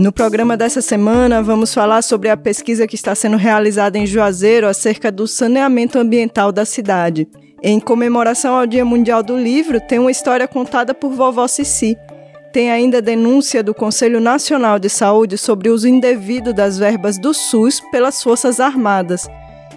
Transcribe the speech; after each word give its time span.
No 0.00 0.10
programa 0.10 0.56
dessa 0.56 0.80
semana, 0.80 1.42
vamos 1.42 1.74
falar 1.74 2.00
sobre 2.00 2.30
a 2.30 2.36
pesquisa 2.36 2.86
que 2.86 2.94
está 2.94 3.14
sendo 3.14 3.36
realizada 3.36 3.98
em 3.98 4.06
Juazeiro 4.06 4.66
acerca 4.66 5.12
do 5.12 5.26
saneamento 5.26 5.98
ambiental 5.98 6.50
da 6.50 6.64
cidade. 6.64 7.28
Em 7.62 7.78
comemoração 7.78 8.56
ao 8.56 8.66
Dia 8.66 8.82
Mundial 8.82 9.22
do 9.22 9.36
Livro, 9.36 9.78
tem 9.78 9.98
uma 9.98 10.10
história 10.10 10.48
contada 10.48 10.94
por 10.94 11.12
vovó 11.12 11.46
Cici, 11.46 11.98
tem 12.50 12.70
ainda 12.70 13.02
denúncia 13.02 13.62
do 13.62 13.74
Conselho 13.74 14.22
Nacional 14.22 14.78
de 14.78 14.88
Saúde 14.88 15.36
sobre 15.36 15.68
o 15.68 15.74
uso 15.74 15.86
indevido 15.86 16.54
das 16.54 16.78
verbas 16.78 17.18
do 17.18 17.34
SUS 17.34 17.78
pelas 17.92 18.22
Forças 18.22 18.58
Armadas. 18.58 19.28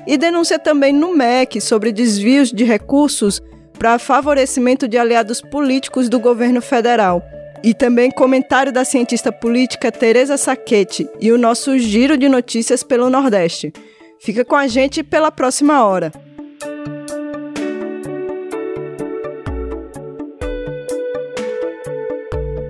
E 0.07 0.17
denúncia 0.17 0.57
também 0.57 0.93
no 0.93 1.13
MEC 1.13 1.59
sobre 1.59 1.91
desvios 1.91 2.49
de 2.49 2.63
recursos 2.63 3.41
para 3.77 3.99
favorecimento 3.99 4.87
de 4.87 4.97
aliados 4.97 5.41
políticos 5.41 6.07
do 6.07 6.17
governo 6.17 6.61
federal. 6.61 7.21
E 7.63 7.73
também 7.73 8.11
comentário 8.11 8.73
da 8.73 8.83
cientista 8.83 9.31
política 9.31 9.89
Teresa 9.89 10.35
Saquete 10.35 11.09
e 11.19 11.31
o 11.31 11.37
nosso 11.37 11.79
giro 11.79 12.17
de 12.17 12.27
notícias 12.27 12.83
pelo 12.83 13.09
Nordeste. 13.09 13.71
Fica 14.19 14.43
com 14.43 14.55
a 14.55 14.67
gente 14.67 15.01
pela 15.01 15.31
próxima 15.31 15.85
hora. 15.85 16.11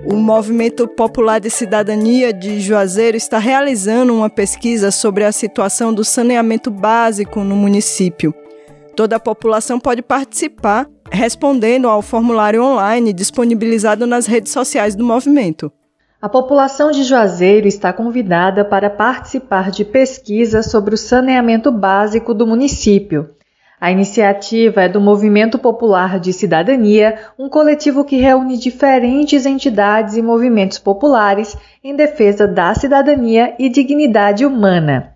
O 0.04 0.14
Movimento 0.14 0.86
Popular 0.86 1.40
de 1.40 1.50
Cidadania 1.50 2.32
de 2.32 2.60
Juazeiro 2.60 3.16
está 3.16 3.38
realizando 3.38 4.14
uma 4.14 4.30
pesquisa 4.30 4.92
sobre 4.92 5.24
a 5.24 5.32
situação 5.32 5.92
do 5.92 6.04
saneamento 6.04 6.70
básico 6.70 7.40
no 7.40 7.56
município. 7.56 8.32
Toda 8.94 9.16
a 9.16 9.20
população 9.20 9.80
pode 9.80 10.02
participar 10.02 10.88
respondendo 11.10 11.88
ao 11.88 12.02
formulário 12.02 12.62
online 12.62 13.12
disponibilizado 13.12 14.06
nas 14.06 14.26
redes 14.26 14.52
sociais 14.52 14.94
do 14.94 15.04
movimento. 15.04 15.72
A 16.20 16.28
população 16.28 16.90
de 16.90 17.02
Juazeiro 17.02 17.68
está 17.68 17.92
convidada 17.92 18.64
para 18.64 18.88
participar 18.88 19.70
de 19.70 19.84
pesquisa 19.84 20.62
sobre 20.62 20.94
o 20.94 20.98
saneamento 20.98 21.70
básico 21.70 22.32
do 22.32 22.46
município. 22.46 23.28
A 23.78 23.90
iniciativa 23.92 24.84
é 24.84 24.88
do 24.88 24.98
Movimento 24.98 25.58
Popular 25.58 26.18
de 26.18 26.32
Cidadania, 26.32 27.18
um 27.38 27.50
coletivo 27.50 28.02
que 28.02 28.16
reúne 28.16 28.56
diferentes 28.56 29.44
entidades 29.44 30.16
e 30.16 30.22
movimentos 30.22 30.78
populares 30.78 31.54
em 31.82 31.94
defesa 31.94 32.48
da 32.48 32.74
cidadania 32.74 33.54
e 33.58 33.68
dignidade 33.68 34.46
humana. 34.46 35.12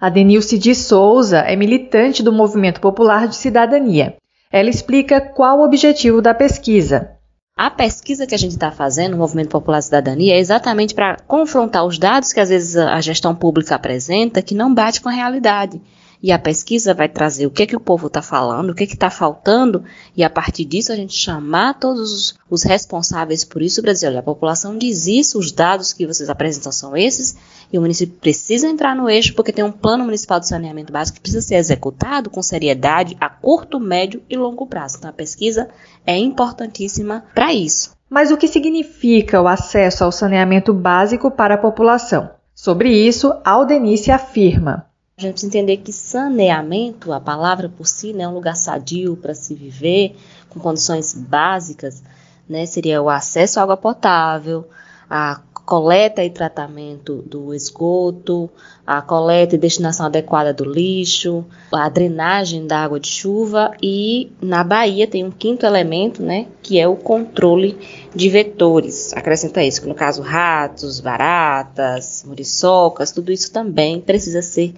A 0.00 0.08
Denilce 0.08 0.58
de 0.58 0.74
Souza 0.74 1.38
é 1.38 1.54
militante 1.54 2.20
do 2.20 2.32
Movimento 2.32 2.80
Popular 2.80 3.28
de 3.28 3.36
Cidadania. 3.36 4.16
Ela 4.50 4.70
explica 4.70 5.20
qual 5.20 5.58
o 5.58 5.64
objetivo 5.64 6.22
da 6.22 6.34
pesquisa. 6.34 7.12
A 7.56 7.70
pesquisa 7.70 8.26
que 8.26 8.34
a 8.34 8.38
gente 8.38 8.52
está 8.52 8.70
fazendo, 8.70 9.14
o 9.14 9.18
Movimento 9.18 9.50
Popular 9.50 9.82
Cidadania, 9.82 10.34
é 10.34 10.38
exatamente 10.38 10.94
para 10.94 11.16
confrontar 11.26 11.84
os 11.84 11.98
dados 11.98 12.32
que 12.32 12.40
às 12.40 12.48
vezes 12.48 12.76
a 12.76 13.00
gestão 13.00 13.34
pública 13.34 13.74
apresenta 13.74 14.40
que 14.40 14.54
não 14.54 14.72
bate 14.72 15.00
com 15.00 15.08
a 15.08 15.12
realidade 15.12 15.80
e 16.22 16.32
a 16.32 16.38
pesquisa 16.38 16.92
vai 16.92 17.08
trazer 17.08 17.46
o 17.46 17.50
que, 17.50 17.66
que 17.66 17.76
o 17.76 17.80
povo 17.80 18.08
está 18.08 18.20
falando, 18.20 18.70
o 18.70 18.74
que 18.74 18.84
está 18.84 19.10
faltando, 19.10 19.84
e 20.16 20.24
a 20.24 20.30
partir 20.30 20.64
disso 20.64 20.92
a 20.92 20.96
gente 20.96 21.14
chamar 21.14 21.78
todos 21.78 22.12
os, 22.12 22.34
os 22.50 22.62
responsáveis 22.62 23.44
por 23.44 23.62
isso, 23.62 23.82
Brasil, 23.82 24.08
olha, 24.08 24.20
a 24.20 24.22
população 24.22 24.76
diz 24.76 25.06
isso, 25.06 25.38
os 25.38 25.52
dados 25.52 25.92
que 25.92 26.06
vocês 26.06 26.28
apresentam 26.28 26.72
são 26.72 26.96
esses, 26.96 27.36
e 27.72 27.78
o 27.78 27.80
município 27.80 28.16
precisa 28.18 28.66
entrar 28.66 28.96
no 28.96 29.08
eixo 29.08 29.34
porque 29.34 29.52
tem 29.52 29.64
um 29.64 29.72
plano 29.72 30.04
municipal 30.04 30.40
de 30.40 30.48
saneamento 30.48 30.92
básico 30.92 31.16
que 31.16 31.22
precisa 31.22 31.46
ser 31.46 31.56
executado 31.56 32.30
com 32.30 32.42
seriedade 32.42 33.16
a 33.20 33.28
curto, 33.28 33.78
médio 33.78 34.22
e 34.28 34.36
longo 34.36 34.66
prazo. 34.66 34.96
Então 34.98 35.10
a 35.10 35.12
pesquisa 35.12 35.68
é 36.06 36.16
importantíssima 36.16 37.24
para 37.34 37.52
isso. 37.52 37.92
Mas 38.08 38.30
o 38.30 38.38
que 38.38 38.48
significa 38.48 39.40
o 39.40 39.46
acesso 39.46 40.02
ao 40.02 40.10
saneamento 40.10 40.72
básico 40.72 41.30
para 41.30 41.54
a 41.54 41.58
população? 41.58 42.30
Sobre 42.54 42.90
isso, 42.90 43.32
Aldenice 43.44 44.10
afirma. 44.10 44.87
A 45.18 45.22
gente 45.22 45.44
entender 45.44 45.78
que 45.78 45.92
saneamento, 45.92 47.12
a 47.12 47.18
palavra 47.18 47.68
por 47.68 47.88
si, 47.88 48.12
né, 48.12 48.22
é 48.22 48.28
um 48.28 48.34
lugar 48.34 48.54
sadio 48.54 49.16
para 49.16 49.34
se 49.34 49.52
viver, 49.52 50.14
com 50.48 50.60
condições 50.60 51.12
básicas, 51.12 52.04
né, 52.48 52.64
seria 52.66 53.02
o 53.02 53.08
acesso 53.08 53.58
à 53.58 53.64
água 53.64 53.76
potável, 53.76 54.68
a 55.10 55.40
coleta 55.66 56.24
e 56.24 56.30
tratamento 56.30 57.16
do 57.22 57.52
esgoto, 57.52 58.48
a 58.86 59.02
coleta 59.02 59.56
e 59.56 59.58
destinação 59.58 60.06
adequada 60.06 60.54
do 60.54 60.64
lixo, 60.64 61.44
a 61.72 61.88
drenagem 61.88 62.64
da 62.64 62.78
água 62.78 63.00
de 63.00 63.08
chuva 63.08 63.72
e 63.82 64.30
na 64.40 64.62
Bahia 64.62 65.08
tem 65.08 65.24
um 65.24 65.32
quinto 65.32 65.66
elemento, 65.66 66.22
né, 66.22 66.46
que 66.62 66.78
é 66.78 66.86
o 66.86 66.94
controle 66.94 67.76
de 68.14 68.30
vetores. 68.30 69.12
Acrescenta 69.14 69.64
isso, 69.64 69.82
que 69.82 69.88
no 69.88 69.96
caso 69.96 70.22
ratos, 70.22 71.00
baratas, 71.00 72.22
muriçocas, 72.24 73.10
tudo 73.10 73.32
isso 73.32 73.50
também 73.50 74.00
precisa 74.00 74.42
ser 74.42 74.72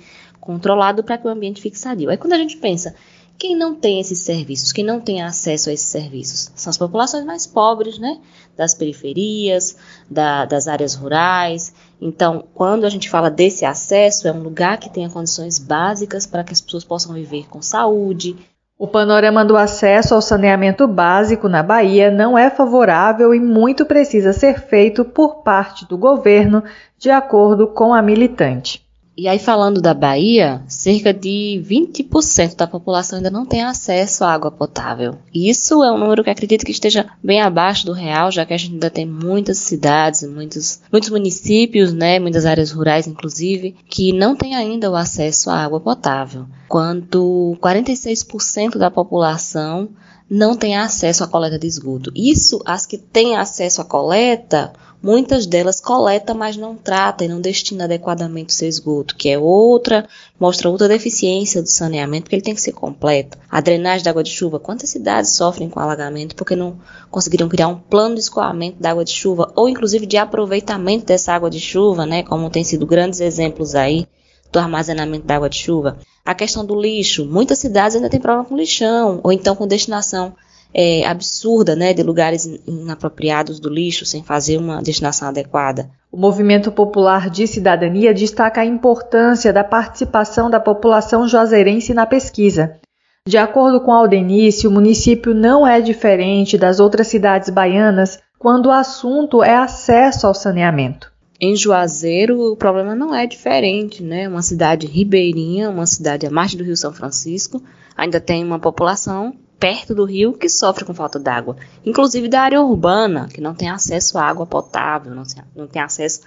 controlado 0.50 1.04
para 1.04 1.16
que 1.16 1.28
o 1.28 1.30
ambiente 1.30 1.62
fique 1.62 1.78
sadio. 1.78 2.10
Aí 2.10 2.16
quando 2.16 2.32
a 2.32 2.38
gente 2.38 2.56
pensa, 2.56 2.92
quem 3.38 3.56
não 3.56 3.72
tem 3.72 4.00
esses 4.00 4.18
serviços, 4.18 4.72
quem 4.72 4.84
não 4.84 5.00
tem 5.00 5.22
acesso 5.22 5.70
a 5.70 5.72
esses 5.72 5.86
serviços? 5.86 6.50
São 6.56 6.70
as 6.70 6.76
populações 6.76 7.24
mais 7.24 7.46
pobres, 7.46 7.98
né? 7.98 8.18
Das 8.56 8.74
periferias, 8.74 9.76
da, 10.10 10.44
das 10.44 10.66
áreas 10.66 10.94
rurais. 10.94 11.72
Então, 12.00 12.44
quando 12.52 12.84
a 12.84 12.90
gente 12.90 13.08
fala 13.08 13.30
desse 13.30 13.64
acesso, 13.64 14.26
é 14.26 14.32
um 14.32 14.42
lugar 14.42 14.78
que 14.78 14.90
tenha 14.90 15.08
condições 15.08 15.58
básicas 15.60 16.26
para 16.26 16.42
que 16.42 16.52
as 16.52 16.60
pessoas 16.60 16.84
possam 16.84 17.14
viver 17.14 17.48
com 17.48 17.62
saúde. 17.62 18.36
O 18.76 18.88
panorama 18.88 19.44
do 19.44 19.56
acesso 19.56 20.14
ao 20.14 20.20
saneamento 20.20 20.88
básico 20.88 21.48
na 21.48 21.62
Bahia 21.62 22.10
não 22.10 22.36
é 22.36 22.50
favorável 22.50 23.32
e 23.32 23.38
muito 23.38 23.86
precisa 23.86 24.32
ser 24.32 24.60
feito 24.60 25.04
por 25.04 25.42
parte 25.42 25.86
do 25.86 25.96
governo, 25.96 26.64
de 26.98 27.08
acordo 27.08 27.68
com 27.68 27.94
a 27.94 28.02
militante. 28.02 28.89
E 29.20 29.28
aí, 29.28 29.38
falando 29.38 29.82
da 29.82 29.92
Bahia, 29.92 30.62
cerca 30.66 31.12
de 31.12 31.62
20% 31.68 32.56
da 32.56 32.66
população 32.66 33.18
ainda 33.18 33.30
não 33.30 33.44
tem 33.44 33.62
acesso 33.62 34.24
à 34.24 34.32
água 34.32 34.50
potável. 34.50 35.18
Isso 35.34 35.84
é 35.84 35.92
um 35.92 35.98
número 35.98 36.24
que 36.24 36.30
acredito 36.30 36.64
que 36.64 36.72
esteja 36.72 37.06
bem 37.22 37.38
abaixo 37.38 37.84
do 37.84 37.92
real, 37.92 38.32
já 38.32 38.46
que 38.46 38.54
a 38.54 38.56
gente 38.56 38.72
ainda 38.72 38.88
tem 38.88 39.04
muitas 39.04 39.58
cidades, 39.58 40.26
muitos, 40.26 40.80
muitos 40.90 41.10
municípios, 41.10 41.92
né, 41.92 42.18
muitas 42.18 42.46
áreas 42.46 42.70
rurais, 42.70 43.06
inclusive, 43.06 43.76
que 43.90 44.10
não 44.10 44.34
têm 44.34 44.56
ainda 44.56 44.90
o 44.90 44.96
acesso 44.96 45.50
à 45.50 45.64
água 45.64 45.80
potável. 45.80 46.46
Quanto 46.66 47.58
46% 47.60 48.78
da 48.78 48.90
população 48.90 49.90
não 50.30 50.56
tem 50.56 50.78
acesso 50.78 51.24
à 51.24 51.26
coleta 51.28 51.58
de 51.58 51.66
esgoto. 51.66 52.10
Isso, 52.14 52.62
as 52.64 52.86
que 52.86 52.96
têm 52.96 53.36
acesso 53.36 53.82
à 53.82 53.84
coleta, 53.84 54.72
Muitas 55.02 55.46
delas 55.46 55.80
coleta, 55.80 56.34
mas 56.34 56.58
não 56.58 56.76
trata 56.76 57.24
e 57.24 57.28
não 57.28 57.40
destina 57.40 57.84
adequadamente 57.84 58.50
o 58.50 58.52
seu 58.52 58.68
esgoto, 58.68 59.16
que 59.16 59.30
é 59.30 59.38
outra, 59.38 60.06
mostra 60.38 60.68
outra 60.68 60.88
deficiência 60.88 61.62
do 61.62 61.68
saneamento, 61.70 62.24
porque 62.24 62.36
ele 62.36 62.42
tem 62.42 62.54
que 62.54 62.60
ser 62.60 62.72
completo. 62.72 63.38
A 63.50 63.62
drenagem 63.62 64.04
da 64.04 64.10
água 64.10 64.22
de 64.22 64.30
chuva, 64.30 64.60
quantas 64.60 64.90
cidades 64.90 65.30
sofrem 65.30 65.70
com 65.70 65.80
alagamento 65.80 66.36
porque 66.36 66.54
não 66.54 66.78
conseguiram 67.10 67.48
criar 67.48 67.68
um 67.68 67.78
plano 67.78 68.14
de 68.14 68.20
escoamento 68.20 68.78
da 68.78 68.90
água 68.90 69.02
de 69.02 69.12
chuva, 69.12 69.50
ou 69.56 69.70
inclusive 69.70 70.04
de 70.04 70.18
aproveitamento 70.18 71.06
dessa 71.06 71.32
água 71.32 71.48
de 71.48 71.60
chuva, 71.60 72.04
né, 72.04 72.22
como 72.22 72.50
tem 72.50 72.62
sido 72.62 72.84
grandes 72.84 73.20
exemplos 73.20 73.74
aí 73.74 74.06
do 74.52 74.58
armazenamento 74.58 75.26
da 75.26 75.36
água 75.36 75.48
de 75.48 75.56
chuva. 75.56 75.96
A 76.26 76.34
questão 76.34 76.62
do 76.62 76.78
lixo, 76.78 77.24
muitas 77.24 77.58
cidades 77.58 77.96
ainda 77.96 78.10
têm 78.10 78.20
problema 78.20 78.44
com 78.44 78.54
lixão, 78.54 79.18
ou 79.22 79.32
então 79.32 79.56
com 79.56 79.66
destinação 79.66 80.34
é, 80.72 81.04
absurda 81.06 81.74
né, 81.74 81.92
de 81.92 82.02
lugares 82.02 82.44
inapropriados 82.66 83.58
do 83.58 83.68
lixo 83.68 84.06
sem 84.06 84.22
fazer 84.22 84.56
uma 84.56 84.82
destinação 84.82 85.28
adequada. 85.28 85.90
O 86.10 86.16
Movimento 86.16 86.72
Popular 86.72 87.30
de 87.30 87.46
Cidadania 87.46 88.14
destaca 88.14 88.60
a 88.60 88.66
importância 88.66 89.52
da 89.52 89.64
participação 89.64 90.50
da 90.50 90.60
população 90.60 91.28
juazeirense 91.28 91.94
na 91.94 92.06
pesquisa. 92.06 92.78
De 93.26 93.36
acordo 93.36 93.80
com 93.80 93.92
Aldenice, 93.92 94.66
o 94.66 94.70
município 94.70 95.34
não 95.34 95.66
é 95.66 95.80
diferente 95.80 96.56
das 96.56 96.80
outras 96.80 97.06
cidades 97.06 97.50
baianas 97.50 98.18
quando 98.38 98.66
o 98.66 98.72
assunto 98.72 99.42
é 99.42 99.54
acesso 99.54 100.26
ao 100.26 100.34
saneamento. 100.34 101.12
Em 101.38 101.54
Juazeiro, 101.54 102.52
o 102.52 102.56
problema 102.56 102.94
não 102.94 103.14
é 103.14 103.26
diferente, 103.26 104.02
né? 104.02 104.28
Uma 104.28 104.42
cidade 104.42 104.86
ribeirinha, 104.86 105.70
uma 105.70 105.86
cidade 105.86 106.26
à 106.26 106.30
margem 106.30 106.58
do 106.58 106.64
Rio 106.64 106.76
São 106.76 106.92
Francisco, 106.92 107.62
ainda 107.96 108.20
tem 108.20 108.44
uma 108.44 108.58
população 108.58 109.34
perto 109.60 109.94
do 109.94 110.06
rio 110.06 110.32
que 110.32 110.48
sofre 110.48 110.86
com 110.86 110.94
falta 110.94 111.18
d'água, 111.18 111.54
inclusive 111.84 112.28
da 112.28 112.40
área 112.40 112.62
urbana, 112.62 113.28
que 113.28 113.42
não 113.42 113.54
tem 113.54 113.68
acesso 113.68 114.16
à 114.16 114.24
água 114.24 114.46
potável, 114.46 115.14
não 115.14 115.66
tem, 115.66 115.82
acesso 115.82 116.22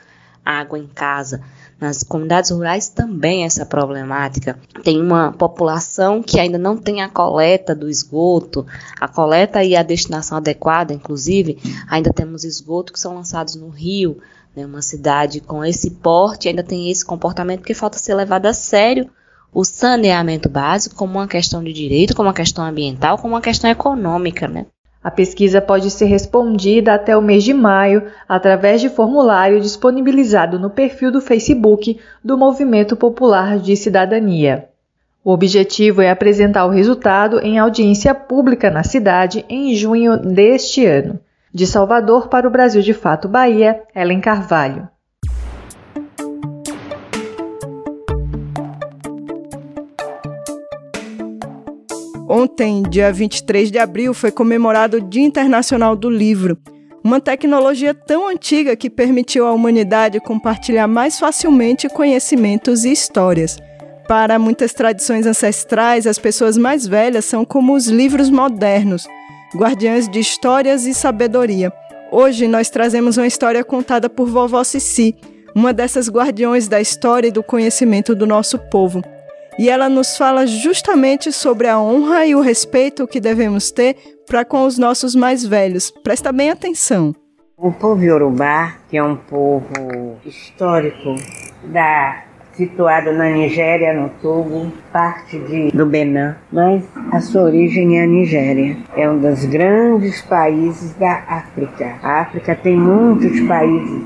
à 0.45 0.59
água 0.59 0.77
em 0.77 0.85
casa. 0.85 1.41
Nas 1.81 2.03
comunidades 2.03 2.51
rurais 2.51 2.87
também 2.87 3.43
essa 3.43 3.65
problemática. 3.65 4.57
Tem 4.83 5.01
uma 5.01 5.33
população 5.33 6.21
que 6.21 6.39
ainda 6.39 6.57
não 6.57 6.77
tem 6.77 7.01
a 7.01 7.09
coleta 7.09 7.75
do 7.75 7.89
esgoto, 7.89 8.65
a 9.01 9.07
coleta 9.07 9.63
e 9.63 9.75
a 9.75 9.81
destinação 9.81 10.37
adequada, 10.37 10.93
inclusive, 10.93 11.57
ainda 11.89 12.13
temos 12.13 12.43
esgoto 12.43 12.93
que 12.93 12.99
são 12.99 13.15
lançados 13.15 13.55
no 13.55 13.67
rio, 13.67 14.19
né, 14.55 14.65
uma 14.65 14.83
cidade 14.83 15.41
com 15.41 15.65
esse 15.65 15.89
porte 15.89 16.47
ainda 16.47 16.63
tem 16.63 16.91
esse 16.91 17.03
comportamento 17.03 17.61
porque 17.61 17.73
falta 17.73 17.97
ser 17.97 18.13
levado 18.13 18.45
a 18.45 18.53
sério 18.53 19.09
o 19.53 19.63
saneamento 19.63 20.49
básico 20.49 20.95
como 20.95 21.19
uma 21.19 21.27
questão 21.27 21.63
de 21.63 21.71
direito, 21.71 22.15
como 22.15 22.27
uma 22.27 22.33
questão 22.33 22.65
ambiental, 22.65 23.17
como 23.17 23.35
uma 23.35 23.41
questão 23.41 23.69
econômica, 23.69 24.47
né? 24.47 24.65
A 25.03 25.11
pesquisa 25.11 25.61
pode 25.61 25.91
ser 25.91 26.05
respondida 26.05 26.93
até 26.93 27.15
o 27.15 27.21
mês 27.21 27.43
de 27.43 27.53
maio 27.53 28.03
através 28.27 28.79
de 28.79 28.87
formulário 28.87 29.59
disponibilizado 29.59 30.57
no 30.57 30.69
perfil 30.69 31.11
do 31.11 31.19
Facebook 31.19 31.99
do 32.23 32.37
Movimento 32.37 32.95
Popular 32.95 33.59
de 33.59 33.75
Cidadania. 33.75 34.69
O 35.23 35.31
objetivo 35.31 36.01
é 36.01 36.09
apresentar 36.09 36.65
o 36.65 36.69
resultado 36.69 37.39
em 37.39 37.59
audiência 37.59 38.15
pública 38.15 38.71
na 38.71 38.83
cidade 38.83 39.45
em 39.49 39.75
junho 39.75 40.17
deste 40.17 40.85
ano. 40.85 41.19
De 41.53 41.67
Salvador 41.67 42.29
para 42.29 42.47
o 42.47 42.51
Brasil 42.51 42.81
de 42.81 42.93
Fato 42.93 43.27
Bahia, 43.27 43.83
Ellen 43.93 44.19
Carvalho. 44.19 44.87
Ontem, 52.35 52.81
dia 52.81 53.13
23 53.13 53.69
de 53.69 53.77
abril, 53.77 54.11
foi 54.11 54.31
comemorado 54.31 54.97
o 54.97 55.01
Dia 55.01 55.21
Internacional 55.21 55.95
do 55.95 56.09
Livro, 56.09 56.57
uma 57.03 57.21
tecnologia 57.21 57.93
tão 57.93 58.27
antiga 58.27 58.75
que 58.75 58.89
permitiu 58.89 59.45
à 59.45 59.53
humanidade 59.53 60.19
compartilhar 60.19 60.87
mais 60.87 61.19
facilmente 61.19 61.87
conhecimentos 61.87 62.85
e 62.85 62.91
histórias. 62.91 63.59
Para 64.07 64.39
muitas 64.39 64.73
tradições 64.73 65.27
ancestrais, 65.27 66.07
as 66.07 66.17
pessoas 66.17 66.57
mais 66.57 66.87
velhas 66.87 67.25
são 67.25 67.45
como 67.45 67.75
os 67.75 67.85
livros 67.85 68.31
modernos, 68.31 69.05
guardiães 69.55 70.09
de 70.09 70.19
histórias 70.19 70.87
e 70.87 70.93
sabedoria. 70.95 71.71
Hoje 72.11 72.47
nós 72.47 72.67
trazemos 72.67 73.15
uma 73.15 73.27
história 73.27 73.63
contada 73.63 74.09
por 74.09 74.27
vovó 74.27 74.63
Cici, 74.63 75.15
uma 75.53 75.71
dessas 75.71 76.09
guardiões 76.09 76.67
da 76.67 76.81
história 76.81 77.27
e 77.27 77.31
do 77.31 77.43
conhecimento 77.43 78.15
do 78.15 78.25
nosso 78.25 78.57
povo 78.57 79.03
e 79.57 79.69
ela 79.69 79.89
nos 79.89 80.17
fala 80.17 80.45
justamente 80.47 81.31
sobre 81.31 81.67
a 81.67 81.79
honra 81.79 82.25
e 82.25 82.35
o 82.35 82.41
respeito 82.41 83.07
que 83.07 83.19
devemos 83.19 83.71
ter 83.71 83.95
para 84.27 84.45
com 84.45 84.65
os 84.65 84.77
nossos 84.77 85.15
mais 85.15 85.45
velhos. 85.45 85.91
Presta 86.03 86.31
bem 86.31 86.49
atenção. 86.49 87.13
O 87.57 87.71
povo 87.71 88.03
Yorubá, 88.03 88.77
que 88.89 88.97
é 88.97 89.03
um 89.03 89.15
povo 89.15 90.17
histórico 90.25 91.15
da 91.65 92.23
situado 92.53 93.11
na 93.13 93.29
Nigéria, 93.29 93.93
no 93.93 94.09
Togo, 94.21 94.71
parte 94.91 95.39
de, 95.39 95.71
do 95.71 95.85
Benin, 95.85 96.35
mas 96.51 96.83
a 97.11 97.19
sua 97.19 97.43
origem 97.43 97.99
é 97.99 98.03
a 98.03 98.07
Nigéria. 98.07 98.77
É 98.95 99.09
um 99.09 99.17
dos 99.17 99.45
grandes 99.45 100.21
países 100.21 100.93
da 100.95 101.23
África. 101.27 101.95
A 102.01 102.21
África 102.21 102.55
tem 102.55 102.77
muitos 102.77 103.39
países 103.41 104.03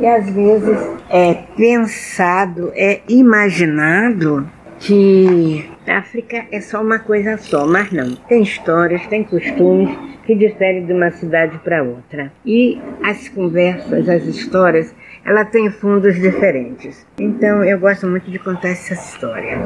e 0.00 0.06
às 0.06 0.30
vezes 0.30 0.78
é 1.10 1.34
pensado, 1.56 2.72
é 2.74 3.00
imaginado 3.06 4.48
que 4.80 5.70
África 5.86 6.46
é 6.50 6.60
só 6.60 6.82
uma 6.82 6.98
coisa 6.98 7.36
só, 7.36 7.66
mas 7.66 7.92
não. 7.92 8.16
Tem 8.28 8.42
histórias, 8.42 9.06
tem 9.06 9.22
costumes 9.22 9.96
que 10.24 10.34
diferem 10.34 10.86
de 10.86 10.92
uma 10.92 11.10
cidade 11.10 11.58
para 11.58 11.82
outra. 11.82 12.32
E 12.44 12.80
as 13.02 13.28
conversas, 13.28 14.08
as 14.08 14.24
histórias, 14.24 14.94
ela 15.24 15.44
tem 15.44 15.70
fundos 15.70 16.14
diferentes. 16.16 17.06
Então 17.18 17.62
eu 17.62 17.78
gosto 17.78 18.06
muito 18.06 18.30
de 18.30 18.38
contar 18.38 18.70
essa 18.70 18.94
história. 18.94 19.58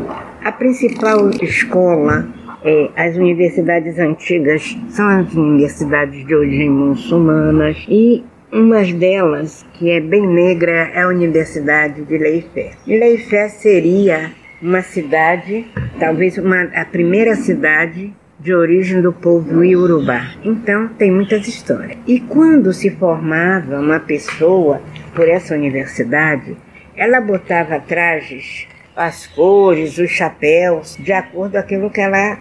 A 0.43 0.51
principal 0.51 1.31
escola 1.41 2.29
é, 2.65 2.91
as 2.97 3.17
universidades 3.17 3.99
antigas 3.99 4.77
são 4.89 5.07
as 5.07 5.33
universidades 5.35 6.27
de 6.27 6.35
origem 6.35 6.71
muçulmanas 6.71 7.77
e 7.89 8.25
uma 8.51 8.83
delas, 8.85 9.67
que 9.75 9.91
é 9.91 10.01
bem 10.01 10.27
negra, 10.27 10.91
é 10.95 11.03
a 11.03 11.09
Universidade 11.09 12.03
de 12.05 12.17
Leifé. 12.17 12.71
Leifé 12.87 13.49
seria 13.49 14.31
uma 14.61 14.83
cidade, 14.83 15.67
talvez 15.99 16.39
uma, 16.39 16.63
a 16.75 16.85
primeira 16.85 17.35
cidade 17.35 18.13
de 18.39 18.55
origem 18.55 19.01
do 19.01 19.13
povo 19.13 19.65
iorubá. 19.65 20.35
Então 20.45 20.89
tem 20.89 21.11
muitas 21.11 21.47
histórias. 21.49 21.99
E 22.07 22.21
quando 22.21 22.73
se 22.73 22.91
formava 22.91 23.81
uma 23.81 24.01
pessoa 24.01 24.83
por 25.15 25.29
essa 25.29 25.55
universidade, 25.55 26.57
ela 26.97 27.21
botava 27.21 27.81
trajes, 27.81 28.67
as 28.95 29.27
cores, 29.27 29.99
os 29.99 30.11
chapéus, 30.11 30.97
de 30.97 31.13
acordo 31.13 31.53
com 31.53 31.59
aquilo 31.59 31.91
que 31.91 32.01
ela 32.01 32.39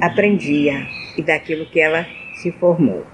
aprendia 0.00 0.86
e 1.16 1.22
daquilo 1.22 1.66
que 1.66 1.80
ela 1.80 2.06
se 2.40 2.52
formou. 2.52 3.04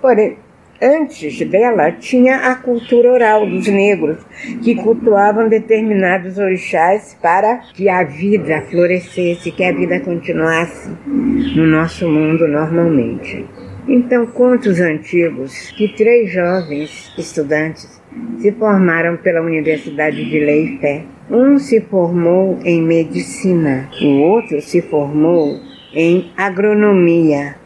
Porém, 0.00 0.36
Antes 0.80 1.40
dela 1.48 1.90
tinha 1.90 2.36
a 2.36 2.54
cultura 2.54 3.10
oral 3.10 3.44
dos 3.44 3.66
negros, 3.66 4.18
que 4.62 4.76
cultuavam 4.76 5.48
determinados 5.48 6.38
orixás 6.38 7.18
para 7.20 7.56
que 7.74 7.88
a 7.88 8.04
vida 8.04 8.62
florescesse, 8.70 9.50
que 9.50 9.64
a 9.64 9.72
vida 9.72 9.98
continuasse 9.98 10.88
no 11.04 11.66
nosso 11.66 12.08
mundo 12.08 12.46
normalmente. 12.46 13.44
Então, 13.88 14.24
contos 14.26 14.78
antigos 14.78 15.72
que 15.72 15.88
três 15.96 16.30
jovens 16.30 17.12
estudantes 17.18 18.00
se 18.38 18.52
formaram 18.52 19.16
pela 19.16 19.40
Universidade 19.40 20.24
de 20.24 20.38
Leifé. 20.38 21.02
Um 21.28 21.58
se 21.58 21.80
formou 21.80 22.58
em 22.64 22.80
medicina, 22.80 23.88
o 24.00 24.20
outro 24.20 24.60
se 24.62 24.80
formou 24.80 25.58
em 25.92 26.30
agronomia 26.36 27.56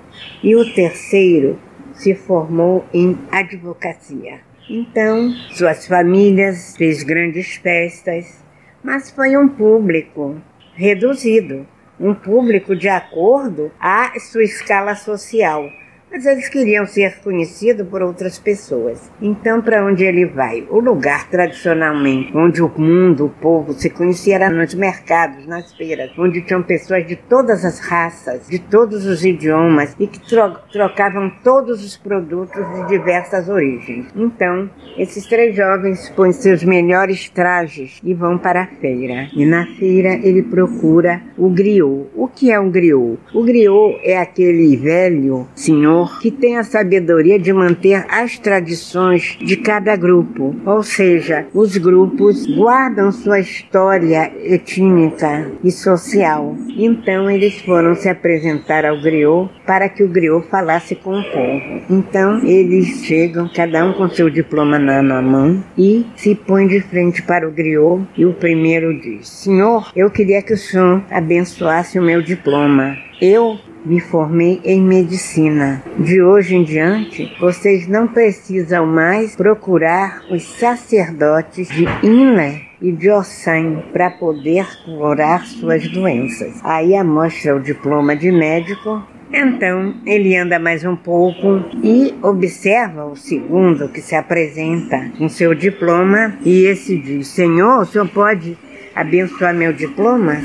e 0.42 0.56
o 0.56 0.64
terceiro 0.72 1.58
se 2.02 2.16
formou 2.16 2.84
em 2.92 3.16
advocacia. 3.30 4.40
Então, 4.68 5.30
suas 5.52 5.86
famílias 5.86 6.76
fez 6.76 7.04
grandes 7.04 7.54
festas, 7.54 8.44
mas 8.82 9.08
foi 9.08 9.36
um 9.36 9.48
público 9.48 10.36
reduzido, 10.74 11.64
um 12.00 12.12
público 12.12 12.74
de 12.74 12.88
acordo 12.88 13.70
à 13.78 14.18
sua 14.18 14.42
escala 14.42 14.96
social 14.96 15.70
mas 16.12 16.26
eles 16.26 16.48
queriam 16.48 16.84
ser 16.84 17.20
conhecidos 17.20 17.88
por 17.88 18.02
outras 18.02 18.38
pessoas. 18.38 19.10
Então, 19.20 19.62
para 19.62 19.84
onde 19.84 20.04
ele 20.04 20.26
vai? 20.26 20.66
O 20.68 20.78
lugar, 20.78 21.28
tradicionalmente, 21.30 22.36
onde 22.36 22.62
o 22.62 22.70
mundo, 22.76 23.26
o 23.26 23.30
povo 23.30 23.72
se 23.72 23.88
conhecia 23.88 24.34
era 24.34 24.50
nos 24.50 24.74
mercados, 24.74 25.46
nas 25.46 25.72
feiras, 25.72 26.10
onde 26.18 26.42
tinham 26.42 26.62
pessoas 26.62 27.06
de 27.06 27.16
todas 27.16 27.64
as 27.64 27.78
raças, 27.80 28.46
de 28.46 28.58
todos 28.58 29.06
os 29.06 29.24
idiomas 29.24 29.96
e 29.98 30.06
que 30.06 30.20
tro 30.20 30.42
trocavam 30.70 31.30
todos 31.42 31.84
os 31.84 31.96
produtos 31.96 32.64
de 32.74 32.88
diversas 32.88 33.48
origens. 33.48 34.06
Então, 34.14 34.68
esses 34.98 35.26
três 35.26 35.54
jovens 35.54 36.10
põem 36.10 36.32
seus 36.32 36.64
melhores 36.64 37.28
trajes 37.30 38.00
e 38.02 38.12
vão 38.12 38.36
para 38.36 38.62
a 38.62 38.66
feira. 38.66 39.28
E 39.34 39.46
na 39.46 39.66
feira 39.78 40.14
ele 40.22 40.42
procura 40.42 41.22
o 41.38 41.48
griot. 41.48 42.08
O 42.14 42.28
que 42.28 42.50
é 42.50 42.58
um 42.58 42.70
griot? 42.70 43.18
O 43.32 43.42
griot 43.44 44.00
é 44.02 44.18
aquele 44.18 44.76
velho 44.76 45.46
senhor 45.54 46.01
Senhor 46.02 46.20
que 46.20 46.30
tem 46.30 46.56
a 46.56 46.64
sabedoria 46.64 47.38
de 47.38 47.52
manter 47.52 48.04
as 48.08 48.38
tradições 48.38 49.36
de 49.40 49.56
cada 49.56 49.94
grupo, 49.96 50.54
ou 50.64 50.82
seja, 50.82 51.46
os 51.54 51.76
grupos 51.76 52.46
guardam 52.46 53.12
sua 53.12 53.40
história 53.40 54.32
étnica 54.44 55.50
e 55.62 55.70
social. 55.70 56.56
Então 56.76 57.30
eles 57.30 57.60
foram 57.60 57.94
se 57.94 58.08
apresentar 58.08 58.84
ao 58.84 59.00
griot 59.00 59.50
para 59.66 59.88
que 59.88 60.02
o 60.02 60.08
griot 60.08 60.46
falasse 60.48 60.94
com 60.94 61.18
o 61.18 61.24
povo. 61.24 61.82
Então 61.90 62.44
eles 62.44 63.04
chegam, 63.04 63.50
cada 63.54 63.84
um 63.84 63.92
com 63.92 64.08
seu 64.08 64.30
diploma 64.30 64.78
na, 64.78 65.22
mão, 65.22 65.62
e 65.76 66.06
se 66.16 66.34
põem 66.34 66.66
de 66.66 66.80
frente 66.80 67.22
para 67.22 67.46
o 67.46 67.52
griot 67.52 68.06
e 68.16 68.24
o 68.24 68.32
primeiro 68.32 68.98
diz: 69.00 69.28
Senhor, 69.28 69.90
eu 69.94 70.10
queria 70.10 70.42
que 70.42 70.52
o 70.52 70.58
senhor 70.58 71.02
abençoasse 71.10 71.98
o 71.98 72.02
meu 72.02 72.22
diploma 72.22 72.96
Eu 73.24 73.56
me 73.86 74.00
formei 74.00 74.60
em 74.64 74.82
medicina. 74.82 75.80
De 75.96 76.20
hoje 76.20 76.56
em 76.56 76.64
diante, 76.64 77.32
vocês 77.38 77.86
não 77.86 78.08
precisam 78.08 78.84
mais 78.84 79.36
procurar 79.36 80.24
os 80.28 80.42
sacerdotes 80.42 81.68
de 81.68 81.84
Inler 82.02 82.62
e 82.80 82.90
de 82.90 83.08
Ossan 83.08 83.80
para 83.92 84.10
poder 84.10 84.66
curar 84.84 85.46
suas 85.46 85.86
doenças. 85.86 86.58
Aí 86.64 87.00
mostra 87.04 87.54
o 87.54 87.60
diploma 87.60 88.16
de 88.16 88.32
médico. 88.32 89.00
Então 89.32 89.94
ele 90.04 90.36
anda 90.36 90.58
mais 90.58 90.84
um 90.84 90.96
pouco 90.96 91.64
e 91.80 92.12
observa 92.22 93.04
o 93.04 93.14
segundo 93.14 93.88
que 93.88 94.00
se 94.00 94.16
apresenta 94.16 95.12
com 95.16 95.28
seu 95.28 95.54
diploma 95.54 96.36
e 96.44 96.64
esse 96.64 96.98
diz: 96.98 97.28
Senhor, 97.28 97.82
o 97.82 97.86
senhor 97.86 98.08
pode 98.08 98.58
abençoar 98.96 99.54
meu 99.54 99.72
diploma? 99.72 100.38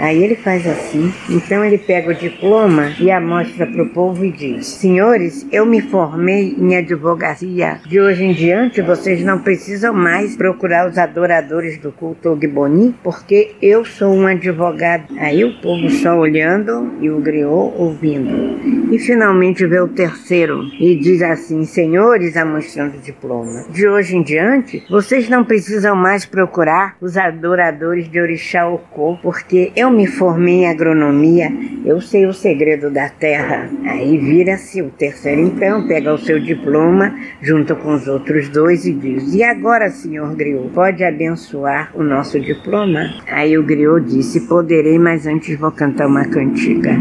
Aí 0.00 0.24
ele 0.24 0.34
faz 0.34 0.66
assim. 0.66 1.12
Então 1.28 1.62
ele 1.62 1.76
pega 1.76 2.10
o 2.10 2.14
diploma 2.14 2.94
e 2.98 3.10
a 3.10 3.20
mostra 3.20 3.66
para 3.66 3.82
o 3.82 3.90
povo 3.90 4.24
e 4.24 4.32
diz: 4.32 4.66
Senhores, 4.66 5.46
eu 5.52 5.66
me 5.66 5.82
formei 5.82 6.56
em 6.58 6.76
advocacia. 6.76 7.80
De 7.86 8.00
hoje 8.00 8.24
em 8.24 8.32
diante 8.32 8.80
vocês 8.80 9.22
não 9.22 9.38
precisam 9.38 9.92
mais 9.92 10.34
procurar 10.36 10.88
os 10.88 10.96
adoradores 10.96 11.78
do 11.78 11.92
culto 11.92 12.30
Ogboni, 12.30 12.94
porque 13.04 13.52
eu 13.60 13.84
sou 13.84 14.14
um 14.14 14.26
advogado. 14.26 15.04
Aí 15.18 15.44
o 15.44 15.60
povo 15.60 15.90
só 15.90 16.16
olhando 16.18 16.94
e 17.00 17.10
o 17.10 17.20
griot 17.20 17.74
ouvindo. 17.76 18.90
E 18.90 18.98
finalmente 18.98 19.66
vê 19.66 19.80
o 19.80 19.88
terceiro 19.88 20.64
e 20.80 20.96
diz 20.96 21.20
assim: 21.22 21.64
Senhores, 21.64 22.36
a 22.36 22.44
mostrando 22.44 22.96
o 22.96 23.00
diploma. 23.00 23.64
De 23.70 23.86
hoje 23.86 24.16
em 24.16 24.22
diante 24.22 24.82
vocês 24.88 25.28
não 25.28 25.44
precisam 25.44 25.94
mais 25.94 26.24
procurar 26.24 26.96
os 27.00 27.16
adoradores 27.16 28.08
de 28.08 28.18
Orixá 28.18 28.66
Okô, 28.66 29.18
porque 29.22 29.72
eu 29.76 29.89
me 29.92 30.06
formei 30.06 30.64
em 30.64 30.68
agronomia, 30.68 31.52
eu 31.84 32.00
sei 32.00 32.26
o 32.26 32.32
segredo 32.32 32.90
da 32.90 33.08
terra. 33.08 33.70
Aí 33.84 34.16
vira-se 34.18 34.82
o 34.82 34.90
terceiro, 34.90 35.40
então, 35.40 35.86
pega 35.86 36.12
o 36.12 36.18
seu 36.18 36.40
diploma 36.40 37.14
junto 37.40 37.74
com 37.76 37.94
os 37.94 38.06
outros 38.06 38.48
dois 38.48 38.84
e 38.84 38.92
diz: 38.92 39.34
E 39.34 39.42
agora, 39.42 39.90
senhor 39.90 40.34
Griot, 40.34 40.68
pode 40.74 41.02
abençoar 41.04 41.90
o 41.94 42.02
nosso 42.02 42.38
diploma? 42.40 43.14
Aí 43.26 43.56
o 43.56 43.62
Griot 43.62 44.06
disse: 44.06 44.46
Poderei, 44.46 44.98
mas 44.98 45.26
antes 45.26 45.58
vou 45.58 45.70
cantar 45.70 46.06
uma 46.06 46.24
cantiga. 46.24 46.98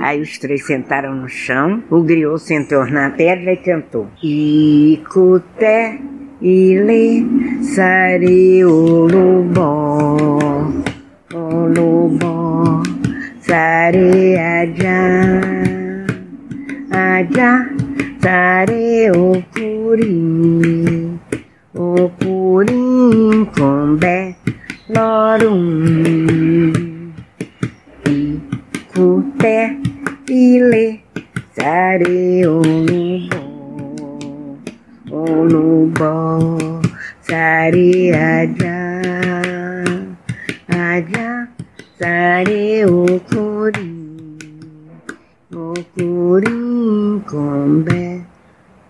Aí 0.00 0.20
os 0.20 0.38
três 0.38 0.66
sentaram 0.66 1.14
no 1.14 1.28
chão, 1.28 1.82
o 1.90 2.02
Griot 2.02 2.40
sentou 2.40 2.86
na 2.86 3.10
pedra 3.10 3.52
e 3.52 3.56
cantou: 3.56 4.08
Icuté. 4.22 5.98
Ile 6.42 7.22
sare 7.60 8.64
olubó 11.50 12.80
Olobo 12.80 12.82
Sare 13.40 14.38
Aja 14.38 15.00
Aja 16.92 17.50
Sare 18.22 19.10
Okurim 19.10 20.18
Okurim 21.74 23.46
Combe 23.56 24.36
Lorum 24.94 25.62
Ikute 28.04 29.58
Ile 30.28 30.86
Sare 31.56 32.46
Olobo 32.46 33.42
Olobo 35.10 36.14
Sare 37.26 37.90
Aja 38.14 38.30
Aja 38.38 38.69
Combe 47.30 48.24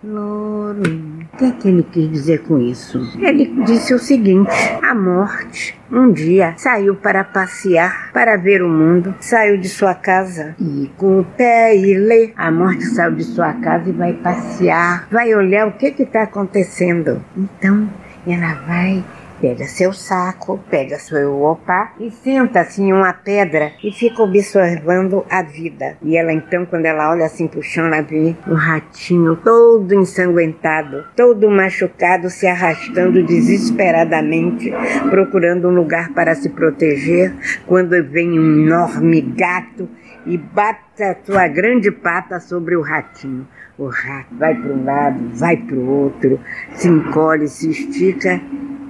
Lorum 0.03 1.19
O 1.31 1.37
que, 1.37 1.45
é 1.45 1.51
que 1.51 1.67
ele 1.67 1.83
quis 1.83 2.09
dizer 2.09 2.41
com 2.41 2.57
isso? 2.57 2.99
Ele 3.19 3.45
disse 3.65 3.93
o 3.93 3.99
seguinte: 3.99 4.49
a 4.81 4.95
morte 4.95 5.79
um 5.91 6.11
dia 6.11 6.55
saiu 6.57 6.95
para 6.95 7.23
passear, 7.23 8.11
para 8.11 8.37
ver 8.37 8.63
o 8.63 8.67
mundo, 8.67 9.13
saiu 9.19 9.57
de 9.57 9.69
sua 9.69 9.93
casa 9.93 10.55
e 10.59 10.89
com 10.97 11.19
o 11.19 11.23
pé 11.23 11.77
e 11.77 11.93
lê. 11.93 12.33
A 12.35 12.51
morte 12.51 12.83
saiu 12.85 13.13
de 13.13 13.23
sua 13.23 13.53
casa 13.53 13.89
e 13.89 13.93
vai 13.93 14.13
passear, 14.13 15.07
vai 15.11 15.35
olhar 15.35 15.67
o 15.67 15.73
que 15.73 15.93
está 16.01 16.23
acontecendo. 16.23 17.23
Então 17.37 17.87
ela 18.25 18.55
vai 18.67 19.03
pega 19.41 19.65
seu 19.65 19.91
saco, 19.91 20.59
pega 20.69 20.99
seu 20.99 21.41
opá 21.41 21.93
e 21.99 22.11
senta-se 22.11 22.81
em 22.81 22.93
uma 22.93 23.11
pedra 23.11 23.71
e 23.83 23.91
fica 23.91 24.21
observando 24.21 25.25
a 25.29 25.41
vida. 25.41 25.97
E 26.03 26.15
ela 26.15 26.31
então, 26.31 26.65
quando 26.65 26.85
ela 26.85 27.09
olha 27.09 27.25
assim 27.25 27.47
pro 27.47 27.63
chão, 27.63 27.87
ela 27.87 28.01
vê 28.01 28.35
um 28.47 28.53
ratinho 28.53 29.35
todo 29.37 29.93
ensanguentado, 29.95 31.03
todo 31.15 31.49
machucado, 31.49 32.29
se 32.29 32.45
arrastando 32.45 33.23
desesperadamente, 33.23 34.71
procurando 35.09 35.67
um 35.67 35.73
lugar 35.73 36.13
para 36.13 36.35
se 36.35 36.49
proteger, 36.49 37.33
quando 37.65 37.91
vem 38.03 38.39
um 38.39 38.63
enorme 38.63 39.21
gato 39.21 39.89
e 40.25 40.37
bate 40.37 41.01
a 41.01 41.15
sua 41.23 41.47
grande 41.47 41.89
pata 41.91 42.39
sobre 42.39 42.75
o 42.75 42.81
ratinho. 42.81 43.47
O 43.81 43.87
rato 43.87 44.35
vai 44.37 44.53
para 44.53 44.73
um 44.73 44.83
lado, 44.83 45.29
vai 45.33 45.57
para 45.57 45.75
o 45.75 45.89
outro, 45.89 46.39
se 46.75 46.87
encolhe, 46.87 47.47
se 47.47 47.71
estica 47.71 48.39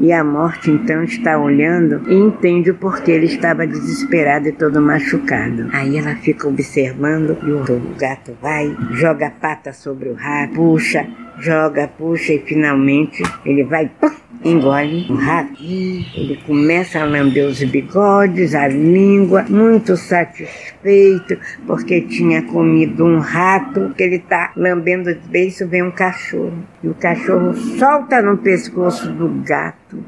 e 0.02 0.12
a 0.12 0.22
morte 0.22 0.70
então 0.70 1.02
está 1.02 1.40
olhando 1.40 2.12
e 2.12 2.14
entende 2.14 2.72
o 2.72 2.76
porquê 2.76 3.12
ele 3.12 3.28
estava 3.28 3.66
desesperado 3.66 4.50
e 4.50 4.52
todo 4.52 4.82
machucado. 4.82 5.70
Aí 5.72 5.98
ela 5.98 6.16
fica 6.16 6.46
observando 6.46 7.38
e 7.42 7.52
o 7.54 7.96
gato 7.98 8.36
vai, 8.42 8.76
joga 8.92 9.28
a 9.28 9.32
pata 9.32 9.72
sobre 9.72 10.10
o 10.10 10.14
rato, 10.14 10.56
puxa, 10.56 11.08
joga, 11.40 11.88
puxa 11.88 12.34
e 12.34 12.40
finalmente 12.40 13.24
ele 13.46 13.64
vai, 13.64 13.90
pum, 13.98 14.12
engole 14.44 15.06
o 15.10 15.16
rato. 15.16 15.62
Ele 15.62 16.40
começa 16.46 17.00
a 17.00 17.06
lamber 17.06 17.46
os 17.48 17.64
bigodes, 17.64 18.56
a 18.56 18.68
língua, 18.68 19.46
muito 19.50 19.96
satisfeito 19.96 21.38
porque 21.66 22.02
tinha 22.02 22.42
comido 22.42 23.06
um 23.06 23.20
rato 23.20 23.94
que 23.96 24.04
ele 24.04 24.16
está 24.16 24.52
lambendo 24.56 25.10
os 25.10 25.18
beiços, 25.28 25.70
vem 25.70 25.84
um 25.84 25.92
cachorro. 25.92 26.54
E 26.84 26.88
o 26.88 26.94
cachorro 26.94 27.54
solta 27.54 28.22
no 28.22 28.38
pescoço 28.38 29.12
do 29.12 29.30
gato, 29.44 30.04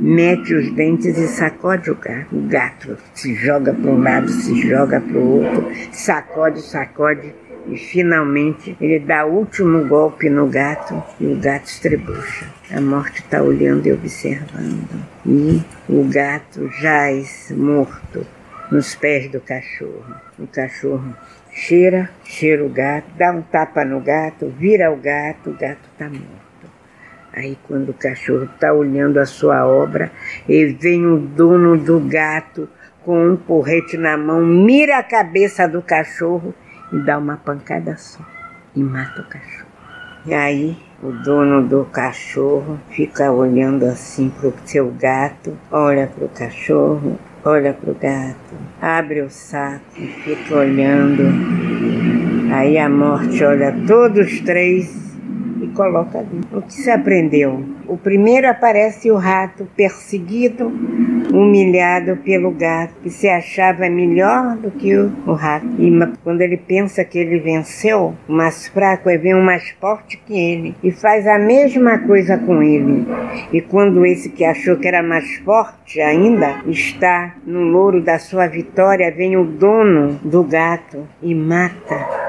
mete 0.00 0.54
os 0.54 0.72
dentes 0.72 1.18
e 1.18 1.28
sacode 1.28 1.90
o 1.90 1.96
gato. 1.96 2.36
O 2.36 2.42
gato 2.42 2.96
se 3.12 3.34
joga 3.34 3.72
para 3.72 3.90
um 3.90 4.00
lado, 4.00 4.28
se 4.28 4.68
joga 4.68 5.00
para 5.00 5.18
o 5.18 5.42
outro, 5.42 5.70
sacode, 5.92 6.62
sacode 6.62 7.34
e 7.66 7.76
finalmente 7.76 8.76
ele 8.80 8.98
dá 8.98 9.24
o 9.24 9.32
último 9.32 9.86
golpe 9.86 10.28
no 10.28 10.46
gato 10.46 11.02
e 11.18 11.26
o 11.26 11.36
gato 11.36 11.66
estrebucha. 11.66 12.46
A 12.70 12.80
morte 12.80 13.20
está 13.20 13.42
olhando 13.42 13.86
e 13.86 13.92
observando. 13.92 15.04
E 15.26 15.62
o 15.88 16.04
gato 16.04 16.68
jaz 16.80 17.50
morto 17.56 18.26
nos 18.70 18.94
pés 18.94 19.30
do 19.30 19.40
cachorro. 19.40 20.14
O 20.38 20.46
cachorro 20.46 21.14
cheira, 21.50 22.10
cheira 22.24 22.64
o 22.64 22.68
gato, 22.68 23.06
dá 23.16 23.32
um 23.32 23.42
tapa 23.42 23.84
no 23.84 24.00
gato, 24.00 24.52
vira 24.58 24.90
o 24.90 24.96
gato, 24.96 25.50
o 25.50 25.54
gato 25.54 25.88
está 25.92 26.08
morto. 26.08 26.34
Aí 27.32 27.58
quando 27.66 27.90
o 27.90 27.94
cachorro 27.94 28.44
está 28.44 28.72
olhando 28.72 29.18
a 29.18 29.26
sua 29.26 29.66
obra, 29.66 30.10
e 30.48 30.66
vem 30.66 31.06
o 31.06 31.18
dono 31.18 31.76
do 31.76 32.00
gato 32.00 32.68
com 33.04 33.28
um 33.28 33.36
porrete 33.36 33.96
na 33.96 34.16
mão, 34.16 34.44
mira 34.44 34.98
a 34.98 35.02
cabeça 35.02 35.66
do 35.68 35.82
cachorro 35.82 36.54
e 36.94 36.98
dá 37.04 37.18
uma 37.18 37.36
pancada 37.36 37.96
só 37.96 38.24
e 38.74 38.82
mata 38.82 39.20
o 39.20 39.24
cachorro. 39.24 39.68
E 40.26 40.32
aí 40.32 40.76
o 41.02 41.10
dono 41.12 41.66
do 41.66 41.84
cachorro 41.86 42.78
fica 42.90 43.30
olhando 43.30 43.84
assim 43.84 44.30
pro 44.30 44.54
seu 44.64 44.90
gato, 44.92 45.56
olha 45.70 46.06
pro 46.06 46.28
cachorro, 46.28 47.18
olha 47.44 47.74
pro 47.74 47.94
gato, 47.94 48.54
abre 48.80 49.20
o 49.20 49.28
saco 49.28 49.84
fica 50.24 50.56
olhando. 50.56 51.24
Aí 52.52 52.78
a 52.78 52.88
morte 52.88 53.44
olha 53.44 53.74
todos 53.86 54.26
os 54.26 54.40
três 54.40 55.14
e 55.60 55.66
coloca 55.68 56.18
ali. 56.18 56.40
O 56.52 56.62
que 56.62 56.72
se 56.72 56.90
aprendeu? 56.90 57.62
O 57.86 57.96
primeiro 57.96 58.48
aparece 58.48 59.10
o 59.10 59.16
rato 59.16 59.66
perseguido, 59.76 60.72
humilhado 61.32 62.16
pelo 62.18 62.50
gato, 62.50 62.94
que 63.02 63.10
se 63.10 63.28
achava 63.28 63.88
melhor 63.90 64.56
do 64.56 64.70
que 64.70 64.96
o, 64.96 65.32
rato. 65.32 65.66
E 65.78 65.90
quando 66.22 66.40
ele 66.40 66.56
pensa 66.56 67.04
que 67.04 67.18
ele 67.18 67.40
venceu, 67.40 68.14
o 68.28 68.32
mais 68.32 68.66
fraco 68.68 69.10
é 69.10 69.18
vem 69.18 69.34
um 69.34 69.42
mais 69.42 69.70
forte 69.80 70.16
que 70.26 70.34
ele 70.38 70.74
e 70.82 70.90
faz 70.90 71.26
a 71.26 71.38
mesma 71.38 71.98
coisa 71.98 72.38
com 72.38 72.62
ele. 72.62 73.06
E 73.52 73.60
quando 73.60 74.06
esse 74.06 74.30
que 74.30 74.44
achou 74.44 74.76
que 74.76 74.88
era 74.88 75.02
mais 75.02 75.36
forte 75.44 76.00
ainda 76.00 76.62
está 76.66 77.34
no 77.46 77.60
louro 77.60 78.02
da 78.02 78.18
sua 78.18 78.46
vitória, 78.46 79.10
vem 79.10 79.36
o 79.36 79.44
dono 79.44 80.18
do 80.24 80.42
gato 80.42 81.06
e 81.22 81.34
mata 81.34 82.24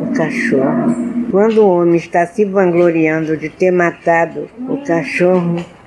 o 0.00 0.12
cachorro. 0.12 1.08
Quando 1.30 1.58
o 1.58 1.68
homem 1.68 1.96
está 1.96 2.26
se 2.26 2.44
vangloriando 2.44 3.36
de 3.36 3.48
ter 3.48 3.70
matado 3.70 4.48
o 4.68 4.78
cachorro, 4.78 4.97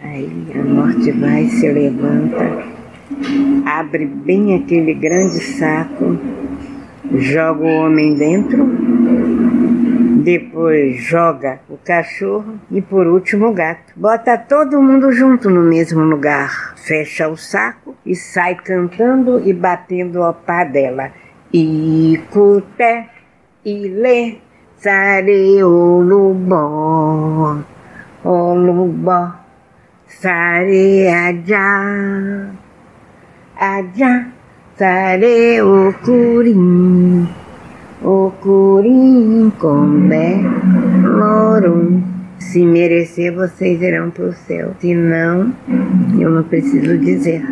aí 0.01 0.47
a 0.55 0.63
morte 0.63 1.11
vai, 1.11 1.45
se 1.45 1.71
levanta, 1.71 2.63
abre 3.65 4.05
bem 4.05 4.55
aquele 4.55 4.93
grande 4.93 5.39
saco 5.39 6.17
joga 7.17 7.63
o 7.63 7.85
homem 7.85 8.15
dentro, 8.15 8.65
depois 10.23 11.01
joga 11.01 11.59
o 11.69 11.77
cachorro 11.77 12.59
e 12.71 12.81
por 12.81 13.07
último 13.07 13.47
o 13.47 13.53
gato. 13.53 13.93
Bota 13.95 14.37
todo 14.37 14.81
mundo 14.81 15.11
junto 15.11 15.49
no 15.49 15.61
mesmo 15.61 16.01
lugar, 16.01 16.73
fecha 16.77 17.27
o 17.27 17.35
saco 17.35 17.95
e 18.05 18.15
sai 18.15 18.55
cantando 18.55 19.41
e 19.45 19.53
batendo 19.53 20.21
pá 20.45 20.63
dela. 20.63 21.11
Icuté, 21.53 23.09
ile, 23.65 24.39
sare 24.77 25.61
olubó, 25.63 27.57
olubó, 28.23 29.33
sare 30.07 31.09
ajá, 31.09 32.51
ajá, 33.57 34.27
sare 34.77 35.61
ocurim, 35.61 37.27
ocurim 38.03 39.51
combé, 39.57 40.41
lorum. 41.03 42.01
Se 42.39 42.65
merecer, 42.65 43.33
vocês 43.35 43.81
irão 43.81 44.09
para 44.09 44.25
o 44.25 44.33
céu. 44.33 44.73
Se 44.79 44.95
não, 44.95 45.53
eu 46.19 46.29
não 46.31 46.43
preciso 46.43 46.97
dizer. 46.97 47.45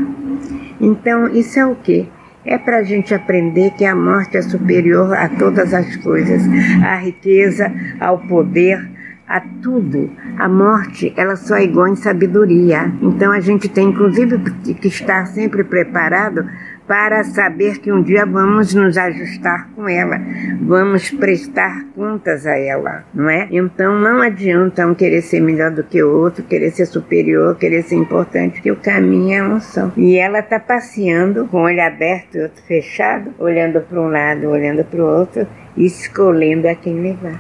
Então, 0.82 1.28
isso 1.28 1.60
é 1.60 1.66
o 1.66 1.76
quê? 1.76 2.08
é 2.46 2.58
para 2.58 2.78
a 2.78 2.84
gente 2.84 3.14
aprender 3.14 3.72
que 3.72 3.86
a 3.86 3.96
morte 3.96 4.38
é 4.38 4.42
superior 4.42 5.14
a 5.16 5.30
todas 5.30 5.72
as 5.74 5.96
coisas, 5.98 6.42
à 6.84 6.96
riqueza, 6.96 7.72
ao 8.00 8.18
poder, 8.18 8.90
a 9.30 9.40
tudo. 9.62 10.10
A 10.40 10.50
morte, 10.50 11.14
ela 11.16 11.36
só 11.36 11.56
é 11.56 11.64
igual 11.64 11.88
em 11.88 11.96
sabedoria. 11.96 12.92
Então 13.02 13.32
a 13.32 13.40
gente 13.40 13.70
tem, 13.70 13.90
inclusive, 13.90 14.40
que 14.74 14.88
estar 14.88 15.28
sempre 15.28 15.64
preparado 15.64 16.50
para 16.90 17.24
saber 17.24 17.78
que 17.78 17.92
um 17.92 18.02
dia 18.02 18.26
vamos 18.26 18.74
nos 18.74 18.98
ajustar 18.98 19.70
com 19.76 19.88
ela, 19.88 20.20
vamos 20.60 21.12
prestar 21.12 21.86
contas 21.96 22.48
a 22.48 22.58
ela, 22.58 23.06
não 23.14 23.30
é? 23.30 23.48
Então 23.52 24.00
não 24.00 24.20
adianta 24.20 24.88
um 24.88 24.96
querer 24.96 25.22
ser 25.22 25.40
melhor 25.40 25.70
do 25.70 25.84
que 25.84 26.02
o 26.02 26.12
outro, 26.12 26.44
querer 26.44 26.72
ser 26.72 26.88
superior, 26.88 27.56
querer 27.58 27.84
ser 27.84 27.94
importante, 27.94 28.60
que 28.60 28.72
o 28.72 28.76
caminho 28.76 29.38
é 29.38 29.44
um 29.44 29.60
só. 29.60 29.92
E 29.96 30.18
ela 30.18 30.40
está 30.40 30.60
passeando 30.60 31.46
com 31.46 31.58
o 31.58 31.66
olho 31.66 31.80
aberto 31.80 32.34
e 32.34 32.42
outro 32.42 32.64
fechado, 32.64 33.36
olhando 33.38 33.82
para 33.82 34.02
um 34.02 34.10
lado, 34.10 34.50
olhando 34.50 34.84
para 34.84 35.00
o 35.00 35.06
outro, 35.06 35.48
escolhendo 35.78 36.68
a 36.68 36.74
quem 36.74 37.00
levar. 37.00 37.40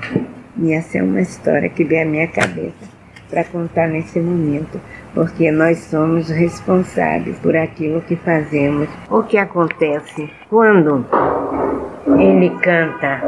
E 0.58 0.74
essa 0.74 0.98
é 0.98 1.03
uma 1.03 1.22
história 1.22 1.70
que 1.70 1.84
vem 1.84 2.01
à 2.01 2.06
minha 2.06 2.27
cabeça 2.27 3.00
para 3.29 3.44
contar 3.44 3.88
nesse 3.88 4.20
momento 4.20 4.79
porque 5.13 5.51
nós 5.51 5.79
somos 5.79 6.29
responsáveis 6.29 7.38
por 7.39 7.56
aquilo 7.56 8.01
que 8.01 8.15
fazemos. 8.15 8.88
O 9.10 9.24
que 9.24 9.38
acontece 9.38 10.29
quando 10.50 11.06
ele 12.20 12.50
canta 12.62 13.22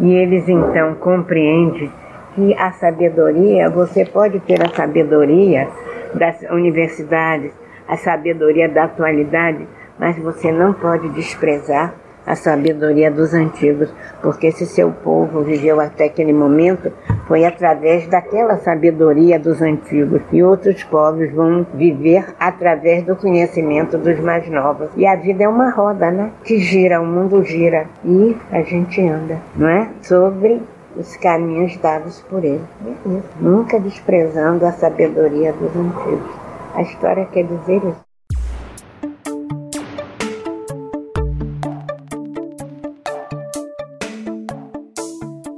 e 0.00 0.12
eles 0.12 0.48
então 0.48 0.94
compreendem 0.94 1.90
que 2.34 2.54
a 2.54 2.72
sabedoria, 2.72 3.70
você 3.70 4.04
pode 4.04 4.40
ter 4.40 4.60
a 4.64 4.68
sabedoria 4.74 5.68
das 6.14 6.40
universidades, 6.50 7.52
a 7.88 7.96
sabedoria 7.96 8.68
da 8.68 8.84
atualidade, 8.84 9.66
mas 9.98 10.18
você 10.18 10.50
não 10.50 10.72
pode 10.72 11.08
desprezar 11.10 11.94
a 12.26 12.34
sabedoria 12.34 13.10
dos 13.10 13.34
antigos, 13.34 13.92
porque 14.22 14.50
se 14.50 14.66
seu 14.66 14.90
povo 14.90 15.42
viveu 15.42 15.80
até 15.80 16.04
aquele 16.04 16.32
momento, 16.32 16.92
foi 17.26 17.44
através 17.44 18.06
daquela 18.06 18.56
sabedoria 18.58 19.38
dos 19.38 19.60
antigos. 19.60 20.22
E 20.32 20.42
outros 20.42 20.82
povos 20.84 21.30
vão 21.32 21.66
viver 21.74 22.34
através 22.38 23.04
do 23.04 23.16
conhecimento 23.16 23.98
dos 23.98 24.18
mais 24.20 24.48
novos. 24.48 24.88
E 24.96 25.06
a 25.06 25.16
vida 25.16 25.44
é 25.44 25.48
uma 25.48 25.70
roda, 25.70 26.10
né? 26.10 26.30
Que 26.44 26.58
gira, 26.58 27.00
o 27.00 27.06
mundo 27.06 27.42
gira. 27.44 27.86
E 28.04 28.36
a 28.50 28.62
gente 28.62 29.00
anda, 29.06 29.38
não 29.56 29.68
é? 29.68 29.88
Sobre 30.02 30.62
os 30.96 31.16
caminhos 31.16 31.76
dados 31.78 32.20
por 32.28 32.44
ele. 32.44 32.62
Nunca 33.40 33.80
desprezando 33.80 34.64
a 34.64 34.72
sabedoria 34.72 35.52
dos 35.52 35.74
antigos. 35.76 36.30
A 36.74 36.82
história 36.82 37.26
quer 37.26 37.44
dizer 37.44 37.76
isso. 37.76 38.03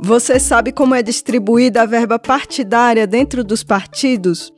Você 0.06 0.38
sabe 0.38 0.70
como 0.70 0.94
é 0.94 1.02
distribuída 1.02 1.82
a 1.82 1.84
verba 1.84 2.16
partidária 2.16 3.08
dentro 3.08 3.42
dos 3.42 3.64
partidos? 3.64 4.52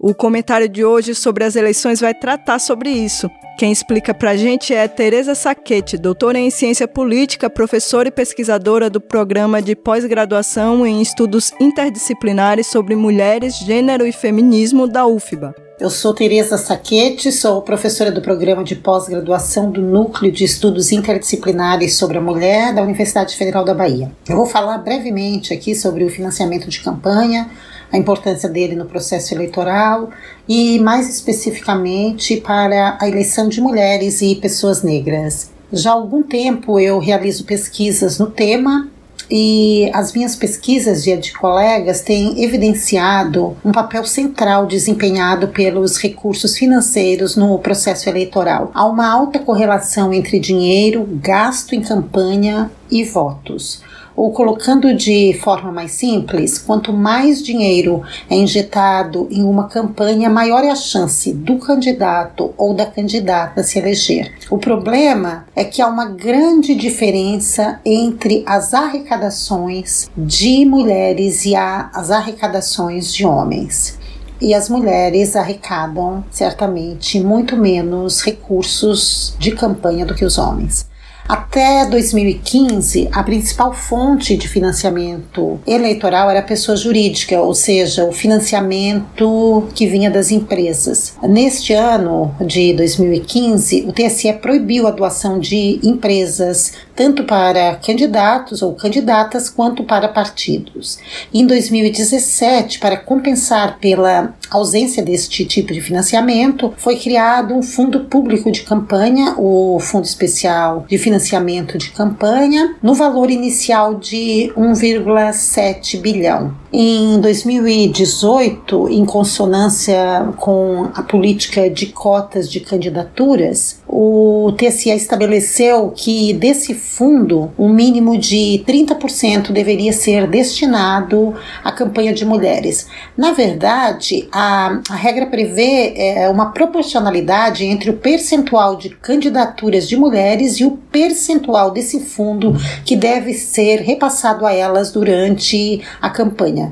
O 0.00 0.14
comentário 0.14 0.66
de 0.66 0.82
hoje 0.82 1.14
sobre 1.14 1.44
as 1.44 1.56
eleições 1.56 2.00
vai 2.00 2.14
tratar 2.14 2.58
sobre 2.58 2.88
isso. 2.88 3.30
Quem 3.58 3.70
explica 3.70 4.14
pra 4.14 4.34
gente 4.34 4.72
é 4.72 4.88
Tereza 4.88 5.34
Saquete, 5.34 5.98
doutora 5.98 6.38
em 6.38 6.48
ciência 6.48 6.88
política, 6.88 7.50
professora 7.50 8.08
e 8.08 8.10
pesquisadora 8.10 8.88
do 8.88 8.98
programa 8.98 9.60
de 9.60 9.76
pós-graduação 9.76 10.86
em 10.86 11.02
estudos 11.02 11.52
interdisciplinares 11.60 12.66
sobre 12.66 12.96
mulheres, 12.96 13.58
gênero 13.58 14.06
e 14.06 14.12
feminismo 14.12 14.88
da 14.88 15.06
UFBA. 15.06 15.63
Eu 15.80 15.90
sou 15.90 16.14
Tereza 16.14 16.56
Saquete, 16.56 17.32
sou 17.32 17.60
professora 17.60 18.12
do 18.12 18.22
programa 18.22 18.62
de 18.62 18.76
pós-graduação 18.76 19.72
do 19.72 19.82
Núcleo 19.82 20.30
de 20.30 20.44
Estudos 20.44 20.92
Interdisciplinares 20.92 21.96
sobre 21.96 22.16
a 22.16 22.20
Mulher 22.20 22.72
da 22.72 22.80
Universidade 22.80 23.34
Federal 23.34 23.64
da 23.64 23.74
Bahia. 23.74 24.12
Eu 24.28 24.36
vou 24.36 24.46
falar 24.46 24.78
brevemente 24.78 25.52
aqui 25.52 25.74
sobre 25.74 26.04
o 26.04 26.08
financiamento 26.08 26.70
de 26.70 26.80
campanha, 26.80 27.50
a 27.92 27.98
importância 27.98 28.48
dele 28.48 28.76
no 28.76 28.86
processo 28.86 29.34
eleitoral 29.34 30.10
e, 30.48 30.78
mais 30.78 31.10
especificamente, 31.12 32.36
para 32.36 32.96
a 33.00 33.08
eleição 33.08 33.48
de 33.48 33.60
mulheres 33.60 34.22
e 34.22 34.36
pessoas 34.36 34.84
negras. 34.84 35.50
Já 35.72 35.90
há 35.90 35.94
algum 35.94 36.22
tempo 36.22 36.78
eu 36.78 37.00
realizo 37.00 37.44
pesquisas 37.44 38.16
no 38.16 38.30
tema 38.30 38.88
e 39.30 39.90
as 39.92 40.12
minhas 40.12 40.36
pesquisas 40.36 41.06
e 41.06 41.16
de 41.16 41.32
colegas 41.32 42.00
têm 42.00 42.42
evidenciado 42.42 43.56
um 43.64 43.72
papel 43.72 44.04
central 44.04 44.66
desempenhado 44.66 45.48
pelos 45.48 45.96
recursos 45.96 46.56
financeiros 46.56 47.36
no 47.36 47.58
processo 47.58 48.08
eleitoral. 48.08 48.70
Há 48.74 48.84
uma 48.84 49.10
alta 49.10 49.38
correlação 49.38 50.12
entre 50.12 50.38
dinheiro 50.38 51.08
gasto 51.22 51.74
em 51.74 51.80
campanha 51.80 52.70
e 52.90 53.04
votos. 53.04 53.82
Ou 54.16 54.32
colocando 54.32 54.94
de 54.94 55.38
forma 55.42 55.72
mais 55.72 55.92
simples, 55.92 56.58
quanto 56.58 56.92
mais 56.92 57.42
dinheiro 57.42 58.02
é 58.30 58.36
injetado 58.36 59.26
em 59.30 59.42
uma 59.42 59.68
campanha, 59.68 60.30
maior 60.30 60.62
é 60.62 60.70
a 60.70 60.76
chance 60.76 61.32
do 61.32 61.58
candidato 61.58 62.54
ou 62.56 62.74
da 62.74 62.86
candidata 62.86 63.62
se 63.62 63.78
eleger. 63.78 64.32
O 64.50 64.58
problema 64.58 65.46
é 65.56 65.64
que 65.64 65.82
há 65.82 65.86
uma 65.86 66.06
grande 66.06 66.74
diferença 66.74 67.80
entre 67.84 68.42
as 68.46 68.72
arrecadações 68.72 70.10
de 70.16 70.64
mulheres 70.64 71.44
e 71.44 71.56
as 71.56 72.10
arrecadações 72.10 73.12
de 73.12 73.26
homens 73.26 73.98
e 74.40 74.52
as 74.52 74.68
mulheres 74.68 75.36
arrecadam 75.36 76.24
certamente 76.30 77.18
muito 77.20 77.56
menos 77.56 78.22
recursos 78.22 79.34
de 79.38 79.52
campanha 79.52 80.04
do 80.04 80.14
que 80.14 80.24
os 80.24 80.36
homens. 80.36 80.86
Até 81.26 81.86
2015, 81.86 83.08
a 83.10 83.22
principal 83.22 83.72
fonte 83.72 84.36
de 84.36 84.46
financiamento 84.46 85.58
eleitoral 85.66 86.30
era 86.30 86.40
a 86.40 86.42
pessoa 86.42 86.76
jurídica, 86.76 87.40
ou 87.40 87.54
seja, 87.54 88.04
o 88.04 88.12
financiamento 88.12 89.66
que 89.74 89.86
vinha 89.86 90.10
das 90.10 90.30
empresas. 90.30 91.14
Neste 91.22 91.72
ano 91.72 92.34
de 92.40 92.74
2015, 92.74 93.86
o 93.88 93.92
TSE 93.92 94.32
proibiu 94.34 94.86
a 94.86 94.90
doação 94.90 95.38
de 95.38 95.80
empresas 95.82 96.72
tanto 96.94 97.24
para 97.24 97.76
candidatos 97.76 98.62
ou 98.62 98.74
candidatas 98.74 99.48
quanto 99.48 99.84
para 99.84 100.08
partidos. 100.08 100.98
Em 101.32 101.46
2017, 101.46 102.78
para 102.78 102.96
compensar 102.96 103.78
pela 103.78 104.34
ausência 104.50 105.02
deste 105.02 105.44
tipo 105.44 105.72
de 105.72 105.80
financiamento, 105.80 106.72
foi 106.76 106.96
criado 106.96 107.54
um 107.54 107.62
fundo 107.62 108.00
público 108.04 108.50
de 108.50 108.62
campanha, 108.62 109.34
o 109.36 109.78
Fundo 109.80 110.04
Especial 110.04 110.84
de 110.88 110.98
Financiamento 110.98 111.78
de 111.78 111.90
Campanha, 111.90 112.76
no 112.82 112.94
valor 112.94 113.30
inicial 113.30 113.94
de 113.94 114.52
1,7 114.56 116.00
bilhão. 116.00 116.54
Em 116.76 117.20
2018, 117.20 118.88
em 118.88 119.04
consonância 119.04 120.28
com 120.38 120.88
a 120.92 121.04
política 121.04 121.70
de 121.70 121.86
cotas 121.86 122.50
de 122.50 122.58
candidaturas, 122.58 123.80
o 123.86 124.50
TSE 124.58 124.90
estabeleceu 124.90 125.92
que 125.94 126.32
desse 126.32 126.74
fundo, 126.74 127.52
um 127.56 127.68
mínimo 127.68 128.18
de 128.18 128.64
30% 128.66 129.52
deveria 129.52 129.92
ser 129.92 130.26
destinado 130.26 131.32
à 131.62 131.70
campanha 131.70 132.12
de 132.12 132.24
mulheres. 132.24 132.88
Na 133.16 133.30
verdade, 133.30 134.28
a, 134.32 134.80
a 134.90 134.96
regra 134.96 135.26
prevê 135.26 135.94
é, 135.96 136.28
uma 136.28 136.46
proporcionalidade 136.46 137.64
entre 137.64 137.90
o 137.90 137.98
percentual 137.98 138.74
de 138.74 138.88
candidaturas 138.88 139.88
de 139.88 139.96
mulheres 139.96 140.54
e 140.54 140.64
o 140.64 140.72
percentual 140.72 141.70
desse 141.70 142.00
fundo 142.00 142.52
que 142.84 142.96
deve 142.96 143.32
ser 143.32 143.76
repassado 143.76 144.44
a 144.44 144.52
elas 144.52 144.90
durante 144.90 145.80
a 146.02 146.10
campanha. 146.10 146.63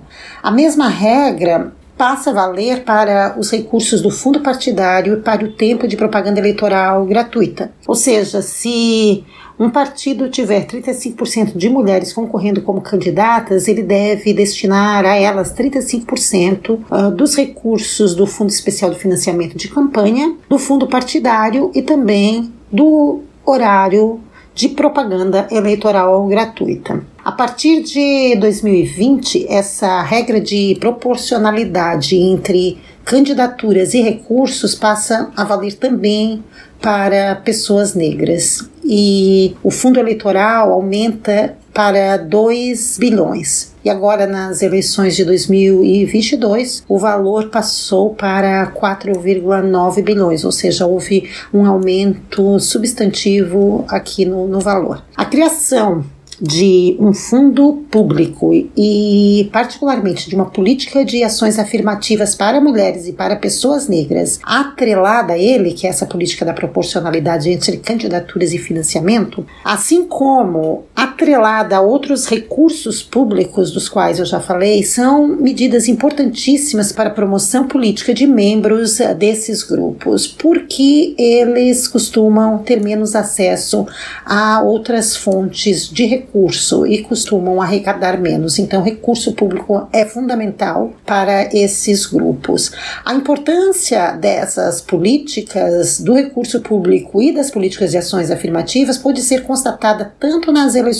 A 0.42 0.50
mesma 0.50 0.88
regra 0.88 1.72
passa 1.96 2.30
a 2.30 2.32
valer 2.32 2.84
para 2.84 3.36
os 3.38 3.50
recursos 3.50 4.00
do 4.00 4.10
fundo 4.10 4.40
partidário 4.40 5.14
e 5.14 5.20
para 5.20 5.44
o 5.44 5.52
tempo 5.52 5.86
de 5.86 5.96
propaganda 5.96 6.40
eleitoral 6.40 7.04
gratuita. 7.06 7.72
Ou 7.86 7.94
seja, 7.94 8.42
se 8.42 9.24
um 9.58 9.70
partido 9.70 10.28
tiver 10.28 10.66
35% 10.66 11.56
de 11.56 11.68
mulheres 11.68 12.12
concorrendo 12.12 12.62
como 12.62 12.80
candidatas, 12.80 13.68
ele 13.68 13.82
deve 13.82 14.34
destinar 14.34 15.04
a 15.04 15.14
elas 15.16 15.54
35% 15.54 16.80
ah, 16.90 17.10
dos 17.10 17.36
recursos 17.36 18.14
do 18.14 18.26
Fundo 18.26 18.50
Especial 18.50 18.90
de 18.90 18.98
Financiamento 18.98 19.56
de 19.56 19.68
Campanha, 19.68 20.34
do 20.48 20.58
fundo 20.58 20.88
partidário 20.88 21.70
e 21.74 21.82
também 21.82 22.52
do 22.72 23.20
horário 23.44 24.20
de 24.54 24.68
propaganda 24.68 25.46
eleitoral 25.50 26.26
gratuita. 26.26 27.04
A 27.24 27.32
partir 27.32 27.82
de 27.82 28.36
2020, 28.36 29.46
essa 29.48 30.02
regra 30.02 30.40
de 30.40 30.76
proporcionalidade 30.80 32.16
entre 32.16 32.78
candidaturas 33.04 33.94
e 33.94 34.00
recursos 34.00 34.74
passa 34.74 35.30
a 35.36 35.44
valer 35.44 35.74
também 35.74 36.42
para 36.80 37.36
pessoas 37.36 37.94
negras. 37.94 38.68
E 38.84 39.56
o 39.62 39.70
fundo 39.70 40.00
eleitoral 40.00 40.72
aumenta 40.72 41.56
para 41.72 42.16
2 42.16 42.98
bilhões. 42.98 43.71
E 43.84 43.90
agora, 43.90 44.26
nas 44.26 44.62
eleições 44.62 45.16
de 45.16 45.24
2022, 45.24 46.84
o 46.88 46.98
valor 46.98 47.48
passou 47.48 48.14
para 48.14 48.72
4,9 48.72 50.02
bilhões, 50.02 50.44
ou 50.44 50.52
seja, 50.52 50.86
houve 50.86 51.28
um 51.52 51.66
aumento 51.66 52.60
substantivo 52.60 53.84
aqui 53.88 54.24
no, 54.24 54.46
no 54.46 54.60
valor. 54.60 55.02
A 55.16 55.24
criação 55.24 56.04
de 56.42 56.96
um 56.98 57.14
fundo 57.14 57.84
público 57.88 58.50
e, 58.76 59.48
particularmente, 59.52 60.28
de 60.28 60.34
uma 60.34 60.46
política 60.46 61.04
de 61.04 61.22
ações 61.22 61.56
afirmativas 61.56 62.34
para 62.34 62.60
mulheres 62.60 63.06
e 63.06 63.12
para 63.12 63.36
pessoas 63.36 63.86
negras, 63.86 64.40
atrelada 64.42 65.34
a 65.34 65.38
ele, 65.38 65.72
que 65.72 65.86
é 65.86 65.90
essa 65.90 66.04
política 66.04 66.44
da 66.44 66.52
proporcionalidade 66.52 67.48
entre 67.48 67.76
candidaturas 67.76 68.52
e 68.52 68.58
financiamento, 68.58 69.46
assim 69.64 70.04
como 70.04 70.84
atrelada 71.02 71.76
a 71.76 71.80
outros 71.80 72.26
recursos 72.26 73.02
públicos, 73.02 73.72
dos 73.72 73.88
quais 73.88 74.20
eu 74.20 74.24
já 74.24 74.38
falei, 74.38 74.84
são 74.84 75.26
medidas 75.26 75.88
importantíssimas 75.88 76.92
para 76.92 77.08
a 77.08 77.12
promoção 77.12 77.66
política 77.66 78.14
de 78.14 78.24
membros 78.24 78.98
desses 79.18 79.64
grupos, 79.64 80.28
porque 80.28 81.12
eles 81.18 81.88
costumam 81.88 82.58
ter 82.58 82.80
menos 82.80 83.16
acesso 83.16 83.84
a 84.24 84.62
outras 84.62 85.16
fontes 85.16 85.88
de 85.88 86.04
recurso 86.04 86.86
e 86.86 87.02
costumam 87.02 87.60
arrecadar 87.60 88.20
menos. 88.20 88.60
Então, 88.60 88.80
recurso 88.80 89.32
público 89.32 89.88
é 89.92 90.04
fundamental 90.04 90.92
para 91.04 91.52
esses 91.52 92.06
grupos. 92.06 92.70
A 93.04 93.12
importância 93.12 94.12
dessas 94.12 94.80
políticas 94.80 96.00
do 96.00 96.14
recurso 96.14 96.60
público 96.60 97.20
e 97.20 97.34
das 97.34 97.50
políticas 97.50 97.90
de 97.90 97.98
ações 97.98 98.30
afirmativas 98.30 98.96
pode 98.96 99.20
ser 99.20 99.42
constatada 99.42 100.14
tanto 100.20 100.52
nas 100.52 100.76
eleições 100.76 100.91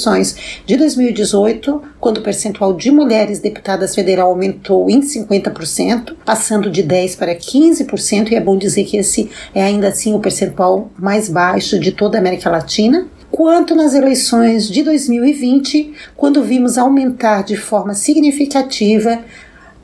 de 0.67 0.77
2018, 0.77 1.83
quando 2.01 2.19
o 2.19 2.23
percentual 2.23 2.73
de 2.73 2.91
mulheres 2.91 3.39
deputadas 3.39 3.95
federal 3.95 4.31
aumentou 4.31 4.89
em 4.89 5.01
50%, 5.01 6.15
passando 6.25 6.71
de 6.71 6.83
10 6.83 7.17
para 7.17 7.35
15%, 7.35 8.31
e 8.31 8.35
é 8.35 8.41
bom 8.41 8.57
dizer 8.57 8.85
que 8.85 8.97
esse 8.97 9.31
é 9.55 9.63
ainda 9.63 9.89
assim 9.89 10.15
o 10.15 10.21
percentual 10.21 10.91
mais 10.99 11.29
baixo 11.29 11.79
de 11.79 11.93
toda 11.93 12.19
a 12.19 12.21
América 12.21 12.51
Latina. 12.51 13.07
Quanto 13.31 13.75
nas 13.75 13.95
eleições 13.95 14.69
de 14.69 14.83
2020, 14.83 15.95
quando 16.17 16.43
vimos 16.43 16.77
aumentar 16.77 17.43
de 17.43 17.57
forma 17.57 17.95
significativa 17.95 19.21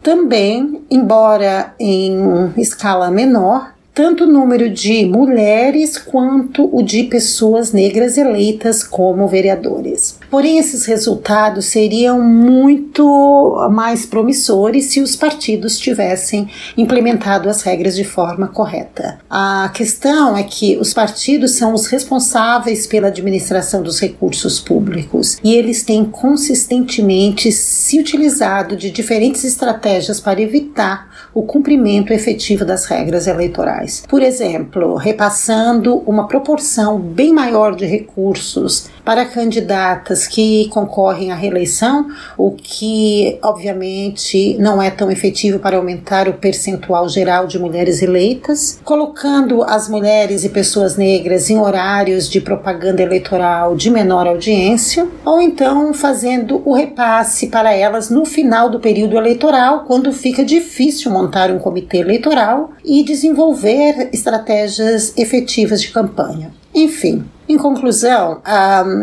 também, 0.03 0.83
embora 0.91 1.75
em 1.79 2.53
escala 2.57 3.11
menor, 3.11 3.75
tanto 3.99 4.23
o 4.23 4.27
número 4.29 4.71
de 4.71 5.05
mulheres 5.07 5.99
quanto 5.99 6.71
o 6.73 6.85
de 6.85 7.03
pessoas 7.03 7.73
negras 7.73 8.17
eleitas 8.17 8.85
como 8.85 9.27
vereadores. 9.27 10.17
Porém, 10.31 10.57
esses 10.57 10.85
resultados 10.85 11.65
seriam 11.65 12.23
muito 12.23 13.69
mais 13.73 14.07
promissores 14.07 14.85
se 14.85 15.01
os 15.01 15.17
partidos 15.17 15.77
tivessem 15.77 16.49
implementado 16.77 17.49
as 17.49 17.63
regras 17.63 17.97
de 17.97 18.05
forma 18.05 18.47
correta. 18.47 19.19
A 19.29 19.69
questão 19.75 20.37
é 20.37 20.45
que 20.45 20.77
os 20.77 20.95
partidos 20.95 21.57
são 21.57 21.75
os 21.75 21.89
responsáveis 21.89 22.87
pela 22.87 23.09
administração 23.09 23.83
dos 23.83 23.99
recursos 23.99 24.61
públicos 24.61 25.39
e 25.43 25.55
eles 25.55 25.83
têm 25.83 26.05
consistentemente 26.05 27.51
se 27.51 27.99
utilizado 27.99 28.77
de 28.77 28.93
diferentes 28.93 29.43
estratégias 29.43 30.21
para 30.21 30.41
evitar 30.41 31.08
o 31.35 31.43
cumprimento 31.43 32.13
efetivo 32.13 32.65
das 32.65 32.87
regras 32.87 33.27
eleitorais. 33.27 34.05
Por 34.09 34.23
exemplo, 34.23 34.95
repassando 34.97 35.99
uma 36.07 36.27
proporção 36.27 36.99
bem 36.99 37.33
maior 37.33 37.75
de 37.75 37.87
recursos 37.87 38.89
para 39.09 39.25
candidatas 39.25 40.27
que 40.27 40.69
concorrem 40.69 41.33
à 41.33 41.35
reeleição, 41.35 42.09
o 42.37 42.51
que 42.51 43.39
obviamente 43.41 44.55
não 44.59 44.83
é 44.83 44.91
tão 44.91 45.11
efetivo 45.11 45.59
para 45.59 45.79
aumentar 45.79 46.29
o 46.29 46.35
percentual 46.35 47.09
geral 47.09 47.47
de 47.47 47.59
mulheres 47.59 48.03
eleitas, 48.03 48.79
colocando 48.85 49.63
as 49.63 49.89
mulheres 49.89 50.45
e 50.45 50.51
pessoas 50.51 50.99
negras 50.99 51.49
em 51.49 51.59
horários 51.59 52.29
de 52.29 52.39
propaganda 52.39 53.01
eleitoral 53.01 53.75
de 53.75 53.89
menor 53.89 54.27
audiência, 54.27 55.09
ou 55.25 55.41
então 55.41 55.95
fazendo 55.95 56.61
o 56.67 56.75
repasse 56.75 57.47
para 57.47 57.73
elas 57.73 58.11
no 58.11 58.27
final 58.27 58.69
do 58.69 58.79
período 58.79 59.17
eleitoral, 59.17 59.85
quando 59.87 60.13
fica 60.13 60.45
difícil 60.45 61.11
montar 61.11 61.51
um 61.51 61.59
comitê 61.59 61.97
eleitoral 61.97 62.73
e 62.85 63.03
desenvolver 63.03 64.11
estratégias 64.13 65.17
efetivas 65.17 65.81
de 65.81 65.93
campanha. 65.93 66.53
Enfim, 66.75 67.25
em 67.49 67.57
conclusão, 67.57 68.43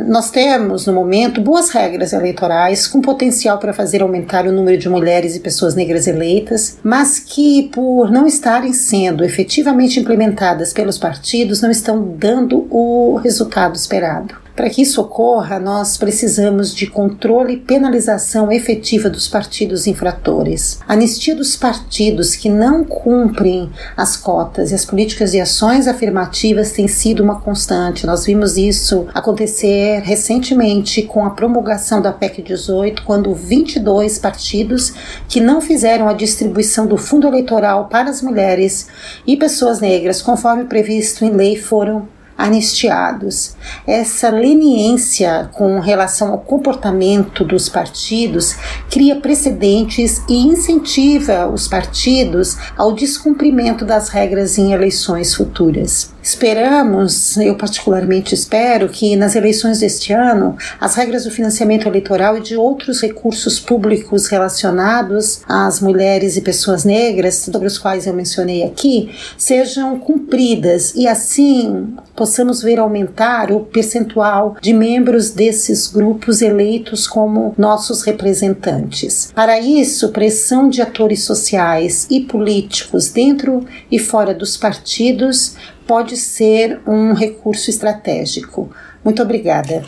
nós 0.08 0.30
temos 0.30 0.86
no 0.86 0.94
momento 0.94 1.42
boas 1.42 1.70
regras 1.70 2.14
eleitorais 2.14 2.86
com 2.88 3.02
potencial 3.02 3.58
para 3.58 3.74
fazer 3.74 4.02
aumentar 4.02 4.46
o 4.46 4.52
número 4.52 4.78
de 4.78 4.88
mulheres 4.88 5.36
e 5.36 5.40
pessoas 5.40 5.74
negras 5.74 6.06
eleitas, 6.06 6.78
mas 6.84 7.18
que, 7.18 7.70
por 7.74 8.12
não 8.12 8.28
estarem 8.28 8.72
sendo 8.72 9.24
efetivamente 9.24 10.00
implementadas 10.00 10.72
pelos 10.72 10.98
partidos, 10.98 11.62
não 11.62 11.72
estão 11.72 12.04
dando 12.18 12.68
o 12.70 13.16
resultado 13.16 13.76
esperado. 13.76 14.45
Para 14.56 14.70
que 14.70 14.82
isso 14.82 15.02
ocorra, 15.02 15.60
nós 15.60 15.98
precisamos 15.98 16.74
de 16.74 16.88
controle 16.88 17.56
e 17.56 17.58
penalização 17.58 18.50
efetiva 18.50 19.10
dos 19.10 19.28
partidos 19.28 19.86
infratores. 19.86 20.80
Anistia 20.88 21.36
dos 21.36 21.58
partidos 21.58 22.38
que 22.38 22.50
não 22.50 22.86
cumprem 22.86 23.70
as 23.98 24.16
cotas 24.16 24.72
e 24.72 24.76
as 24.76 24.86
políticas 24.86 25.34
de 25.34 25.42
ações 25.42 25.90
afirmativas 25.90 26.72
tem 26.72 26.88
sido 26.88 27.22
uma 27.22 27.42
constante. 27.42 28.06
Nós 28.06 28.26
vimos 28.26 28.56
isso 28.56 29.08
acontecer 29.14 30.02
recentemente 30.04 31.02
com 31.02 31.26
a 31.26 31.32
promulgação 31.32 32.02
da 32.02 32.14
PEC 32.14 32.42
18, 32.42 33.04
quando 33.04 33.34
22 33.34 34.18
partidos 34.20 34.94
que 35.28 35.42
não 35.42 35.60
fizeram 35.60 36.08
a 36.08 36.14
distribuição 36.14 36.88
do 36.88 36.96
fundo 36.96 37.28
eleitoral 37.28 37.90
para 37.90 38.10
as 38.10 38.22
mulheres 38.22 38.88
e 39.28 39.36
pessoas 39.36 39.82
negras, 39.82 40.22
conforme 40.22 40.64
previsto 40.64 41.26
em 41.26 41.32
lei, 41.32 41.58
foram 41.58 42.15
anistiados. 42.38 43.56
Essa 43.88 44.30
leniência 44.30 45.50
com 45.54 45.80
relação 45.80 46.32
ao 46.32 46.40
comportamento 46.40 47.44
dos 47.44 47.70
partidos 47.70 48.56
cria 48.90 49.16
precedentes 49.16 50.22
e 50.28 50.48
incentiva 50.48 51.48
os 51.48 51.68
partidos 51.68 52.58
ao 52.78 52.94
descumprimento 52.94 53.86
das 53.86 54.10
regras 54.10 54.58
em 54.58 54.74
eleições 54.74 55.34
futuras. 55.34 56.14
Esperamos, 56.26 57.38
eu 57.38 57.56
particularmente 57.56 58.34
espero, 58.34 58.90
que 58.90 59.16
nas 59.16 59.36
eleições 59.36 59.82
deste 59.82 60.12
ano 60.12 60.58
as 60.82 60.96
regras 60.96 61.24
do 61.24 61.30
financiamento 61.30 61.88
eleitoral 61.88 62.36
e 62.38 62.42
de 62.42 62.56
outros 62.56 63.00
recursos 63.00 63.60
públicos 63.60 64.26
relacionados 64.26 65.42
às 65.48 65.80
mulheres 65.80 66.36
e 66.36 66.42
pessoas 66.42 66.84
negras, 66.84 67.36
sobre 67.36 67.68
os 67.68 67.78
quais 67.78 68.08
eu 68.08 68.14
mencionei 68.14 68.64
aqui, 68.64 69.12
sejam 69.38 70.00
cumpridas 70.00 70.96
e 70.96 71.08
assim 71.08 71.94
possamos 72.26 72.64
ver 72.64 72.80
aumentar 72.80 73.52
o 73.52 73.60
percentual 73.60 74.58
de 74.60 74.74
membros 74.74 75.30
desses 75.30 75.86
grupos 75.86 76.42
eleitos 76.42 77.08
como 77.08 77.54
nossos 77.56 78.02
representantes. 78.02 79.32
Para 79.36 79.60
isso, 79.60 80.10
pressão 80.10 80.68
de 80.68 80.82
atores 80.82 81.24
sociais 81.24 82.08
e 82.10 82.22
políticos 82.22 83.10
dentro 83.10 83.64
e 83.92 84.00
fora 84.00 84.34
dos 84.34 84.58
partidos 84.58 85.56
pode 85.86 86.18
ser 86.18 86.80
um 86.88 87.14
recurso 87.14 87.70
estratégico. 87.70 88.72
Muito 89.04 89.22
obrigada. 89.22 89.84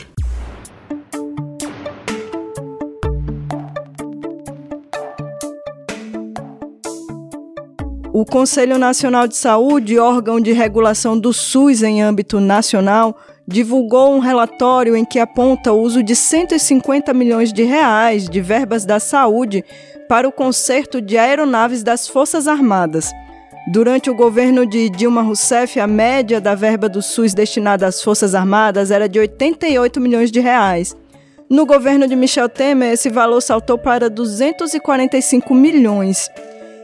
O 8.19 8.25
Conselho 8.25 8.79
Nacional 8.79 9.27
de 9.27 9.37
Saúde, 9.37 9.99
órgão 9.99 10.41
de 10.41 10.51
regulação 10.51 11.19
do 11.19 11.31
SUS 11.31 11.83
em 11.83 12.01
âmbito 12.01 12.39
nacional, 12.39 13.15
divulgou 13.47 14.11
um 14.11 14.17
relatório 14.17 14.95
em 14.95 15.05
que 15.05 15.19
aponta 15.19 15.71
o 15.71 15.79
uso 15.79 16.01
de 16.01 16.15
150 16.15 17.13
milhões 17.13 17.53
de 17.53 17.61
reais 17.61 18.27
de 18.27 18.41
verbas 18.41 18.85
da 18.85 18.99
saúde 18.99 19.63
para 20.09 20.27
o 20.27 20.31
conserto 20.31 20.99
de 20.99 21.15
aeronaves 21.15 21.83
das 21.83 22.07
Forças 22.07 22.47
Armadas. 22.47 23.11
Durante 23.71 24.09
o 24.09 24.15
governo 24.15 24.65
de 24.65 24.89
Dilma 24.89 25.21
Rousseff, 25.21 25.79
a 25.79 25.85
média 25.85 26.41
da 26.41 26.55
verba 26.55 26.89
do 26.89 27.03
SUS 27.03 27.35
destinada 27.35 27.85
às 27.85 28.01
Forças 28.01 28.33
Armadas 28.33 28.89
era 28.89 29.07
de 29.07 29.19
88 29.19 30.01
milhões 30.01 30.31
de 30.31 30.39
reais. 30.39 30.97
No 31.47 31.67
governo 31.67 32.07
de 32.07 32.15
Michel 32.15 32.49
Temer, 32.49 32.93
esse 32.93 33.11
valor 33.11 33.41
saltou 33.41 33.77
para 33.77 34.09
245 34.09 35.53
milhões. 35.53 36.27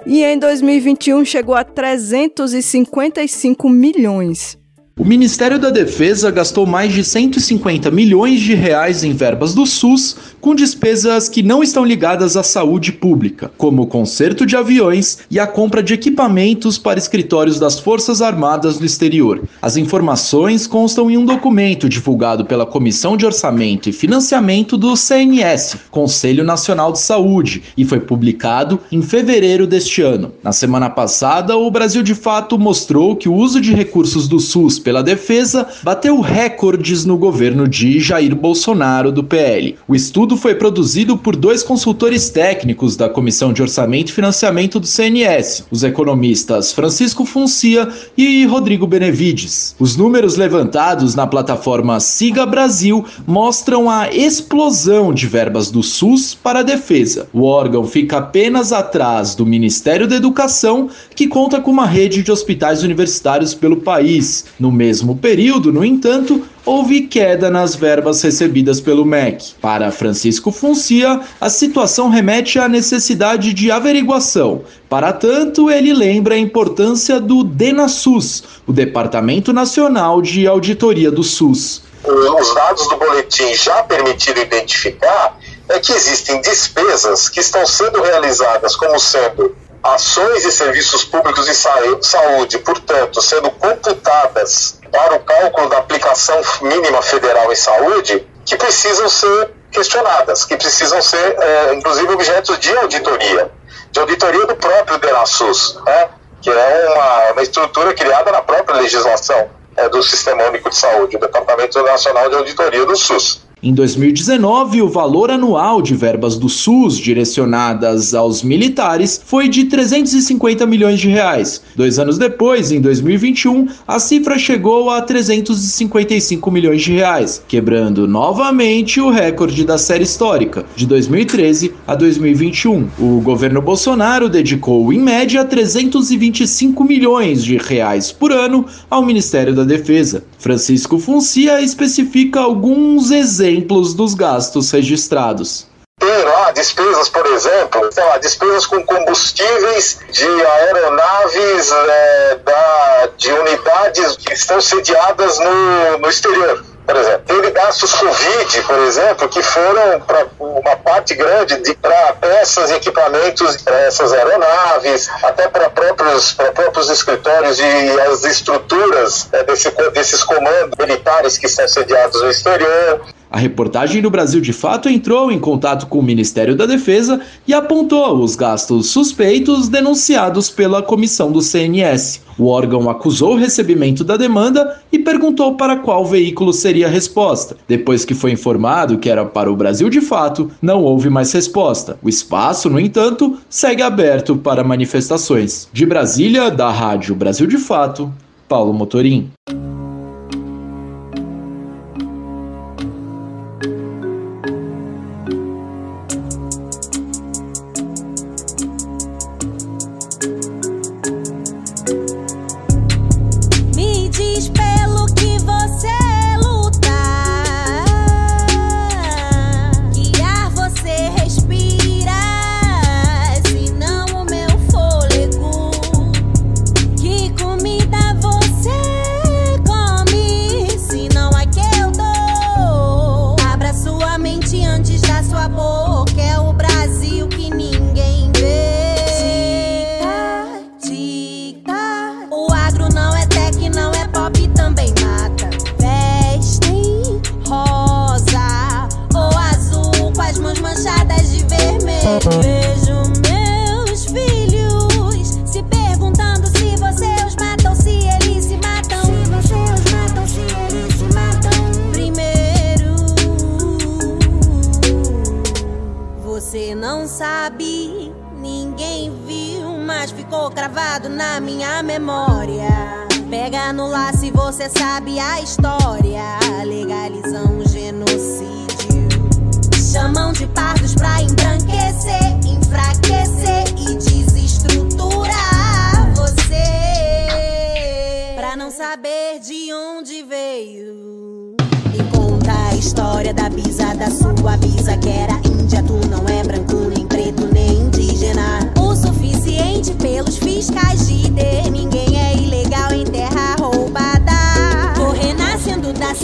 E 0.06 0.24
em 0.24 0.38
2021 0.38 1.24
chegou 1.24 1.56
a 1.56 1.64
355 1.64 3.70
milhões. 3.70 4.62
O 4.96 5.04
Ministério 5.04 5.58
da 5.58 5.72
Defesa 5.72 6.30
gastou 6.30 6.68
mais 6.68 6.94
de 6.94 7.04
150 7.04 7.90
milhões 7.90 8.40
de 8.40 8.54
reais 8.54 9.04
em 9.04 9.12
verbas 9.12 9.56
do 9.56 9.66
SUS 9.66 10.16
com 10.40 10.54
despesas 10.54 11.28
que 11.28 11.42
não 11.42 11.64
estão 11.64 11.84
ligadas 11.84 12.38
à 12.38 12.44
saúde 12.44 12.92
pública, 12.92 13.52
como 13.58 13.82
o 13.82 13.88
conserto 13.88 14.46
de 14.46 14.56
aviões 14.56 15.20
e 15.32 15.40
a 15.40 15.48
compra 15.48 15.82
de 15.82 15.96
equipamentos 15.96 16.78
para 16.78 17.00
escritórios 17.00 17.58
das 17.58 17.80
Forças 17.80 18.22
Armadas 18.22 18.80
no 18.80 18.86
exterior. 18.86 19.42
As 19.60 19.78
informações 19.78 20.68
constam 20.68 21.10
em 21.10 21.18
um 21.18 21.26
documento 21.26 21.90
divulgado 21.90 22.46
pela 22.46 22.66
Comissão 22.66 23.18
de 23.18 23.26
Orçamento 23.26 23.90
e 23.90 23.94
Financiamento 23.94 24.78
do 24.78 24.96
CNS, 24.96 25.78
Conselho 25.90 26.44
Nacional 26.44 26.92
de 26.92 27.00
Saúde, 27.00 27.64
e 27.76 27.84
foi 27.84 28.00
publicado 28.00 28.80
em 28.92 29.02
fevereiro 29.02 29.66
deste 29.66 30.04
ano. 30.04 30.34
Na 30.44 30.52
semana 30.52 30.88
passada, 30.88 31.58
o 31.58 31.72
Brasil 31.72 32.04
de 32.04 32.14
fato 32.14 32.60
mostrou 32.60 33.16
que 33.16 33.28
o 33.28 33.34
uso 33.34 33.60
de 33.60 33.74
recursos 33.74 34.28
do 34.28 34.40
SUS 34.40 34.83
pela 34.84 35.02
defesa 35.02 35.68
bateu 35.82 36.20
recordes 36.20 37.06
no 37.06 37.18
governo 37.18 37.68
de 37.68 38.00
Jair 38.00 38.36
Bolsonaro 38.36 39.12
do 39.12 39.24
PL. 39.24 39.78
O 39.88 39.96
estudo 39.96 40.38
foi 40.38 40.54
produzido 40.54 41.18
por 41.18 41.36
dois 41.36 41.64
consultores 41.64 42.30
técnicos 42.30 42.96
da 42.96 43.10
Comissão 43.10 43.54
de 43.54 43.62
Orçamento 43.62 44.10
e 44.10 44.14
Financiamento 44.14 44.80
do 44.80 44.86
CNS, 44.86 45.66
os 45.72 45.84
economistas 45.84 46.72
Francisco 46.72 47.26
Funcia 47.26 47.88
e 48.18 48.46
Rodrigo 48.46 48.86
Benevides. 48.86 49.76
Os 49.80 49.96
números 49.96 50.36
levantados 50.36 51.16
na 51.16 51.26
plataforma 51.26 52.00
Siga 52.00 52.46
Brasil 52.46 53.06
mostram 53.26 53.90
a 53.90 54.14
explosão 54.14 55.14
de 55.14 55.26
verbas 55.26 55.72
do 55.72 55.82
SUS 55.82 56.36
para 56.36 56.60
a 56.60 56.64
defesa. 56.64 57.28
O 57.32 57.44
órgão 57.44 57.86
fica 57.86 58.18
apenas 58.18 58.74
atrás 58.74 59.34
do 59.34 59.46
Ministério 59.46 60.08
da 60.08 60.16
Educação, 60.16 60.90
que 61.16 61.28
conta 61.28 61.62
com 61.62 61.72
uma 61.72 61.86
rede 61.86 62.22
de 62.22 62.32
hospitais 62.32 62.84
universitários 62.84 63.54
pelo 63.54 63.78
país. 63.78 64.46
No 64.60 64.72
mesmo 64.74 65.16
período, 65.16 65.72
no 65.72 65.86
entanto, 65.86 66.44
houve 66.66 67.02
queda 67.02 67.50
nas 67.50 67.76
verbas 67.76 68.22
recebidas 68.22 68.82
pelo 68.82 69.06
MEC. 69.06 69.54
Para 69.62 69.92
Francisco 69.92 70.52
Funcia, 70.52 71.22
a 71.40 71.50
situação 71.50 72.10
remete 72.10 72.60
à 72.60 72.68
necessidade 72.68 73.54
de 73.54 73.72
averiguação. 73.72 74.64
Para 74.90 75.14
tanto, 75.14 75.70
ele 75.70 75.94
lembra 75.94 76.36
a 76.36 76.40
importância 76.40 77.20
do 77.20 77.44
DENASUS, 77.44 78.44
o 78.68 78.74
Departamento 78.74 79.54
Nacional 79.54 80.22
de 80.22 80.48
Auditoria 80.48 81.12
do 81.12 81.24
SUS. 81.24 81.84
Os 82.04 82.54
dados 82.54 82.88
do 82.90 82.98
boletim 82.98 83.54
já 83.56 83.82
permitiram 83.84 84.42
identificar 84.42 85.38
é 85.70 85.80
que 85.80 85.94
existem 85.94 86.42
despesas 86.42 87.30
que 87.30 87.40
estão 87.40 87.66
sendo 87.66 88.02
realizadas 88.02 88.76
como 88.76 89.00
sendo 89.00 89.56
ações 89.84 90.46
e 90.46 90.52
serviços 90.52 91.04
públicos 91.04 91.46
de 91.46 91.54
saúde, 91.54 92.58
portanto, 92.60 93.22
sendo 93.22 93.52
computadas 93.52 94.80
para 94.90 95.16
o 95.16 95.20
cálculo 95.20 95.70
da 95.70 95.80
aplicação 95.80 96.42
mínima 96.62 97.02
federal 97.02 97.52
em 97.52 97.56
saúde, 97.56 98.26
que 98.46 98.56
precisam 98.56 99.10
ser 99.10 99.52
questionadas, 99.72 100.46
que 100.46 100.56
precisam 100.56 101.02
ser, 101.02 101.36
é, 101.40 101.74
inclusive, 101.74 102.14
objetos 102.14 102.58
de 102.60 102.76
auditoria, 102.78 103.52
de 103.92 104.00
auditoria 104.00 104.46
do 104.46 104.56
próprio 104.56 104.98
DENASUS, 105.00 105.80
né, 105.86 106.10
que 106.42 106.50
é 106.50 106.90
uma, 106.94 107.32
uma 107.32 107.42
estrutura 107.42 107.94
criada 107.94 108.32
na 108.32 108.42
própria 108.42 108.78
legislação 108.78 109.50
é, 109.76 109.90
do 109.90 110.02
Sistema 110.04 110.44
Único 110.44 110.70
de 110.70 110.76
Saúde, 110.76 111.18
o 111.18 111.20
Departamento 111.20 111.82
Nacional 111.84 112.30
de 112.30 112.36
Auditoria 112.36 112.86
do 112.86 112.96
SUS. 112.96 113.42
Em 113.66 113.74
2019, 113.74 114.82
o 114.82 114.90
valor 114.90 115.32
anual 115.32 115.82
de 115.82 115.96
verbas 115.96 116.36
do 116.36 116.50
SUS 116.50 116.98
direcionadas 116.98 118.14
aos 118.14 118.44
militares 118.44 119.22
foi 119.26 119.48
de 119.48 119.64
350 119.64 120.66
milhões 120.66 121.00
de 121.00 121.08
reais. 121.08 121.62
Dois 121.74 121.98
anos 121.98 122.18
depois, 122.18 122.74
em 122.74 122.82
2021, 122.82 123.70
a 123.88 124.00
cifra 124.00 124.38
chegou 124.38 124.90
a 124.90 125.02
355 125.02 126.52
milhões 126.52 126.82
de 126.82 126.92
reais, 126.92 127.42
quebrando 127.48 128.06
novamente 128.06 129.00
o 129.00 129.10
recorde 129.10 129.64
da 129.64 129.78
série 129.78 130.04
histórica, 130.04 130.66
de 130.76 130.86
2013 130.86 131.74
a 131.88 131.96
2021. 131.96 132.90
O 133.00 133.22
governo 133.22 133.62
Bolsonaro 133.62 134.28
dedicou, 134.28 134.92
em 134.92 135.00
média, 135.00 135.46
325 135.46 136.84
milhões 136.84 137.42
de 137.42 137.56
reais 137.56 138.12
por 138.12 138.34
ano 138.34 138.66
ao 138.90 139.06
Ministério 139.06 139.56
da 139.56 139.64
Defesa. 139.64 140.26
Francisco 140.44 141.00
Funcia 141.00 141.62
especifica 141.62 142.42
alguns 142.42 143.12
exemplos 143.12 143.94
dos 143.94 144.14
gastos 144.14 144.72
registrados. 144.72 145.66
Tem 145.98 146.24
lá 146.26 146.52
despesas, 146.52 147.08
por 147.08 147.26
exemplo, 147.28 147.90
sei 147.94 148.04
lá, 148.04 148.18
despesas 148.18 148.66
com 148.66 148.84
combustíveis 148.84 150.00
de 150.12 150.26
aeronaves 150.26 151.72
é, 151.72 152.40
da, 152.44 153.10
de 153.18 153.32
unidades 153.32 154.18
que 154.18 154.34
estão 154.34 154.60
sediadas 154.60 155.40
no, 155.40 156.00
no 156.00 156.10
exterior 156.10 156.73
por 156.86 156.96
exemplo. 156.96 157.24
Teve 157.26 157.52
gastos 157.52 157.94
Covid, 157.94 158.62
por 158.64 158.80
exemplo, 158.80 159.30
que 159.30 159.42
foram 159.42 160.00
para 160.02 160.28
uma 160.40 160.76
parte 160.78 161.16
grande 161.16 161.56
para 161.82 162.14
peças 162.14 162.70
e 162.72 162.76
equipamentos 162.76 163.58
para 163.58 163.80
essas 163.82 164.12
aeronaves, 164.14 165.10
até 165.24 165.48
para 165.48 165.70
próprios, 165.70 166.34
próprios 166.34 166.90
escritórios 166.90 167.60
e 167.60 168.02
as 168.02 168.24
estruturas 168.24 169.28
é, 169.32 169.44
desse, 169.44 169.72
desses 169.92 170.24
comandos 170.24 170.78
militares 170.78 171.38
que 171.38 171.46
estão 171.46 171.68
sediados 171.68 172.22
no 172.22 172.30
exterior. 172.30 173.02
A 173.34 173.40
reportagem 173.40 174.00
do 174.00 174.12
Brasil 174.12 174.40
de 174.40 174.54
Fato 174.54 174.88
entrou 174.88 175.32
em 175.32 175.40
contato 175.40 175.88
com 175.88 175.98
o 175.98 176.04
Ministério 176.04 176.56
da 176.56 176.68
Defesa 176.68 177.20
e 177.48 177.54
apontou 177.54 178.16
os 178.20 178.36
gastos 178.36 178.92
suspeitos 178.92 179.68
denunciados 179.68 180.52
pela 180.52 180.84
comissão 180.84 181.32
do 181.32 181.42
CNS. 181.42 182.22
O 182.38 182.46
órgão 182.46 182.88
acusou 182.92 183.34
o 183.34 183.36
recebimento 183.36 184.04
da 184.04 184.18
demanda 184.18 184.80
e 184.92 185.00
perguntou 185.00 185.56
para 185.56 185.78
qual 185.78 186.06
veículo 186.06 186.54
seria 186.54 186.86
a 186.86 186.92
resposta. 186.92 187.58
Depois 187.68 188.06
que 188.06 188.14
foi 188.14 188.32
informado 188.32 189.00
que 189.00 189.10
era 189.10 189.26
para 189.26 189.52
o 189.52 189.56
Brasil 189.56 189.90
de 189.90 190.00
Fato, 190.00 190.52
não 190.62 190.84
houve 190.84 191.10
mais 191.10 191.32
resposta. 191.32 191.98
O 192.04 192.10
espaço, 192.10 192.70
no 192.70 192.80
entanto, 192.80 193.40
segue 193.50 193.82
aberto 193.82 194.38
para 194.38 194.64
manifestações. 194.64 195.68
De 195.74 195.88
Brasília, 195.88 196.52
da 196.52 196.70
Rádio 196.70 197.16
Brasil 197.16 197.48
de 197.48 197.58
Fato, 197.58 198.14
Paulo 198.48 198.72
Motorim. 198.72 199.32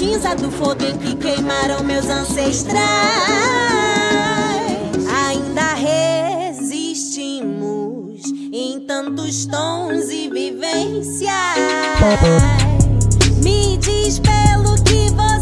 Cinza 0.09 0.35
do 0.35 0.49
fogo 0.49 0.83
em 0.83 0.97
que 0.97 1.15
queimaram 1.15 1.83
meus 1.83 2.09
ancestrais. 2.09 2.79
Ainda 5.27 5.75
resistimos 5.75 8.23
em 8.51 8.79
tantos 8.79 9.45
tons 9.45 10.09
e 10.09 10.27
vivências. 10.29 11.29
Me 13.43 13.77
diz 13.77 14.17
pelo 14.19 14.81
que 14.83 15.11
você 15.11 15.38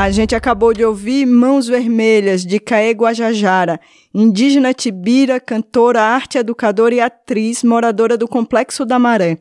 A 0.00 0.10
gente 0.10 0.34
acabou 0.34 0.72
de 0.72 0.82
ouvir 0.82 1.26
Mãos 1.26 1.68
Vermelhas, 1.68 2.42
de 2.42 2.58
Caê 2.58 2.92
Guajajara, 2.92 3.78
indígena 4.14 4.72
tibira, 4.72 5.38
cantora, 5.38 6.00
arte 6.00 6.38
educadora 6.38 6.94
e 6.94 7.00
atriz, 7.00 7.62
moradora 7.62 8.16
do 8.16 8.26
Complexo 8.26 8.86
da 8.86 8.98
Maré. 8.98 9.36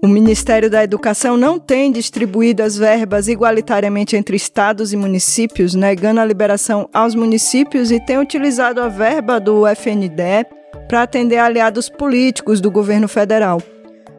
O 0.00 0.06
Ministério 0.06 0.70
da 0.70 0.84
Educação 0.84 1.36
não 1.36 1.58
tem 1.58 1.90
distribuído 1.90 2.62
as 2.62 2.78
verbas 2.78 3.26
igualitariamente 3.26 4.14
entre 4.14 4.36
estados 4.36 4.92
e 4.92 4.96
municípios, 4.96 5.74
negando 5.74 6.20
a 6.20 6.24
liberação 6.24 6.88
aos 6.94 7.16
municípios 7.16 7.90
e 7.90 7.98
tem 7.98 8.18
utilizado 8.18 8.80
a 8.80 8.86
verba 8.86 9.40
do 9.40 9.66
FNDE 9.66 10.46
para 10.88 11.02
atender 11.02 11.38
aliados 11.38 11.88
políticos 11.88 12.60
do 12.60 12.70
governo 12.70 13.08
federal. 13.08 13.60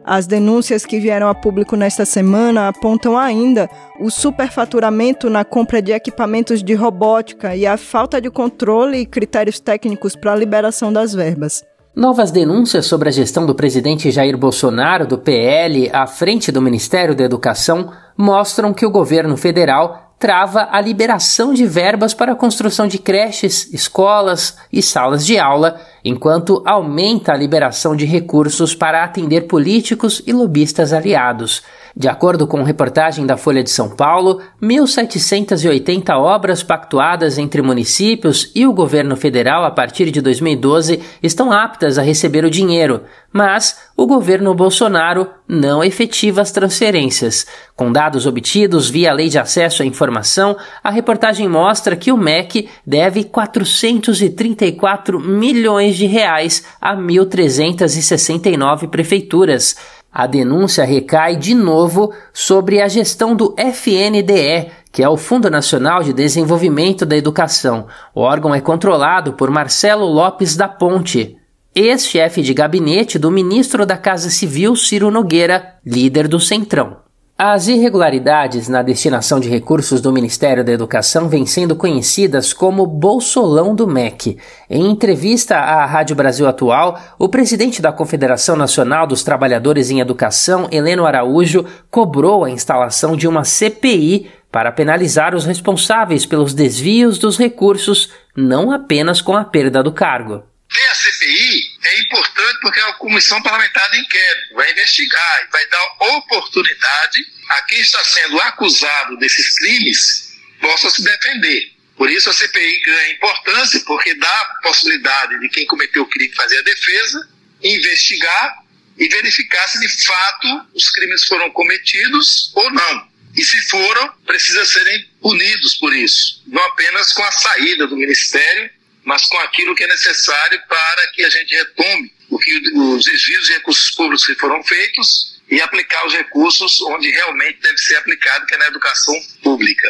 As 0.04 0.24
denúncias 0.26 0.86
que 0.86 1.00
vieram 1.00 1.28
a 1.28 1.34
público 1.34 1.74
nesta 1.74 2.04
semana 2.04 2.68
apontam 2.68 3.18
ainda 3.18 3.68
o 3.98 4.08
superfaturamento 4.08 5.28
na 5.28 5.44
compra 5.44 5.82
de 5.82 5.90
equipamentos 5.90 6.62
de 6.62 6.74
robótica 6.74 7.56
e 7.56 7.66
a 7.66 7.76
falta 7.76 8.20
de 8.20 8.30
controle 8.30 8.98
e 8.98 9.06
critérios 9.06 9.58
técnicos 9.58 10.14
para 10.14 10.32
a 10.32 10.36
liberação 10.36 10.92
das 10.92 11.12
verbas. 11.12 11.64
Novas 11.92 12.30
denúncias 12.30 12.86
sobre 12.86 13.08
a 13.08 13.12
gestão 13.12 13.46
do 13.46 13.54
presidente 13.54 14.10
Jair 14.12 14.36
Bolsonaro, 14.36 15.06
do 15.06 15.18
PL, 15.18 15.90
à 15.92 16.06
frente 16.06 16.52
do 16.52 16.62
Ministério 16.62 17.14
da 17.14 17.24
Educação, 17.24 17.90
mostram 18.16 18.72
que 18.72 18.86
o 18.86 18.90
governo 18.90 19.36
federal 19.36 20.12
trava 20.18 20.68
a 20.70 20.80
liberação 20.80 21.52
de 21.52 21.66
verbas 21.66 22.14
para 22.14 22.32
a 22.32 22.36
construção 22.36 22.86
de 22.86 22.98
creches, 22.98 23.72
escolas 23.72 24.56
e 24.72 24.82
salas 24.82 25.26
de 25.26 25.38
aula, 25.38 25.80
enquanto 26.06 26.62
aumenta 26.64 27.32
a 27.32 27.36
liberação 27.36 27.96
de 27.96 28.06
recursos 28.06 28.76
para 28.76 29.02
atender 29.02 29.48
políticos 29.48 30.22
e 30.24 30.32
lobistas 30.32 30.92
aliados. 30.92 31.64
De 31.98 32.08
acordo 32.08 32.46
com 32.46 32.62
reportagem 32.62 33.26
da 33.26 33.36
Folha 33.36 33.64
de 33.64 33.70
São 33.70 33.88
Paulo, 33.88 34.40
1.780 34.62 36.10
obras 36.14 36.62
pactuadas 36.62 37.38
entre 37.38 37.60
municípios 37.60 38.52
e 38.54 38.66
o 38.66 38.72
governo 38.72 39.16
federal 39.16 39.64
a 39.64 39.70
partir 39.70 40.10
de 40.12 40.20
2012 40.20 41.00
estão 41.22 41.50
aptas 41.50 41.98
a 41.98 42.02
receber 42.02 42.44
o 42.44 42.50
dinheiro, 42.50 43.00
mas 43.32 43.80
o 43.96 44.06
governo 44.06 44.54
Bolsonaro 44.54 45.26
não 45.48 45.82
efetiva 45.82 46.42
as 46.42 46.52
transferências. 46.52 47.46
Com 47.74 47.90
dados 47.90 48.26
obtidos 48.26 48.90
via 48.90 49.12
Lei 49.12 49.30
de 49.30 49.38
Acesso 49.38 49.82
à 49.82 49.86
Informação, 49.86 50.54
a 50.84 50.90
reportagem 50.90 51.48
mostra 51.48 51.96
que 51.96 52.12
o 52.12 52.16
MEC 52.16 52.68
deve 52.86 53.24
434 53.24 55.18
milhões 55.18 55.95
de 55.96 56.06
reais 56.06 56.64
a 56.80 56.96
1.369 56.96 58.88
prefeituras. 58.88 59.76
A 60.12 60.26
denúncia 60.26 60.84
recai 60.84 61.36
de 61.36 61.54
novo 61.54 62.12
sobre 62.32 62.80
a 62.80 62.88
gestão 62.88 63.34
do 63.34 63.54
FNDE, 63.58 64.70
que 64.90 65.02
é 65.02 65.08
o 65.08 65.16
Fundo 65.16 65.50
Nacional 65.50 66.02
de 66.02 66.12
Desenvolvimento 66.12 67.04
da 67.04 67.16
Educação. 67.16 67.86
O 68.14 68.20
órgão 68.20 68.54
é 68.54 68.60
controlado 68.60 69.34
por 69.34 69.50
Marcelo 69.50 70.06
Lopes 70.06 70.56
da 70.56 70.68
Ponte, 70.68 71.36
ex-chefe 71.74 72.40
de 72.40 72.54
gabinete 72.54 73.18
do 73.18 73.30
ministro 73.30 73.84
da 73.84 73.98
Casa 73.98 74.30
Civil 74.30 74.74
Ciro 74.74 75.10
Nogueira, 75.10 75.74
líder 75.84 76.28
do 76.28 76.40
Centrão. 76.40 77.05
As 77.38 77.68
irregularidades 77.68 78.66
na 78.66 78.80
destinação 78.80 79.38
de 79.38 79.46
recursos 79.46 80.00
do 80.00 80.10
Ministério 80.10 80.64
da 80.64 80.72
Educação 80.72 81.28
vêm 81.28 81.44
sendo 81.44 81.76
conhecidas 81.76 82.54
como 82.54 82.86
Bolsolão 82.86 83.74
do 83.74 83.86
MEC. 83.86 84.38
Em 84.70 84.90
entrevista 84.90 85.54
à 85.58 85.84
Rádio 85.84 86.16
Brasil 86.16 86.48
Atual, 86.48 86.98
o 87.18 87.28
presidente 87.28 87.82
da 87.82 87.92
Confederação 87.92 88.56
Nacional 88.56 89.06
dos 89.06 89.22
Trabalhadores 89.22 89.90
em 89.90 90.00
Educação, 90.00 90.66
Heleno 90.72 91.04
Araújo, 91.04 91.66
cobrou 91.90 92.42
a 92.42 92.48
instalação 92.48 93.14
de 93.14 93.28
uma 93.28 93.44
CPI 93.44 94.30
para 94.50 94.72
penalizar 94.72 95.34
os 95.34 95.44
responsáveis 95.44 96.24
pelos 96.24 96.54
desvios 96.54 97.18
dos 97.18 97.36
recursos, 97.36 98.10
não 98.34 98.72
apenas 98.72 99.20
com 99.20 99.36
a 99.36 99.44
perda 99.44 99.82
do 99.82 99.92
cargo. 99.92 100.42
Ter 100.72 100.86
a 100.90 100.94
CPI 100.94 101.60
é 101.84 102.00
importante 102.00 102.15
porque 102.60 102.80
é 102.80 102.84
uma 102.84 102.94
comissão 102.94 103.42
parlamentar 103.42 103.90
de 103.90 103.98
inquérito, 103.98 104.54
vai 104.54 104.70
investigar 104.70 105.44
e 105.44 105.52
vai 105.52 105.66
dar 105.66 105.96
oportunidade 106.16 107.26
a 107.50 107.62
quem 107.62 107.80
está 107.80 108.02
sendo 108.04 108.40
acusado 108.40 109.16
desses 109.18 109.54
crimes 109.58 110.32
possa 110.60 110.90
se 110.90 111.02
defender. 111.02 111.72
Por 111.96 112.10
isso 112.10 112.28
a 112.28 112.34
CPI 112.34 112.80
ganha 112.80 113.12
importância 113.12 113.80
porque 113.86 114.14
dá 114.14 114.28
a 114.28 114.60
possibilidade 114.62 115.38
de 115.40 115.48
quem 115.48 115.66
cometeu 115.66 116.02
o 116.02 116.08
crime 116.08 116.34
fazer 116.34 116.58
a 116.58 116.62
defesa, 116.62 117.28
investigar 117.62 118.58
e 118.98 119.08
verificar 119.08 119.66
se 119.68 119.80
de 119.80 120.04
fato 120.04 120.66
os 120.74 120.90
crimes 120.90 121.24
foram 121.24 121.50
cometidos 121.50 122.52
ou 122.54 122.70
não. 122.70 123.08
E 123.34 123.44
se 123.44 123.60
foram, 123.68 124.12
precisa 124.26 124.64
serem 124.64 125.04
punidos 125.20 125.74
por 125.76 125.94
isso, 125.94 126.42
não 126.46 126.62
apenas 126.64 127.12
com 127.12 127.22
a 127.22 127.30
saída 127.30 127.86
do 127.86 127.96
ministério, 127.96 128.70
mas 129.06 129.24
com 129.26 129.38
aquilo 129.38 129.74
que 129.74 129.84
é 129.84 129.86
necessário 129.86 130.60
para 130.68 131.06
que 131.14 131.24
a 131.24 131.30
gente 131.30 131.54
retome 131.54 132.12
o 132.28 132.36
que 132.38 132.50
os 132.76 133.04
desvios 133.04 133.46
de 133.46 133.52
recursos 133.52 133.90
públicos 133.92 134.26
que 134.26 134.34
foram 134.34 134.62
feitos 134.64 135.40
e 135.48 135.60
aplicar 135.60 136.04
os 136.04 136.12
recursos 136.12 136.80
onde 136.82 137.08
realmente 137.08 137.60
deve 137.62 137.78
ser 137.78 137.96
aplicado, 137.96 138.44
que 138.46 138.56
é 138.56 138.58
na 138.58 138.66
educação 138.66 139.14
pública. 139.44 139.88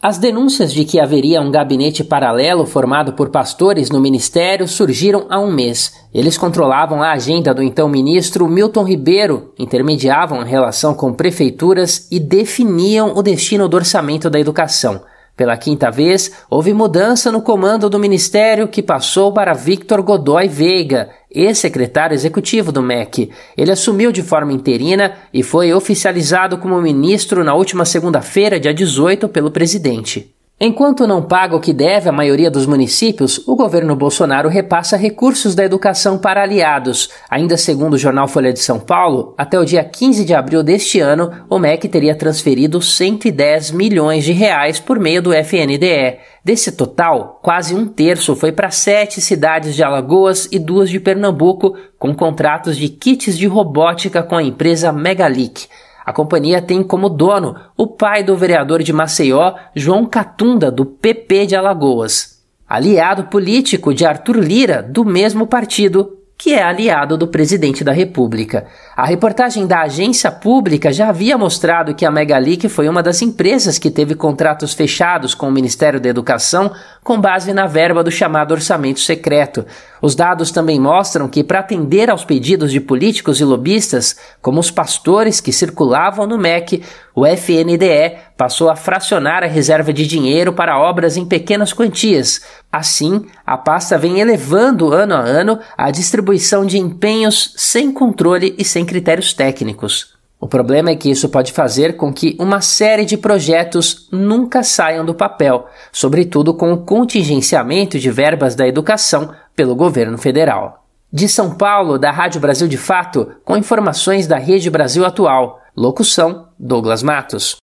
As 0.00 0.18
denúncias 0.18 0.72
de 0.72 0.84
que 0.84 0.98
haveria 0.98 1.42
um 1.42 1.50
gabinete 1.50 2.02
paralelo 2.02 2.66
formado 2.66 3.12
por 3.12 3.30
pastores 3.30 3.90
no 3.90 4.00
ministério 4.00 4.66
surgiram 4.66 5.26
há 5.30 5.38
um 5.38 5.52
mês. 5.52 5.92
Eles 6.12 6.38
controlavam 6.38 7.02
a 7.02 7.12
agenda 7.12 7.54
do 7.54 7.62
então 7.62 7.88
ministro 7.88 8.48
Milton 8.48 8.84
Ribeiro, 8.84 9.54
intermediavam 9.58 10.40
a 10.40 10.44
relação 10.44 10.94
com 10.94 11.12
prefeituras 11.12 12.08
e 12.10 12.18
definiam 12.18 13.14
o 13.14 13.22
destino 13.22 13.68
do 13.68 13.76
orçamento 13.76 14.30
da 14.30 14.40
educação. 14.40 15.04
Pela 15.36 15.56
quinta 15.56 15.90
vez, 15.90 16.30
houve 16.48 16.72
mudança 16.72 17.32
no 17.32 17.42
comando 17.42 17.90
do 17.90 17.98
ministério 17.98 18.68
que 18.68 18.80
passou 18.80 19.32
para 19.32 19.52
Victor 19.52 20.00
Godoy 20.00 20.46
Veiga, 20.46 21.10
ex-secretário 21.28 22.14
executivo 22.14 22.70
do 22.70 22.80
MEC. 22.80 23.32
Ele 23.56 23.72
assumiu 23.72 24.12
de 24.12 24.22
forma 24.22 24.52
interina 24.52 25.14
e 25.32 25.42
foi 25.42 25.72
oficializado 25.72 26.56
como 26.58 26.80
ministro 26.80 27.42
na 27.42 27.52
última 27.52 27.84
segunda-feira, 27.84 28.60
dia 28.60 28.72
18, 28.72 29.28
pelo 29.28 29.50
presidente. 29.50 30.32
Enquanto 30.66 31.06
não 31.06 31.20
paga 31.20 31.54
o 31.54 31.60
que 31.60 31.74
deve 31.74 32.08
à 32.08 32.12
maioria 32.12 32.50
dos 32.50 32.64
municípios, 32.64 33.38
o 33.46 33.54
governo 33.54 33.94
Bolsonaro 33.94 34.48
repassa 34.48 34.96
recursos 34.96 35.54
da 35.54 35.62
educação 35.62 36.16
para 36.16 36.42
aliados. 36.42 37.10
Ainda 37.28 37.58
segundo 37.58 37.92
o 37.92 37.98
jornal 37.98 38.26
Folha 38.26 38.50
de 38.50 38.60
São 38.60 38.80
Paulo, 38.80 39.34
até 39.36 39.58
o 39.58 39.64
dia 39.66 39.84
15 39.84 40.24
de 40.24 40.32
abril 40.32 40.62
deste 40.62 41.00
ano, 41.00 41.30
o 41.50 41.58
MEC 41.58 41.86
teria 41.86 42.14
transferido 42.14 42.80
110 42.80 43.72
milhões 43.72 44.24
de 44.24 44.32
reais 44.32 44.80
por 44.80 44.98
meio 44.98 45.20
do 45.20 45.34
FNDE. 45.34 46.16
Desse 46.42 46.72
total, 46.72 47.40
quase 47.42 47.74
um 47.74 47.86
terço 47.86 48.34
foi 48.34 48.50
para 48.50 48.70
sete 48.70 49.20
cidades 49.20 49.74
de 49.74 49.82
Alagoas 49.82 50.48
e 50.50 50.58
duas 50.58 50.88
de 50.88 50.98
Pernambuco, 50.98 51.76
com 51.98 52.14
contratos 52.14 52.78
de 52.78 52.88
kits 52.88 53.36
de 53.36 53.46
robótica 53.46 54.22
com 54.22 54.34
a 54.34 54.42
empresa 54.42 54.90
Megalic. 54.90 55.68
A 56.04 56.12
companhia 56.12 56.60
tem 56.60 56.82
como 56.82 57.08
dono 57.08 57.56
o 57.76 57.86
pai 57.86 58.22
do 58.22 58.36
vereador 58.36 58.82
de 58.82 58.92
Maceió, 58.92 59.54
João 59.74 60.04
Catunda, 60.04 60.70
do 60.70 60.84
PP 60.84 61.46
de 61.46 61.56
Alagoas. 61.56 62.42
Aliado 62.68 63.24
político 63.24 63.94
de 63.94 64.04
Arthur 64.04 64.36
Lira, 64.36 64.82
do 64.82 65.04
mesmo 65.04 65.46
partido, 65.46 66.18
que 66.36 66.52
é 66.52 66.62
aliado 66.62 67.16
do 67.16 67.28
presidente 67.28 67.84
da 67.84 67.92
República. 67.92 68.66
A 68.96 69.06
reportagem 69.06 69.66
da 69.66 69.82
agência 69.82 70.30
pública 70.30 70.92
já 70.92 71.08
havia 71.08 71.38
mostrado 71.38 71.94
que 71.94 72.04
a 72.04 72.10
Megalic 72.10 72.68
foi 72.68 72.88
uma 72.88 73.02
das 73.02 73.22
empresas 73.22 73.78
que 73.78 73.90
teve 73.90 74.14
contratos 74.14 74.74
fechados 74.74 75.34
com 75.34 75.48
o 75.48 75.52
Ministério 75.52 76.00
da 76.00 76.08
Educação 76.08 76.72
com 77.02 77.20
base 77.20 77.52
na 77.52 77.66
verba 77.66 78.02
do 78.02 78.10
chamado 78.10 78.52
orçamento 78.52 79.00
secreto. 79.00 79.64
Os 80.00 80.14
dados 80.14 80.50
também 80.50 80.80
mostram 80.80 81.28
que, 81.28 81.44
para 81.44 81.60
atender 81.60 82.10
aos 82.10 82.24
pedidos 82.24 82.72
de 82.72 82.80
políticos 82.80 83.40
e 83.40 83.44
lobistas, 83.44 84.16
como 84.42 84.58
os 84.58 84.70
pastores 84.70 85.40
que 85.40 85.52
circulavam 85.52 86.26
no 86.26 86.38
MEC, 86.38 86.82
o 87.14 87.24
FNDE 87.26 88.16
passou 88.36 88.68
a 88.68 88.76
fracionar 88.76 89.42
a 89.42 89.46
reserva 89.46 89.92
de 89.92 90.06
dinheiro 90.06 90.52
para 90.52 90.78
obras 90.78 91.16
em 91.16 91.24
pequenas 91.24 91.72
quantias. 91.72 92.42
Assim, 92.72 93.24
a 93.46 93.58
pasta 93.58 93.98
vem 93.98 94.20
elevando 94.20 94.92
ano 94.92 95.14
a 95.14 95.20
ano 95.20 95.58
a 95.76 95.90
distribuição 95.90 96.64
de 96.64 96.78
empenhos 96.78 97.52
sem 97.56 97.92
controle 97.92 98.54
e 98.58 98.64
sem 98.64 98.84
critérios 98.84 99.32
técnicos. 99.32 100.14
O 100.40 100.46
problema 100.48 100.90
é 100.90 100.96
que 100.96 101.10
isso 101.10 101.28
pode 101.28 101.52
fazer 101.52 101.96
com 101.96 102.12
que 102.12 102.36
uma 102.38 102.60
série 102.60 103.04
de 103.04 103.16
projetos 103.16 104.08
nunca 104.12 104.62
saiam 104.62 105.04
do 105.04 105.14
papel, 105.14 105.66
sobretudo 105.90 106.52
com 106.52 106.72
o 106.72 106.84
contingenciamento 106.84 107.98
de 107.98 108.10
verbas 108.10 108.54
da 108.54 108.66
educação 108.66 109.34
pelo 109.56 109.74
governo 109.74 110.18
federal. 110.18 110.84
De 111.12 111.28
São 111.28 111.54
Paulo, 111.54 111.98
da 111.98 112.10
Rádio 112.10 112.40
Brasil 112.40 112.68
de 112.68 112.76
Fato, 112.76 113.36
com 113.44 113.56
informações 113.56 114.26
da 114.26 114.36
Rede 114.36 114.68
Brasil 114.68 115.04
Atual. 115.06 115.60
Locução: 115.76 116.48
Douglas 116.58 117.02
Matos. 117.02 117.56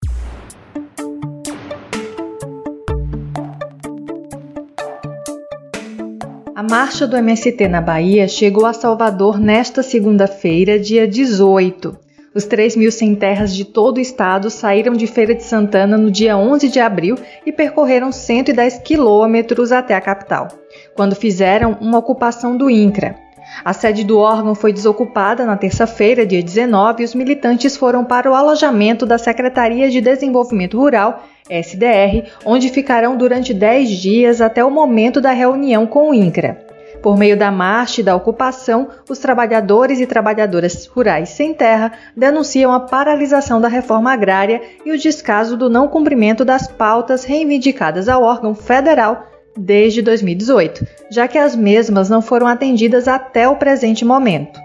Marcha 6.72 7.06
do 7.06 7.18
MST 7.18 7.68
na 7.68 7.82
Bahia 7.82 8.30
chegou 8.30 8.66
a 8.66 8.72
Salvador 8.72 9.38
nesta 9.38 9.84
segunda-feira, 9.84 10.80
dia 10.80 11.06
18. 11.06 11.98
Os 12.34 12.46
3 12.46 12.78
mil 12.78 12.90
sem 12.94 13.14
terras 13.14 13.54
de 13.54 13.66
todo 13.66 13.98
o 13.98 14.00
estado 14.00 14.50
saíram 14.50 14.94
de 14.94 15.06
Feira 15.06 15.36
de 15.36 15.44
Santana 15.44 15.98
no 15.98 16.10
dia 16.10 16.38
11 16.38 16.70
de 16.70 16.80
abril 16.80 17.18
e 17.46 17.52
percorreram 17.52 18.10
110 18.10 18.78
quilômetros 18.86 19.74
até 19.74 19.94
a 19.94 20.00
capital, 20.00 20.48
quando 20.96 21.14
fizeram 21.14 21.78
uma 21.82 21.98
ocupação 21.98 22.56
do 22.56 22.70
INCRA. 22.70 23.18
A 23.64 23.74
sede 23.74 24.04
do 24.04 24.18
órgão 24.18 24.56
foi 24.56 24.74
desocupada 24.74 25.46
na 25.46 25.56
terça-feira, 25.56 26.26
dia 26.26 26.42
19, 26.42 27.02
e 27.02 27.06
os 27.06 27.14
militantes 27.14 27.78
foram 27.78 28.04
para 28.04 28.30
o 28.30 28.34
alojamento 28.34 29.06
da 29.06 29.18
Secretaria 29.18 29.90
de 29.90 30.02
Desenvolvimento 30.02 30.78
Rural, 30.78 31.24
SDR, 31.50 32.30
onde 32.46 32.70
ficarão 32.70 33.16
durante 33.16 33.54
10 33.54 33.90
dias 33.90 34.42
até 34.42 34.64
o 34.64 34.72
momento 34.72 35.22
da 35.22 35.32
reunião 35.32 35.86
com 35.86 36.10
o 36.10 36.14
INCRA. 36.14 36.72
Por 37.02 37.18
meio 37.18 37.36
da 37.36 37.52
marcha 37.52 38.02
e 38.02 38.04
da 38.04 38.16
ocupação, 38.16 38.88
os 39.10 39.18
trabalhadores 39.18 40.00
e 40.00 40.06
trabalhadoras 40.06 40.86
rurais 40.86 41.30
sem 41.30 41.52
terra 41.52 41.92
denunciam 42.16 42.72
a 42.72 42.80
paralisação 42.80 43.60
da 43.60 43.68
reforma 43.68 44.14
agrária 44.14 44.62
e 44.86 44.92
o 44.92 44.98
descaso 44.98 45.58
do 45.58 45.68
não 45.68 45.88
cumprimento 45.88 46.46
das 46.46 46.68
pautas 46.68 47.24
reivindicadas 47.24 48.08
ao 48.08 48.22
órgão 48.22 48.54
federal 48.54 49.31
desde 49.56 50.02
2018, 50.02 50.86
já 51.12 51.28
que 51.28 51.38
as 51.38 51.56
mesmas 51.56 52.10
não 52.10 52.22
foram 52.22 52.48
atendidas 52.48 53.08
até 53.08 53.48
o 53.48 53.56
presente 53.56 54.06
momento. 54.06 54.60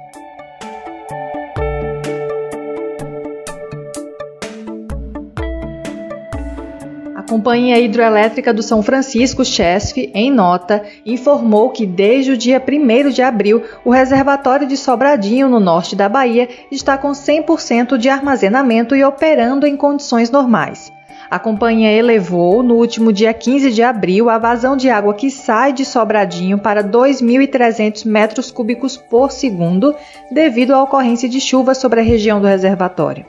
Companhia 7.29 7.79
Hidroelétrica 7.81 8.55
do 8.55 8.63
São 8.63 8.83
Francisco, 8.83 9.45
Chesf, 9.45 10.11
em 10.15 10.31
nota, 10.31 10.85
informou 11.05 11.71
que 11.71 11.85
desde 11.85 12.31
o 12.33 12.37
dia 12.37 12.63
1 12.67 13.11
de 13.11 13.21
abril, 13.21 13.63
o 13.85 13.91
reservatório 13.91 14.67
de 14.67 14.77
Sobradinho, 14.77 15.49
no 15.49 15.59
norte 15.59 15.97
da 15.97 16.09
Bahia, 16.09 16.49
está 16.71 16.97
com 16.97 17.11
100% 17.11 17.99
de 17.99 18.09
armazenamento 18.09 18.95
e 18.95 19.05
operando 19.05 19.67
em 19.67 19.77
condições 19.77 20.31
normais. 20.31 20.93
A 21.29 21.41
companhia 21.41 21.91
elevou, 21.91 22.63
no 22.63 22.75
último 22.75 23.13
dia 23.13 23.35
15 23.35 23.73
de 23.73 23.83
abril, 23.83 24.31
a 24.31 24.39
vazão 24.39 24.77
de 24.77 24.89
água 24.89 25.13
que 25.13 25.29
sai 25.29 25.73
de 25.73 25.85
Sobradinho 25.85 26.59
para 26.59 26.85
2.300 26.85 28.07
metros 28.07 28.53
cúbicos 28.53 28.97
por 28.97 29.33
segundo, 29.33 29.95
devido 30.31 30.73
à 30.73 30.83
ocorrência 30.83 31.29
de 31.29 31.41
chuva 31.41 31.75
sobre 31.75 32.01
a 32.01 32.05
região 32.05 32.41
do 32.41 32.47
reservatório. 32.47 33.27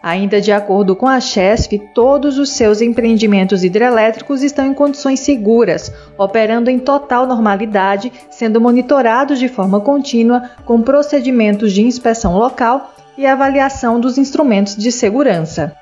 Ainda 0.00 0.40
de 0.40 0.50
acordo 0.50 0.96
com 0.96 1.06
a 1.06 1.20
Chesf, 1.20 1.78
todos 1.94 2.38
os 2.38 2.50
seus 2.50 2.80
empreendimentos 2.80 3.62
hidrelétricos 3.62 4.42
estão 4.42 4.66
em 4.66 4.74
condições 4.74 5.20
seguras, 5.20 5.92
operando 6.18 6.70
em 6.70 6.78
total 6.78 7.26
normalidade, 7.26 8.12
sendo 8.30 8.60
monitorados 8.60 9.38
de 9.38 9.48
forma 9.48 9.80
contínua 9.80 10.50
com 10.64 10.82
procedimentos 10.82 11.72
de 11.72 11.82
inspeção 11.82 12.36
local 12.36 12.92
e 13.16 13.26
avaliação 13.26 14.00
dos 14.00 14.18
instrumentos 14.18 14.76
de 14.76 14.90
segurança. 14.90 15.72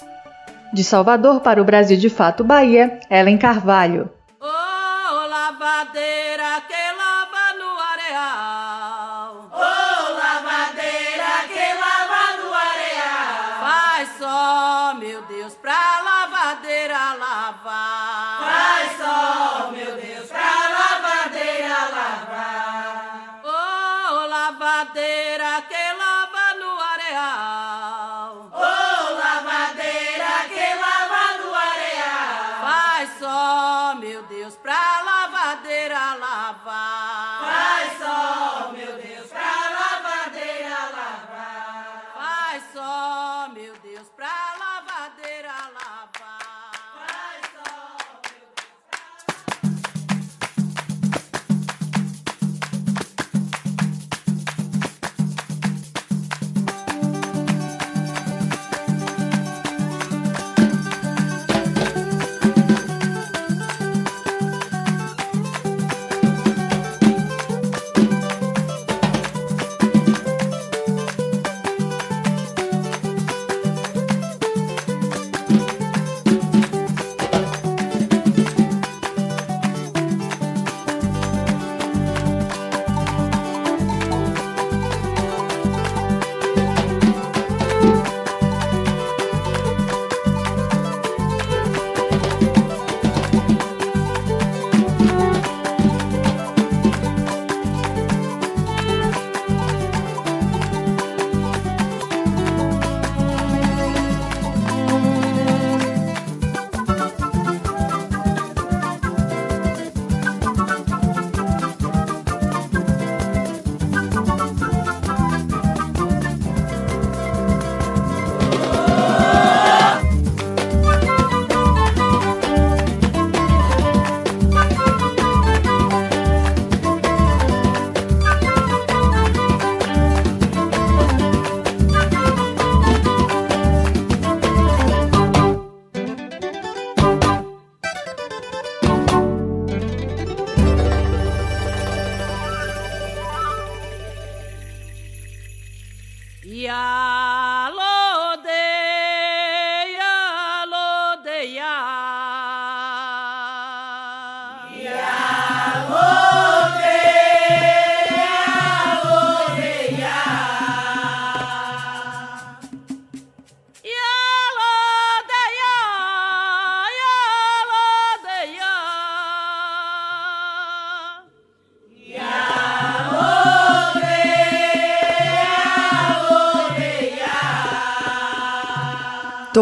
De 0.73 0.85
Salvador 0.85 1.41
para 1.41 1.61
o 1.61 1.64
Brasil 1.64 1.97
de 1.97 2.09
Fato 2.09 2.45
Bahia, 2.45 3.01
Ellen 3.11 3.39
Carvalho. 3.39 4.11
Oh, 4.41 4.47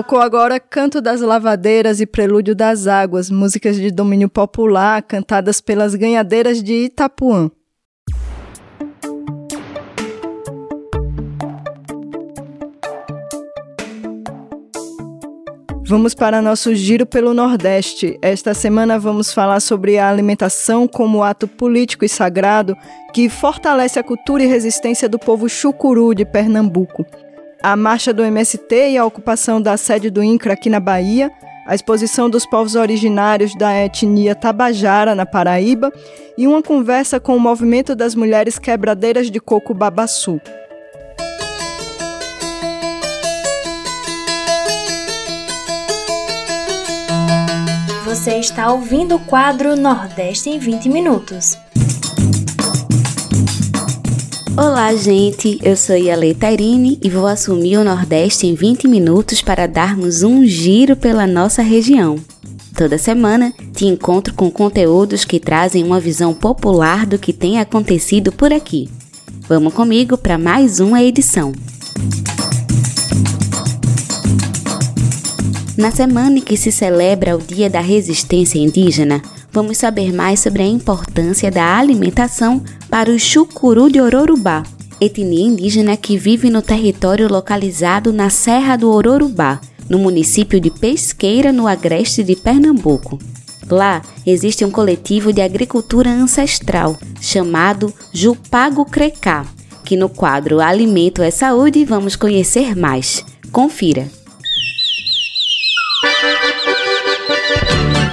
Tocou 0.09 0.23
agora 0.23 0.59
Canto 0.59 1.03
das 1.03 1.21
Lavadeiras 1.21 2.01
e 2.01 2.07
Prelúdio 2.07 2.55
das 2.55 2.87
Águas, 2.87 3.29
músicas 3.29 3.77
de 3.77 3.91
domínio 3.91 4.27
popular 4.27 5.03
cantadas 5.03 5.61
pelas 5.61 5.95
ganhadeiras 5.95 6.63
de 6.63 6.87
Itapuã. 6.87 7.51
Vamos 15.87 16.15
para 16.15 16.41
nosso 16.41 16.75
giro 16.75 17.05
pelo 17.05 17.35
Nordeste. 17.35 18.19
Esta 18.23 18.55
semana 18.55 18.99
vamos 18.99 19.35
falar 19.35 19.61
sobre 19.61 19.99
a 19.99 20.09
alimentação 20.09 20.89
como 20.89 21.23
ato 21.23 21.47
político 21.47 22.07
e 22.07 22.09
sagrado 22.09 22.75
que 23.13 23.29
fortalece 23.29 23.99
a 23.99 24.03
cultura 24.03 24.43
e 24.43 24.47
resistência 24.47 25.07
do 25.07 25.19
povo 25.19 25.51
chucuru 25.51 26.15
de 26.15 26.25
Pernambuco 26.25 27.05
a 27.63 27.77
marcha 27.77 28.13
do 28.13 28.23
MST 28.23 28.91
e 28.91 28.99
a 28.99 29.05
ocupação 29.05 29.61
da 29.61 29.77
sede 29.77 30.11
do 30.11 30.23
INCRA 30.23 30.53
aqui 30.53 30.71
na 30.71 30.81
Bahia, 30.81 31.31
a 31.67 31.75
exposição 31.75 32.31
dos 32.31 32.47
povos 32.47 32.75
originários 32.75 33.55
da 33.55 33.85
etnia 33.85 34.35
Tabajara, 34.35 35.15
na 35.15 35.27
Paraíba, 35.27 35.93
e 36.37 36.47
uma 36.47 36.63
conversa 36.63 37.19
com 37.19 37.37
o 37.37 37.41
movimento 37.41 37.95
das 37.95 38.15
mulheres 38.15 38.59
quebradeiras 38.59 39.31
de 39.31 39.41
coco 39.41 39.75
Babaçu. 39.75 40.41
Você 48.05 48.39
está 48.39 48.73
ouvindo 48.73 49.17
o 49.17 49.21
quadro 49.21 49.77
Nordeste 49.77 50.49
em 50.49 50.59
20 50.59 50.89
Minutos. 50.89 51.59
Olá, 54.61 54.93
gente. 54.93 55.57
Eu 55.63 55.77
sou 55.77 55.97
Yale 55.97 56.35
Tairine 56.35 56.99
e 57.01 57.09
vou 57.09 57.29
assumir 57.29 57.77
o 57.77 57.85
Nordeste 57.85 58.45
em 58.45 58.57
20 58.57 58.89
minutos 58.89 59.41
para 59.41 59.69
darmos 59.69 60.25
um 60.25 60.45
giro 60.45 60.97
pela 60.97 61.29
nossa 61.29 61.63
região. 61.63 62.17
Toda 62.77 62.99
semana 62.99 63.55
te 63.73 63.87
encontro 63.87 64.35
com 64.35 64.51
conteúdos 64.51 65.25
que 65.25 65.39
trazem 65.39 65.85
uma 65.85 66.01
visão 66.01 66.35
popular 66.35 67.07
do 67.07 67.21
que 67.21 67.33
tem 67.33 67.61
acontecido 67.61 68.33
por 68.33 68.53
aqui. 68.53 68.91
Vamos 69.49 69.73
comigo 69.73 70.19
para 70.19 70.37
mais 70.37 70.81
uma 70.81 71.01
edição. 71.05 71.53
Na 75.77 75.93
semana 75.93 76.39
em 76.39 76.43
que 76.43 76.57
se 76.57 76.73
celebra 76.73 77.37
o 77.37 77.41
Dia 77.41 77.71
da 77.71 77.81
Resistência 77.81 78.59
Indígena, 78.59 79.23
vamos 79.51 79.79
saber 79.79 80.13
mais 80.13 80.41
sobre 80.41 80.63
a 80.63 80.67
importância 80.67 81.51
da 81.51 81.77
alimentação 81.77 82.63
para 82.91 83.11
o 83.11 83.19
chucuru 83.19 83.91
de 83.91 84.01
Ororubá, 84.01 84.63
etnia 85.01 85.45
indígena 85.47 85.97
que 85.97 86.17
vive 86.17 86.51
no 86.51 86.63
território 86.63 87.29
localizado 87.31 88.13
na 88.13 88.31
Serra 88.31 88.77
do 88.77 88.91
Ororubá, 88.91 89.61
no 89.89 89.99
município 89.99 90.61
de 90.61 90.71
Pesqueira, 90.71 91.53
no 91.53 91.67
agreste 91.67 92.23
de 92.23 92.37
Pernambuco. 92.37 93.19
Lá 93.71 94.03
existe 94.27 94.65
um 94.65 94.71
coletivo 94.71 95.33
de 95.33 95.43
agricultura 95.43 96.11
ancestral 96.11 96.99
chamado 97.21 97.93
Jupago 98.13 98.85
Crecá, 98.85 99.47
que 99.85 99.97
no 99.97 100.09
quadro 100.09 100.61
Alimento 100.61 101.23
é 101.23 101.31
Saúde 101.31 101.85
vamos 101.85 102.17
conhecer 102.17 102.77
mais. 102.77 103.25
Confira. 103.51 104.18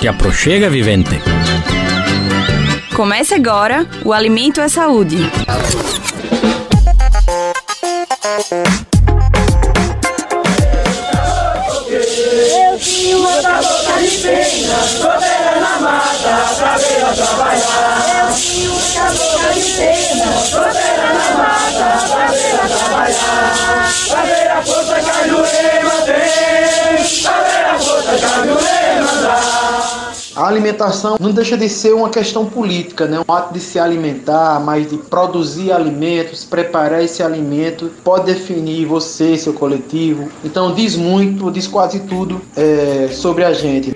Te 0.05 0.09
aproxega, 0.09 0.69
vivente. 0.69 1.19
Comece 2.95 3.33
agora 3.33 3.87
o 4.03 4.13
Alimento 4.13 4.61
é 4.61 4.67
Saúde. 4.67 5.17
Eu 11.89 12.77
tinha 12.77 13.17
uma 13.17 13.31
boca 13.41 13.99
de 13.99 14.17
pena, 14.19 14.77
na 15.59 15.79
mata, 15.79 16.53
pra 16.55 16.77
ver 16.77 17.15
trabalhar. 17.15 18.29
Eu 18.29 18.35
tinha 18.35 18.69
uma 18.69 19.09
boca 19.09 19.53
de 19.55 19.63
pena, 19.71 20.25
na 21.15 21.29
mata, 21.35 21.64
alimentação 30.55 31.17
não 31.19 31.31
deixa 31.31 31.57
de 31.57 31.67
ser 31.67 31.93
uma 31.93 32.09
questão 32.09 32.45
política, 32.45 33.05
né? 33.05 33.19
Um 33.27 33.33
ato 33.33 33.53
de 33.53 33.59
se 33.59 33.77
alimentar, 33.77 34.59
mas 34.59 34.89
de 34.89 34.97
produzir 34.97 35.71
alimentos, 35.71 36.45
preparar 36.45 37.03
esse 37.03 37.21
alimento, 37.21 37.91
pode 38.03 38.25
definir 38.25 38.85
você, 38.85 39.37
seu 39.37 39.53
coletivo. 39.53 40.29
Então 40.43 40.73
diz 40.73 40.95
muito, 40.95 41.51
diz 41.51 41.67
quase 41.67 41.99
tudo 42.01 42.41
é, 42.55 43.09
sobre 43.11 43.43
a 43.43 43.53
gente. 43.53 43.93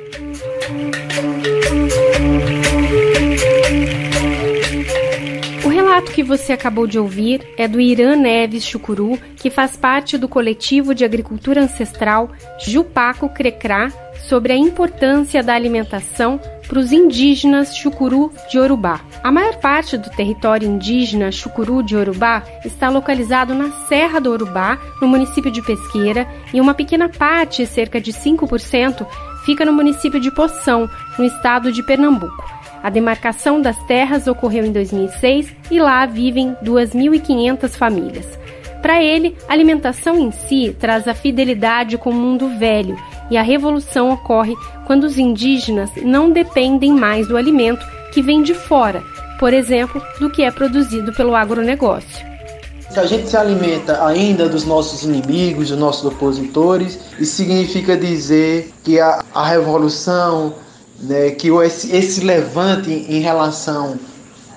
Relato 5.99 6.11
que 6.13 6.23
você 6.23 6.53
acabou 6.53 6.87
de 6.87 6.97
ouvir 6.97 7.45
é 7.57 7.67
do 7.67 7.79
Irã 7.79 8.15
Neves 8.15 8.63
Chucuru, 8.63 9.19
que 9.35 9.49
faz 9.49 9.75
parte 9.75 10.17
do 10.17 10.29
coletivo 10.29 10.95
de 10.95 11.03
agricultura 11.03 11.61
ancestral 11.61 12.31
Jupaco 12.57 13.27
Crecrá, 13.27 13.91
sobre 14.27 14.53
a 14.53 14.55
importância 14.55 15.41
da 15.43 15.53
alimentação 15.53 16.39
para 16.67 16.79
os 16.79 16.91
indígenas 16.91 17.75
Chucuru 17.75 18.31
de 18.49 18.59
Orubá. 18.59 19.01
A 19.23 19.31
maior 19.31 19.57
parte 19.57 19.97
do 19.97 20.09
território 20.09 20.69
indígena 20.69 21.31
Chucuru 21.31 21.83
de 21.83 21.95
Orubá 21.95 22.43
está 22.63 22.89
localizado 22.89 23.53
na 23.53 23.71
Serra 23.87 24.19
do 24.19 24.31
Orubá, 24.31 24.77
no 25.01 25.07
município 25.07 25.51
de 25.51 25.61
Pesqueira, 25.61 26.27
e 26.53 26.61
uma 26.61 26.73
pequena 26.73 27.09
parte, 27.09 27.65
cerca 27.65 27.99
de 27.99 28.13
5%, 28.13 29.05
fica 29.45 29.65
no 29.65 29.73
município 29.73 30.19
de 30.19 30.31
Poção, 30.31 30.89
no 31.17 31.25
estado 31.25 31.71
de 31.71 31.83
Pernambuco. 31.83 32.58
A 32.81 32.89
demarcação 32.89 33.61
das 33.61 33.77
terras 33.83 34.27
ocorreu 34.27 34.65
em 34.65 34.71
2006 34.71 35.53
e 35.69 35.79
lá 35.79 36.05
vivem 36.05 36.55
2.500 36.63 37.69
famílias. 37.71 38.39
Para 38.81 39.03
ele, 39.03 39.35
alimentação 39.47 40.17
em 40.17 40.31
si 40.31 40.75
traz 40.79 41.07
a 41.07 41.13
fidelidade 41.13 41.97
com 41.97 42.11
o 42.11 42.13
mundo 42.13 42.47
velho 42.57 42.97
e 43.29 43.37
a 43.37 43.41
revolução 43.41 44.11
ocorre 44.11 44.55
quando 44.87 45.03
os 45.03 45.17
indígenas 45.17 45.89
não 46.01 46.31
dependem 46.31 46.93
mais 46.93 47.27
do 47.27 47.35
alimento 47.35 47.85
que 48.13 48.21
vem 48.21 48.41
de 48.41 48.53
fora, 48.53 49.03
por 49.39 49.53
exemplo, 49.53 50.01
do 50.19 50.29
que 50.29 50.43
é 50.43 50.51
produzido 50.51 51.13
pelo 51.13 51.35
agronegócio. 51.35 52.29
Se 52.89 52.99
a 52.99 53.05
gente 53.05 53.29
se 53.29 53.37
alimenta 53.37 54.03
ainda 54.03 54.49
dos 54.49 54.65
nossos 54.65 55.03
inimigos, 55.03 55.69
dos 55.69 55.77
nossos 55.77 56.05
opositores, 56.05 56.99
isso 57.19 57.35
significa 57.35 57.95
dizer 57.95 58.71
que 58.83 58.99
a, 58.99 59.23
a 59.33 59.47
revolução, 59.47 60.55
né, 61.01 61.31
que 61.31 61.49
esse, 61.49 61.95
esse 61.95 62.21
levante 62.21 62.91
em 62.91 63.19
relação 63.19 63.97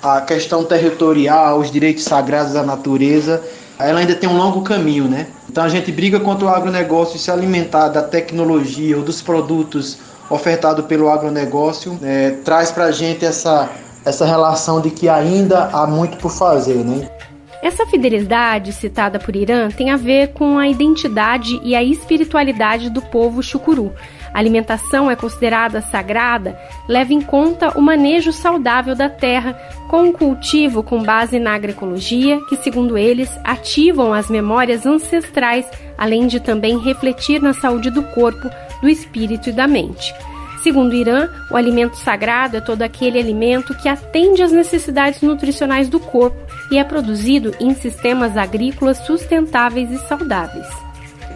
à 0.03 0.21
questão 0.21 0.65
territorial, 0.65 1.57
aos 1.57 1.71
direitos 1.71 2.05
sagrados 2.05 2.53
da 2.53 2.63
natureza, 2.63 3.43
ela 3.79 4.01
ainda 4.01 4.15
tem 4.15 4.29
um 4.29 4.37
longo 4.37 4.63
caminho, 4.63 5.05
né? 5.05 5.27
Então 5.49 5.65
a 5.65 5.69
gente 5.69 5.91
briga 5.91 6.21
contra 6.21 6.47
o 6.47 6.49
agronegócio 6.49 7.19
se 7.19 7.31
alimentar 7.31 7.89
da 7.89 8.03
tecnologia 8.03 8.97
ou 8.97 9.03
dos 9.03 9.21
produtos 9.21 9.99
ofertados 10.31 10.87
pelo 10.87 11.11
agronegócio, 11.11 11.99
é, 12.03 12.31
traz 12.45 12.71
para 12.71 12.85
a 12.85 12.93
gente 12.93 13.25
essa, 13.25 13.71
essa 14.05 14.25
relação 14.25 14.81
de 14.81 14.91
que 14.91 15.09
ainda 15.09 15.69
há 15.73 15.87
muito 15.87 16.17
por 16.17 16.31
fazer, 16.31 16.77
né? 16.85 17.09
Essa 17.63 17.87
fidelidade 17.87 18.73
citada 18.73 19.21
por 19.21 19.37
Irã 19.37 19.69
tem 19.69 19.91
a 19.91 19.97
ver 19.97 20.33
com 20.33 20.59
a 20.59 20.67
identidade 20.67 21.61
e 21.63 21.77
a 21.77 21.83
espiritualidade 21.83 22.91
do 22.91 23.01
povo 23.01 23.41
chucuru. 23.41 23.93
A 24.35 24.39
alimentação 24.39 25.11
é 25.11 25.17
considerada 25.17 25.81
sagrada, 25.81 26.59
leva 26.89 27.13
em 27.13 27.21
conta 27.21 27.79
o 27.79 27.83
manejo 27.83 28.33
saudável 28.33 28.95
da 28.95 29.09
terra, 29.09 29.53
com 29.89 30.05
um 30.05 30.13
cultivo 30.13 30.83
com 30.83 31.03
base 31.03 31.39
na 31.39 31.55
agroecologia, 31.55 32.41
que, 32.49 32.57
segundo 32.57 32.97
eles, 32.97 33.31
ativam 33.45 34.13
as 34.15 34.31
memórias 34.31 34.87
ancestrais, 34.87 35.67
além 35.99 36.27
de 36.27 36.41
também 36.41 36.79
refletir 36.79 37.43
na 37.43 37.53
saúde 37.53 37.91
do 37.91 38.03
corpo, 38.03 38.49
do 38.81 38.89
espírito 38.89 39.51
e 39.51 39.53
da 39.53 39.67
mente. 39.67 40.15
Segundo 40.63 40.95
Irã, 40.95 41.29
o 41.51 41.57
alimento 41.57 41.97
sagrado 41.97 42.57
é 42.57 42.61
todo 42.61 42.83
aquele 42.83 43.19
alimento 43.19 43.75
que 43.75 43.89
atende 43.89 44.43
às 44.43 44.53
necessidades 44.53 45.21
nutricionais 45.21 45.89
do 45.89 45.99
corpo 45.99 46.37
e 46.71 46.79
é 46.79 46.85
produzido 46.85 47.53
em 47.59 47.75
sistemas 47.75 48.37
agrícolas 48.37 48.99
sustentáveis 48.99 49.91
e 49.91 49.99
saudáveis. 50.07 50.69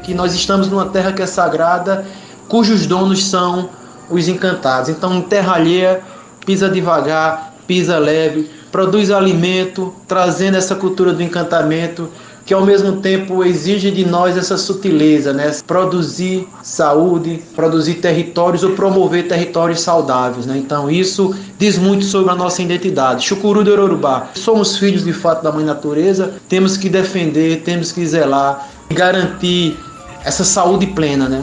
Que 0.05 0.15
nós 0.15 0.33
estamos 0.33 0.69
numa 0.69 0.89
terra 0.91 1.13
que 1.13 1.23
é 1.23 1.27
sagrada, 1.27 2.07
cujos 2.49 2.87
donos 2.87 3.25
são 3.25 3.69
os 4.11 4.29
encantados. 4.29 4.89
Então, 4.89 5.15
em 5.15 5.23
terra 5.23 5.55
alheia, 5.55 6.01
pisa 6.45 6.69
devagar, 6.69 7.55
pisa 7.67 7.99
leve, 7.99 8.49
produz 8.71 9.11
alimento, 9.11 9.95
trazendo 10.07 10.57
essa 10.57 10.75
cultura 10.75 11.13
do 11.13 11.23
encantamento 11.23 12.09
que 12.47 12.55
ao 12.55 12.65
mesmo 12.65 12.99
tempo 13.01 13.43
exige 13.43 13.91
de 13.91 14.07
nós 14.07 14.37
essa 14.37 14.57
sutileza, 14.57 15.33
né? 15.33 15.51
Produzir 15.67 16.47
saúde, 16.63 17.43
produzir 17.57 17.95
territórios 17.95 18.63
ou 18.63 18.71
promover 18.71 19.27
territórios 19.27 19.81
saudáveis, 19.81 20.47
né? 20.47 20.57
Então 20.57 20.89
isso 20.89 21.35
diz 21.59 21.77
muito 21.77 22.05
sobre 22.05 22.31
a 22.31 22.37
nossa 22.37 22.63
identidade. 22.63 23.27
Chucuru 23.27 23.65
do 23.65 23.71
Yorubá. 23.71 24.29
Somos 24.35 24.79
filhos 24.79 25.05
de 25.05 25.13
fato 25.13 25.43
da 25.43 25.51
mãe 25.51 25.65
natureza, 25.65 26.35
temos 26.49 26.77
que 26.77 26.89
defender, 26.89 27.63
temos 27.65 27.91
que 27.91 28.07
zelar 28.07 28.69
e 28.89 28.95
garantir 28.95 29.77
essa 30.25 30.45
saúde 30.45 30.87
plena, 30.87 31.29
né? 31.29 31.43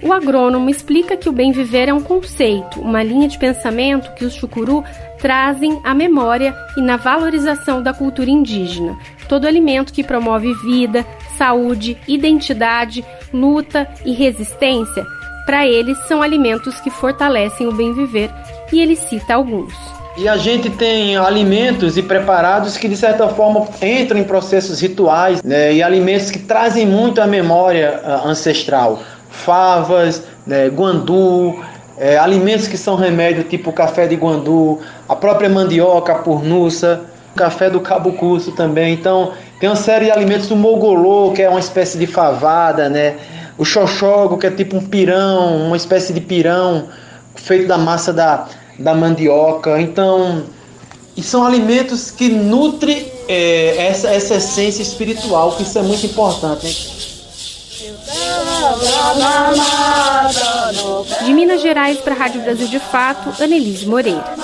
O 0.00 0.12
agrônomo 0.12 0.70
explica 0.70 1.16
que 1.16 1.28
o 1.28 1.32
bem 1.32 1.50
viver 1.50 1.88
é 1.88 1.94
um 1.94 2.00
conceito, 2.00 2.80
uma 2.80 3.02
linha 3.02 3.26
de 3.26 3.36
pensamento 3.36 4.14
que 4.14 4.24
os 4.24 4.34
chucuru 4.34 4.84
trazem 5.18 5.80
à 5.84 5.92
memória 5.92 6.54
e 6.76 6.80
na 6.80 6.96
valorização 6.96 7.82
da 7.82 7.92
cultura 7.92 8.30
indígena. 8.30 8.96
Todo 9.28 9.46
alimento 9.46 9.92
que 9.92 10.04
promove 10.04 10.54
vida, 10.54 11.04
saúde, 11.36 11.98
identidade, 12.06 13.04
luta 13.32 13.88
e 14.04 14.12
resistência, 14.12 15.04
para 15.44 15.66
eles 15.66 15.98
são 16.06 16.22
alimentos 16.22 16.80
que 16.80 16.90
fortalecem 16.90 17.66
o 17.66 17.72
bem 17.72 17.92
viver, 17.92 18.30
e 18.72 18.80
ele 18.80 18.94
cita 18.94 19.34
alguns. 19.34 19.74
E 20.16 20.28
a 20.28 20.36
gente 20.36 20.68
tem 20.68 21.16
alimentos 21.16 21.96
e 21.96 22.02
preparados 22.02 22.76
que 22.76 22.88
de 22.88 22.96
certa 22.96 23.28
forma 23.28 23.66
entram 23.80 24.18
em 24.18 24.24
processos 24.24 24.80
rituais, 24.80 25.42
né? 25.44 25.72
E 25.72 25.82
alimentos 25.82 26.30
que 26.30 26.40
trazem 26.40 26.84
muito 26.84 27.20
a 27.20 27.26
memória 27.26 28.00
uh, 28.04 28.28
ancestral 28.28 29.00
favas, 29.30 30.22
né, 30.46 30.68
guandu, 30.68 31.56
é, 31.96 32.16
alimentos 32.16 32.68
que 32.68 32.76
são 32.76 32.96
remédio, 32.96 33.44
tipo 33.44 33.72
café 33.72 34.06
de 34.06 34.14
guandu, 34.14 34.78
a 35.08 35.16
própria 35.16 35.48
mandioca, 35.48 36.12
a 36.12 36.16
purnuça, 36.16 37.02
café 37.34 37.68
do 37.68 37.80
cabucuço 37.80 38.52
também. 38.52 38.94
Então, 38.94 39.32
tem 39.60 39.68
uma 39.68 39.76
série 39.76 40.06
de 40.06 40.10
alimentos, 40.10 40.50
o 40.50 40.56
mogolô, 40.56 41.32
que 41.32 41.42
é 41.42 41.48
uma 41.48 41.60
espécie 41.60 41.98
de 41.98 42.06
favada, 42.06 42.88
né? 42.88 43.16
O 43.56 43.64
xoxogo, 43.64 44.38
que 44.38 44.46
é 44.46 44.50
tipo 44.50 44.76
um 44.76 44.80
pirão, 44.80 45.66
uma 45.66 45.76
espécie 45.76 46.12
de 46.12 46.20
pirão 46.20 46.88
feito 47.34 47.66
da 47.66 47.78
massa 47.78 48.12
da, 48.12 48.46
da 48.78 48.94
mandioca. 48.94 49.80
Então, 49.80 50.44
e 51.16 51.22
são 51.22 51.44
alimentos 51.44 52.12
que 52.12 52.28
nutrem 52.28 53.10
é, 53.28 53.88
essa, 53.88 54.08
essa 54.08 54.36
essência 54.36 54.82
espiritual, 54.82 55.52
que 55.52 55.62
isso 55.64 55.76
é 55.76 55.82
muito 55.82 56.06
importante. 56.06 57.07
De 61.24 61.32
Minas 61.34 61.60
Gerais 61.60 61.98
para 61.98 62.14
a 62.14 62.16
Rádio 62.16 62.42
Brasil 62.42 62.68
de 62.68 62.78
Fato, 62.78 63.42
Anelise 63.42 63.86
Moreira. 63.86 64.34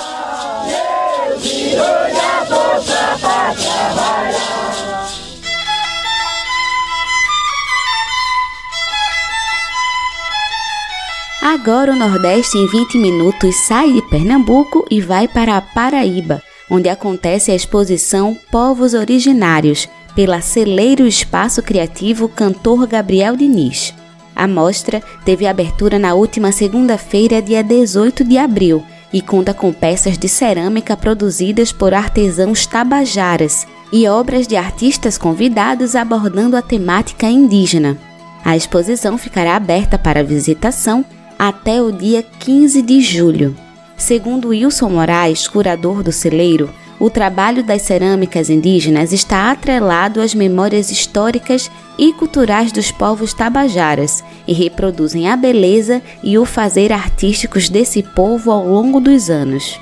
Agora 11.41 11.93
o 11.93 11.95
Nordeste 11.95 12.57
em 12.57 12.67
20 12.67 12.97
minutos 12.97 13.55
sai 13.67 13.93
de 13.93 14.01
Pernambuco 14.03 14.85
e 14.89 15.01
vai 15.01 15.27
para 15.27 15.57
a 15.57 15.61
Paraíba, 15.61 16.41
onde 16.69 16.89
acontece 16.89 17.51
a 17.51 17.55
exposição 17.55 18.37
Povos 18.51 18.93
Originários, 18.93 19.87
pela 20.15 20.41
Celeiro 20.41 21.05
Espaço 21.05 21.61
Criativo 21.61 22.29
Cantor 22.29 22.87
Gabriel 22.87 23.35
Diniz. 23.35 23.93
A 24.35 24.47
mostra 24.47 25.01
teve 25.23 25.47
abertura 25.47 25.97
na 25.97 26.13
última 26.13 26.51
segunda-feira, 26.51 27.41
dia 27.41 27.63
18 27.63 28.23
de 28.23 28.37
abril, 28.37 28.83
e 29.13 29.21
conta 29.21 29.53
com 29.53 29.71
peças 29.71 30.17
de 30.17 30.27
cerâmica 30.27 30.97
produzidas 30.97 31.71
por 31.71 31.93
artesãos 31.93 32.65
tabajaras 32.65 33.65
e 33.93 34.07
obras 34.07 34.45
de 34.45 34.57
artistas 34.57 35.17
convidados 35.17 35.95
abordando 35.95 36.57
a 36.57 36.61
temática 36.61 37.27
indígena. 37.27 37.97
A 38.43 38.57
exposição 38.57 39.17
ficará 39.17 39.55
aberta 39.55 39.97
para 39.97 40.23
visitação 40.23 41.05
até 41.39 41.81
o 41.81 41.91
dia 41.91 42.23
15 42.39 42.81
de 42.81 42.99
julho. 42.99 43.55
Segundo 43.95 44.49
Wilson 44.49 44.89
Moraes, 44.89 45.47
curador 45.47 46.03
do 46.03 46.11
celeiro, 46.11 46.69
o 47.05 47.09
trabalho 47.11 47.61
das 47.61 47.83
cerâmicas 47.83 48.49
indígenas 48.49 49.13
está 49.13 49.51
atrelado 49.51 50.19
às 50.19 50.33
memórias 50.33 50.89
históricas 50.89 51.69
e 51.99 52.11
culturais 52.11 52.71
dos 52.71 52.91
povos 52.91 53.31
tabajaras 53.31 54.23
e 54.47 54.53
reproduzem 54.53 55.29
a 55.29 55.37
beleza 55.37 56.01
e 56.23 56.35
o 56.35 56.45
fazer 56.45 56.91
artísticos 56.91 57.69
desse 57.69 58.01
povo 58.01 58.49
ao 58.49 58.67
longo 58.67 58.99
dos 58.99 59.29
anos. 59.29 59.79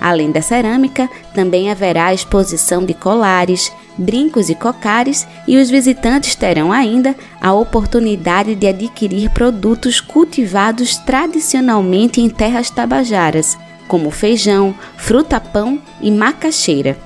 Além 0.00 0.32
da 0.32 0.40
cerâmica, 0.40 1.10
também 1.34 1.70
haverá 1.70 2.14
exposição 2.14 2.86
de 2.86 2.94
colares, 2.94 3.70
brincos 3.98 4.48
e 4.48 4.54
cocares, 4.54 5.28
e 5.46 5.58
os 5.58 5.68
visitantes 5.68 6.34
terão 6.34 6.72
ainda 6.72 7.14
a 7.38 7.52
oportunidade 7.52 8.54
de 8.54 8.66
adquirir 8.66 9.28
produtos 9.28 10.00
cultivados 10.00 10.96
tradicionalmente 10.96 12.18
em 12.18 12.30
terras 12.30 12.70
tabajaras, 12.70 13.58
como 13.92 14.10
feijão, 14.10 14.74
fruta-pão 14.96 15.78
e 16.00 16.10
macaxeira. 16.10 16.96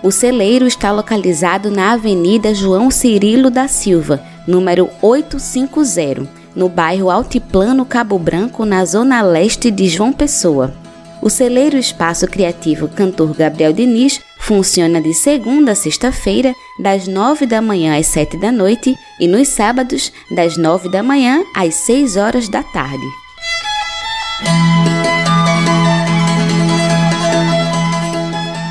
O 0.00 0.12
celeiro 0.12 0.64
está 0.64 0.92
localizado 0.92 1.72
na 1.72 1.94
Avenida 1.94 2.54
João 2.54 2.88
Cirilo 2.88 3.50
da 3.50 3.66
Silva, 3.66 4.22
número 4.46 4.88
850, 5.02 6.28
no 6.54 6.68
bairro 6.68 7.10
Altiplano 7.10 7.84
Cabo 7.84 8.16
Branco, 8.16 8.64
na 8.64 8.84
zona 8.84 9.22
leste 9.22 9.72
de 9.72 9.88
João 9.88 10.12
Pessoa. 10.12 10.72
O 11.20 11.28
celeiro 11.28 11.76
Espaço 11.76 12.28
Criativo 12.28 12.86
Cantor 12.86 13.34
Gabriel 13.34 13.72
Diniz 13.72 14.20
funciona 14.38 15.00
de 15.00 15.12
segunda 15.14 15.72
a 15.72 15.74
sexta-feira, 15.74 16.54
das 16.78 17.08
nove 17.08 17.44
da 17.44 17.60
manhã 17.60 17.98
às 17.98 18.06
sete 18.06 18.36
da 18.36 18.52
noite, 18.52 18.94
e 19.18 19.26
nos 19.26 19.48
sábados, 19.48 20.12
das 20.30 20.56
nove 20.56 20.88
da 20.88 21.02
manhã 21.02 21.42
às 21.56 21.74
seis 21.74 22.16
horas 22.16 22.48
da 22.48 22.62
tarde. 22.62 23.06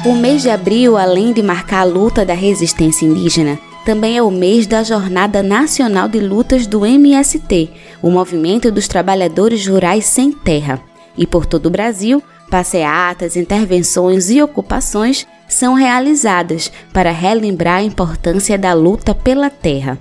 O 0.05 0.13
mês 0.13 0.43
de 0.43 0.51
abril, 0.51 0.97
além 0.97 1.33
de 1.33 1.41
marcar 1.41 1.79
a 1.79 1.83
luta 1.83 2.23
da 2.23 2.35
resistência 2.35 3.07
indígena, 3.07 3.57
também 3.83 4.15
é 4.15 4.21
o 4.21 4.29
mês 4.29 4.67
da 4.67 4.83
Jornada 4.83 5.41
Nacional 5.41 6.07
de 6.07 6.19
Lutas 6.19 6.67
do 6.67 6.85
MST, 6.85 7.71
o 8.03 8.11
Movimento 8.11 8.71
dos 8.71 8.87
Trabalhadores 8.87 9.65
Rurais 9.65 10.05
Sem 10.05 10.31
Terra. 10.31 10.79
E 11.17 11.25
por 11.25 11.47
todo 11.47 11.65
o 11.65 11.71
Brasil, 11.71 12.21
passeatas, 12.51 13.35
intervenções 13.35 14.29
e 14.29 14.43
ocupações 14.43 15.25
são 15.47 15.73
realizadas 15.73 16.71
para 16.93 17.09
relembrar 17.09 17.77
a 17.77 17.83
importância 17.83 18.59
da 18.59 18.73
luta 18.73 19.15
pela 19.15 19.49
terra. 19.49 19.97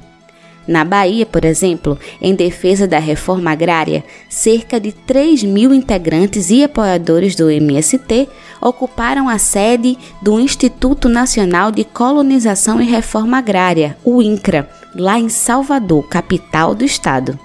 Na 0.67 0.85
Bahia, 0.85 1.27
por 1.27 1.45
exemplo, 1.45 1.99
em 2.21 2.35
defesa 2.35 2.87
da 2.87 2.99
reforma 2.99 3.51
agrária, 3.51 4.03
cerca 4.29 4.81
de 4.81 4.93
3 4.93 5.45
mil 5.45 5.75
integrantes 5.75 6.51
e 6.51 6.65
apoiadores 6.65 7.35
do 7.35 7.51
MST 7.51 8.29
ocuparam 8.61 9.29
a 9.29 9.37
sede 9.37 9.99
do 10.23 10.41
Instituto 10.41 11.09
Nacional 11.09 11.71
de 11.71 11.85
Colonização 11.85 12.81
e 12.81 12.85
Reforma 12.85 13.39
Agrária, 13.39 13.97
o 14.03 14.23
INCRA, 14.23 14.69
lá 14.95 15.19
em 15.19 15.29
Salvador, 15.29 16.09
capital 16.09 16.75
do 16.75 16.85
estado. 16.85 17.39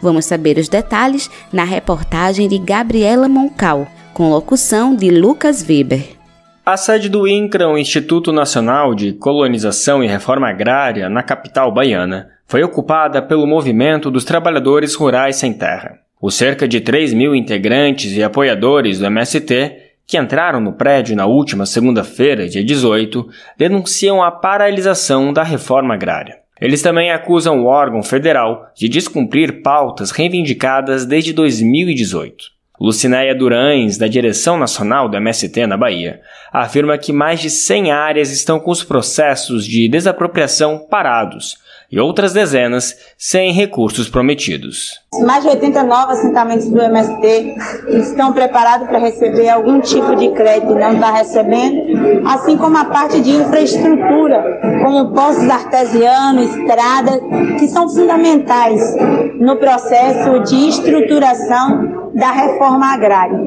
Vamos 0.00 0.24
saber 0.24 0.56
os 0.56 0.68
detalhes 0.68 1.28
na 1.52 1.64
reportagem 1.64 2.48
de 2.48 2.58
Gabriela 2.58 3.28
Moncal, 3.28 3.86
com 4.14 4.30
locução 4.30 4.94
de 4.94 5.10
Lucas 5.10 5.64
Weber. 5.68 6.20
A 6.64 6.76
sede 6.76 7.08
do 7.08 7.26
INCRA, 7.26 7.68
o 7.68 7.76
Instituto 7.76 8.32
Nacional 8.32 8.94
de 8.94 9.12
Colonização 9.12 10.04
e 10.04 10.06
Reforma 10.06 10.48
Agrária, 10.48 11.08
na 11.08 11.22
capital 11.22 11.72
baiana, 11.72 12.28
foi 12.50 12.64
ocupada 12.64 13.22
pelo 13.22 13.46
movimento 13.46 14.10
dos 14.10 14.24
trabalhadores 14.24 14.96
rurais 14.96 15.36
sem 15.36 15.52
terra. 15.52 16.00
Os 16.20 16.34
cerca 16.34 16.66
de 16.66 16.80
3 16.80 17.14
mil 17.14 17.32
integrantes 17.32 18.10
e 18.10 18.24
apoiadores 18.24 18.98
do 18.98 19.06
MST 19.06 19.76
que 20.04 20.18
entraram 20.18 20.58
no 20.58 20.72
prédio 20.72 21.14
na 21.14 21.26
última 21.26 21.64
segunda-feira, 21.64 22.48
dia 22.48 22.64
18, 22.64 23.24
denunciam 23.56 24.20
a 24.20 24.32
paralisação 24.32 25.32
da 25.32 25.44
reforma 25.44 25.94
agrária. 25.94 26.38
Eles 26.60 26.82
também 26.82 27.12
acusam 27.12 27.60
o 27.60 27.66
órgão 27.66 28.02
federal 28.02 28.66
de 28.74 28.88
descumprir 28.88 29.62
pautas 29.62 30.10
reivindicadas 30.10 31.06
desde 31.06 31.32
2018. 31.32 32.46
Lucinéia 32.80 33.32
Durães, 33.32 33.96
da 33.96 34.08
direção 34.08 34.58
nacional 34.58 35.08
do 35.08 35.16
MST 35.16 35.68
na 35.68 35.76
Bahia, 35.76 36.20
afirma 36.52 36.98
que 36.98 37.12
mais 37.12 37.38
de 37.38 37.48
100 37.48 37.92
áreas 37.92 38.32
estão 38.32 38.58
com 38.58 38.72
os 38.72 38.82
processos 38.82 39.64
de 39.64 39.88
desapropriação 39.88 40.84
parados 40.90 41.69
e 41.90 41.98
outras 41.98 42.32
dezenas 42.32 42.96
sem 43.18 43.52
recursos 43.52 44.08
prometidos. 44.08 45.00
Mais 45.24 45.42
de 45.42 45.48
80 45.48 45.82
novos 45.82 46.18
assentamentos 46.18 46.68
do 46.68 46.80
MST 46.80 47.54
estão 47.88 48.32
preparados 48.32 48.86
para 48.86 48.98
receber 48.98 49.48
algum 49.48 49.80
tipo 49.80 50.14
de 50.14 50.30
crédito 50.30 50.72
e 50.72 50.78
não 50.78 50.94
está 50.94 51.10
recebendo, 51.10 52.26
assim 52.26 52.56
como 52.56 52.78
a 52.78 52.84
parte 52.84 53.20
de 53.20 53.30
infraestrutura, 53.30 54.60
como 54.82 55.12
postos 55.12 55.50
artesianos, 55.50 56.54
estradas, 56.54 57.20
que 57.58 57.66
são 57.66 57.88
fundamentais 57.88 58.96
no 59.40 59.56
processo 59.56 60.38
de 60.44 60.68
estruturação 60.68 62.10
da 62.14 62.30
reforma 62.30 62.94
agrária. 62.94 63.38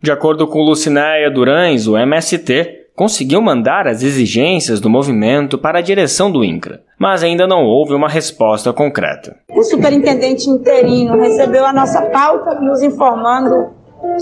De 0.00 0.10
acordo 0.10 0.46
com 0.46 0.60
Lucinéia 0.60 1.30
Durães, 1.30 1.86
o 1.86 1.96
MST 1.96 2.83
conseguiu 2.96 3.42
mandar 3.42 3.88
as 3.88 4.02
exigências 4.02 4.80
do 4.80 4.88
movimento 4.88 5.58
para 5.58 5.80
a 5.80 5.82
direção 5.82 6.30
do 6.30 6.44
INCRA, 6.44 6.82
mas 6.98 7.22
ainda 7.22 7.46
não 7.46 7.64
houve 7.64 7.92
uma 7.92 8.08
resposta 8.08 8.72
concreta. 8.72 9.36
O 9.50 9.62
superintendente 9.64 10.48
interino 10.48 11.20
recebeu 11.20 11.66
a 11.66 11.72
nossa 11.72 12.02
pauta 12.02 12.60
nos 12.60 12.82
informando 12.82 13.74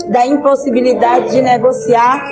da 0.09 0.25
impossibilidade 0.25 1.31
de 1.31 1.41
negociar 1.41 2.23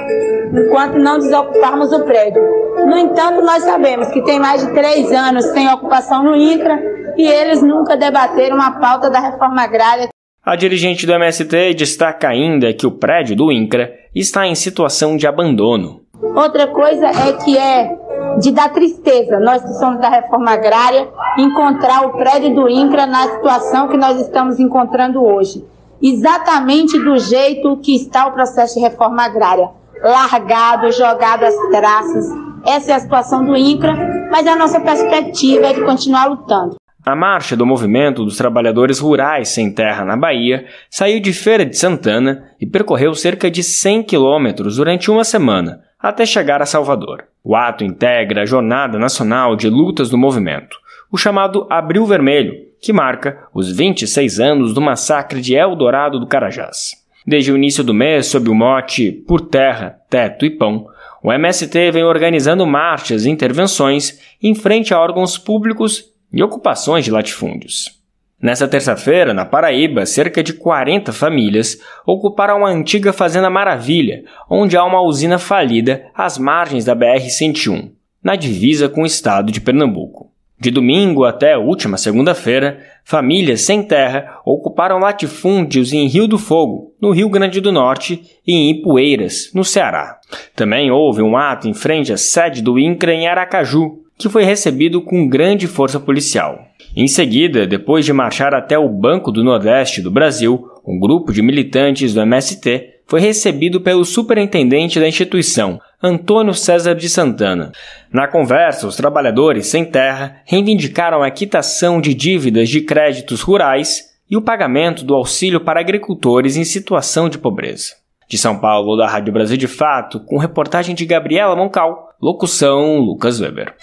enquanto 0.54 0.98
não 0.98 1.20
desocuparmos 1.20 1.92
o 1.92 2.04
prédio. 2.06 2.42
No 2.88 2.98
entanto, 2.98 3.42
nós 3.42 3.64
sabemos 3.64 4.08
que 4.08 4.24
tem 4.24 4.40
mais 4.40 4.66
de 4.66 4.74
três 4.74 5.12
anos 5.12 5.46
sem 5.46 5.70
ocupação 5.70 6.24
no 6.24 6.36
INCRA 6.36 6.80
e 7.18 7.28
eles 7.28 7.62
nunca 7.62 7.96
debateram 7.96 8.60
a 8.60 8.72
pauta 8.72 9.10
da 9.10 9.20
reforma 9.20 9.62
agrária. 9.62 10.10
A 10.44 10.56
dirigente 10.56 11.06
do 11.06 11.14
MST 11.14 11.76
destaca 11.76 12.30
ainda 12.30 12.74
que 12.74 12.88
o 12.88 12.92
prédio 12.92 13.36
do 13.36 13.52
INCRA 13.52 13.92
está 14.16 14.48
em 14.48 14.56
situação 14.56 15.16
de 15.16 15.28
abandono. 15.28 16.01
Outra 16.24 16.68
coisa 16.68 17.08
é 17.08 17.34
que 17.34 17.58
é 17.58 17.98
de 18.40 18.52
dar 18.52 18.70
tristeza, 18.70 19.40
nós 19.40 19.62
que 19.62 19.74
somos 19.74 20.00
da 20.00 20.10
reforma 20.10 20.52
agrária, 20.52 21.10
encontrar 21.38 22.06
o 22.06 22.12
prédio 22.12 22.56
do 22.56 22.70
INCRA 22.70 23.06
na 23.06 23.24
situação 23.24 23.88
que 23.88 23.98
nós 23.98 24.20
estamos 24.20 24.60
encontrando 24.60 25.24
hoje. 25.24 25.66
Exatamente 26.02 26.98
do 26.98 27.18
jeito 27.18 27.78
que 27.78 27.96
está 27.96 28.28
o 28.28 28.32
processo 28.32 28.76
de 28.76 28.82
reforma 28.82 29.24
agrária. 29.24 29.70
Largado, 30.04 30.92
jogado 30.92 31.44
às 31.44 31.56
traças. 31.70 32.26
Essa 32.66 32.92
é 32.92 32.96
a 32.96 33.00
situação 33.00 33.44
do 33.44 33.56
INCRA, 33.56 34.30
mas 34.32 34.48
a 34.48 34.56
nossa 34.56 34.80
perspectiva 34.80 35.68
é 35.68 35.74
de 35.74 35.84
continuar 35.84 36.26
lutando. 36.26 36.81
A 37.04 37.16
marcha 37.16 37.58
do 37.58 37.66
Movimento 37.66 38.24
dos 38.24 38.38
Trabalhadores 38.38 39.00
Rurais 39.00 39.50
Sem 39.50 39.74
Terra 39.74 40.06
na 40.06 40.16
Bahia 40.16 40.68
saiu 40.88 41.20
de 41.20 41.34
Feira 41.34 41.66
de 41.66 41.76
Santana 41.76 42.52
e 42.62 42.68
percorreu 42.68 43.16
cerca 43.16 43.50
de 43.50 43.64
100 43.64 44.04
quilômetros 44.04 44.76
durante 44.76 45.10
uma 45.10 45.24
semana, 45.24 45.82
até 46.00 46.28
chegar 46.28 46.62
a 46.62 46.66
Salvador. 46.66 47.24
O 47.44 47.56
ato 47.56 47.84
integra 47.84 48.44
a 48.44 48.46
Jornada 48.46 49.00
Nacional 49.00 49.56
de 49.56 49.68
Lutas 49.68 50.12
do 50.12 50.18
Movimento, 50.18 50.78
o 51.12 51.18
chamado 51.18 51.66
Abril 51.72 52.06
Vermelho, 52.06 52.54
que 52.80 52.94
marca 52.94 53.48
os 53.52 53.76
26 53.76 54.40
anos 54.40 54.72
do 54.72 54.80
massacre 54.80 55.42
de 55.42 55.56
Eldorado 55.56 56.20
do 56.20 56.28
Carajás. 56.28 57.02
Desde 57.26 57.52
o 57.52 57.58
início 57.58 57.84
do 57.84 57.96
mês, 57.96 58.28
sob 58.28 58.48
o 58.48 58.54
mote 58.54 59.12
Por 59.12 59.42
Terra, 59.42 59.98
Teto 60.08 60.46
e 60.46 60.52
Pão, 60.52 60.86
o 61.24 61.34
MST 61.34 61.92
vem 61.92 62.04
organizando 62.04 62.66
marchas 62.66 63.26
e 63.26 63.30
intervenções 63.30 64.20
em 64.42 64.54
frente 64.54 64.94
a 64.94 65.00
órgãos 65.00 65.38
públicos 65.38 66.11
e 66.32 66.44
ocupações 66.44 67.06
de 67.06 67.12
latifúndios. 67.12 68.02
Nessa 68.42 68.68
terça-feira, 68.68 69.36
na 69.36 69.46
Paraíba, 69.46 70.04
cerca 70.06 70.42
de 70.42 70.54
40 70.54 71.14
famílias 71.14 71.80
ocuparam 72.06 72.66
a 72.66 72.70
antiga 72.70 73.14
Fazenda 73.14 73.52
Maravilha, 73.52 74.24
onde 74.50 74.76
há 74.76 74.84
uma 74.84 75.02
usina 75.02 75.38
falida 75.38 76.08
às 76.16 76.40
margens 76.40 76.84
da 76.84 76.96
BR-101, 76.96 77.92
na 78.24 78.36
divisa 78.36 78.90
com 78.90 79.04
o 79.04 79.06
estado 79.06 79.52
de 79.52 79.62
Pernambuco. 79.62 80.32
De 80.60 80.70
domingo 80.70 81.24
até 81.24 81.54
a 81.54 81.60
última 81.60 81.98
segunda-feira, 81.98 82.80
famílias 83.04 83.62
sem 83.62 83.82
terra 83.82 84.40
ocuparam 84.46 85.00
latifúndios 85.00 85.92
em 85.92 86.08
Rio 86.08 86.28
do 86.28 86.38
Fogo, 86.38 86.94
no 87.02 87.12
Rio 87.12 87.30
Grande 87.30 87.60
do 87.60 87.72
Norte, 87.72 88.22
e 88.46 88.54
em 88.54 88.70
Ipueiras, 88.70 89.52
no 89.56 89.64
Ceará. 89.64 90.20
Também 90.56 90.92
houve 90.92 91.24
um 91.24 91.36
ato 91.36 91.68
em 91.68 91.74
frente 91.74 92.14
à 92.14 92.18
sede 92.18 92.62
do 92.62 92.78
INCRA 92.78 93.12
em 93.12 93.28
Aracaju, 93.28 94.01
que 94.22 94.34
foi 94.34 94.44
recebido 94.44 95.02
com 95.02 95.28
grande 95.28 95.68
força 95.68 96.00
policial. 96.00 96.60
Em 96.96 97.08
seguida, 97.08 97.66
depois 97.66 98.06
de 98.06 98.14
marchar 98.14 98.54
até 98.54 98.78
o 98.78 98.90
Banco 98.90 99.32
do 99.32 99.44
Nordeste 99.44 100.02
do 100.02 100.12
Brasil, 100.12 100.68
um 100.86 101.00
grupo 101.00 101.32
de 101.32 101.42
militantes 101.42 102.14
do 102.14 102.22
MST 102.22 103.02
foi 103.08 103.20
recebido 103.20 103.82
pelo 103.82 104.06
superintendente 104.06 105.00
da 105.00 105.08
instituição, 105.08 105.80
Antônio 106.02 106.54
César 106.54 106.96
de 106.96 107.10
Santana. 107.10 107.72
Na 108.12 108.28
conversa, 108.28 108.88
os 108.88 108.96
trabalhadores 108.96 109.68
sem 109.68 109.84
terra 109.84 110.38
reivindicaram 110.46 111.22
a 111.22 111.30
quitação 111.30 112.00
de 112.00 112.14
dívidas 112.14 112.70
de 112.70 112.82
créditos 112.82 113.42
rurais 113.42 114.12
e 114.30 114.38
o 114.38 114.42
pagamento 114.42 115.04
do 115.04 115.14
auxílio 115.14 115.60
para 115.60 115.82
agricultores 115.82 116.56
em 116.56 116.64
situação 116.64 117.28
de 117.28 117.38
pobreza. 117.38 117.96
De 118.30 118.38
São 118.38 118.58
Paulo, 118.58 118.96
da 118.96 119.10
Rádio 119.10 119.34
Brasil 119.34 119.58
de 119.58 119.68
Fato, 119.68 120.22
com 120.22 120.38
reportagem 120.38 120.96
de 120.96 121.06
Gabriela 121.06 121.54
Moncal, 121.54 122.12
locução 122.22 122.98
Lucas 123.00 123.42
Weber. 123.42 123.76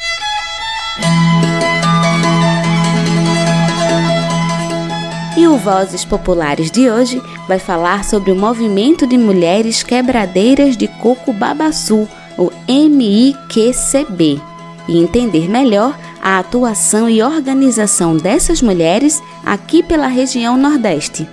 E 5.37 5.47
o 5.47 5.57
Vozes 5.57 6.05
Populares 6.05 6.71
de 6.71 6.91
hoje 6.91 7.23
vai 7.47 7.59
falar 7.59 8.05
sobre 8.05 8.33
o 8.33 8.37
movimento 8.37 9.07
de 9.07 9.17
mulheres 9.17 9.83
quebradeiras 9.83 10.77
de 10.77 10.89
coco 10.89 11.33
babaçu, 11.33 12.09
o 12.37 12.51
MIQCB, 12.69 14.41
e 14.89 14.99
entender 14.99 15.49
melhor 15.49 15.97
a 16.21 16.39
atuação 16.39 17.09
e 17.09 17.23
organização 17.23 18.17
dessas 18.17 18.61
mulheres 18.61 19.23
aqui 19.45 19.83
pela 19.83 20.09
região 20.09 20.57
Nordeste. 20.57 21.29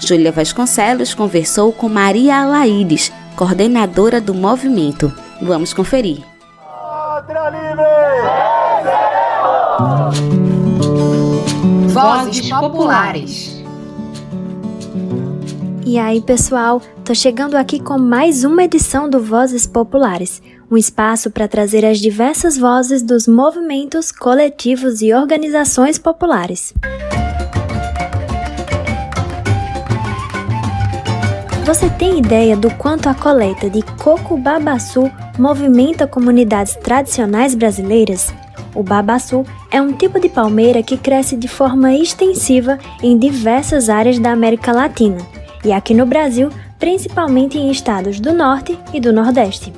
Júlia 0.00 0.32
Vasconcelos 0.32 1.12
conversou 1.12 1.72
com 1.72 1.88
Maria 1.88 2.40
Alaídes, 2.40 3.12
coordenadora 3.36 4.20
do 4.20 4.32
movimento. 4.32 5.12
Vamos 5.42 5.74
conferir. 5.74 6.24
Vozes 11.88 12.50
Populares. 12.50 13.62
E 15.86 15.98
aí, 15.98 16.20
pessoal, 16.20 16.82
tô 17.02 17.14
chegando 17.14 17.54
aqui 17.54 17.80
com 17.80 17.98
mais 17.98 18.44
uma 18.44 18.64
edição 18.64 19.08
do 19.08 19.18
Vozes 19.18 19.66
Populares, 19.66 20.42
um 20.70 20.76
espaço 20.76 21.30
para 21.30 21.48
trazer 21.48 21.86
as 21.86 21.98
diversas 21.98 22.58
vozes 22.58 23.02
dos 23.02 23.26
movimentos, 23.26 24.12
coletivos 24.12 25.00
e 25.00 25.14
organizações 25.14 25.98
populares. 25.98 26.74
Você 31.64 31.88
tem 31.88 32.18
ideia 32.18 32.54
do 32.54 32.70
quanto 32.74 33.08
a 33.08 33.14
coleta 33.14 33.70
de 33.70 33.80
coco 33.96 34.36
babaçu 34.36 35.10
movimenta 35.38 36.06
comunidades 36.06 36.76
tradicionais 36.76 37.54
brasileiras? 37.54 38.30
O 38.74 38.82
babaçu 38.82 39.44
é 39.70 39.80
um 39.80 39.92
tipo 39.92 40.20
de 40.20 40.28
palmeira 40.28 40.82
que 40.82 40.96
cresce 40.96 41.36
de 41.36 41.48
forma 41.48 41.92
extensiva 41.94 42.78
em 43.02 43.18
diversas 43.18 43.88
áreas 43.88 44.18
da 44.18 44.30
América 44.30 44.72
Latina 44.72 45.18
e 45.64 45.72
aqui 45.72 45.94
no 45.94 46.06
Brasil, 46.06 46.50
principalmente 46.78 47.58
em 47.58 47.70
estados 47.70 48.20
do 48.20 48.32
Norte 48.32 48.78
e 48.92 49.00
do 49.00 49.12
Nordeste. 49.12 49.72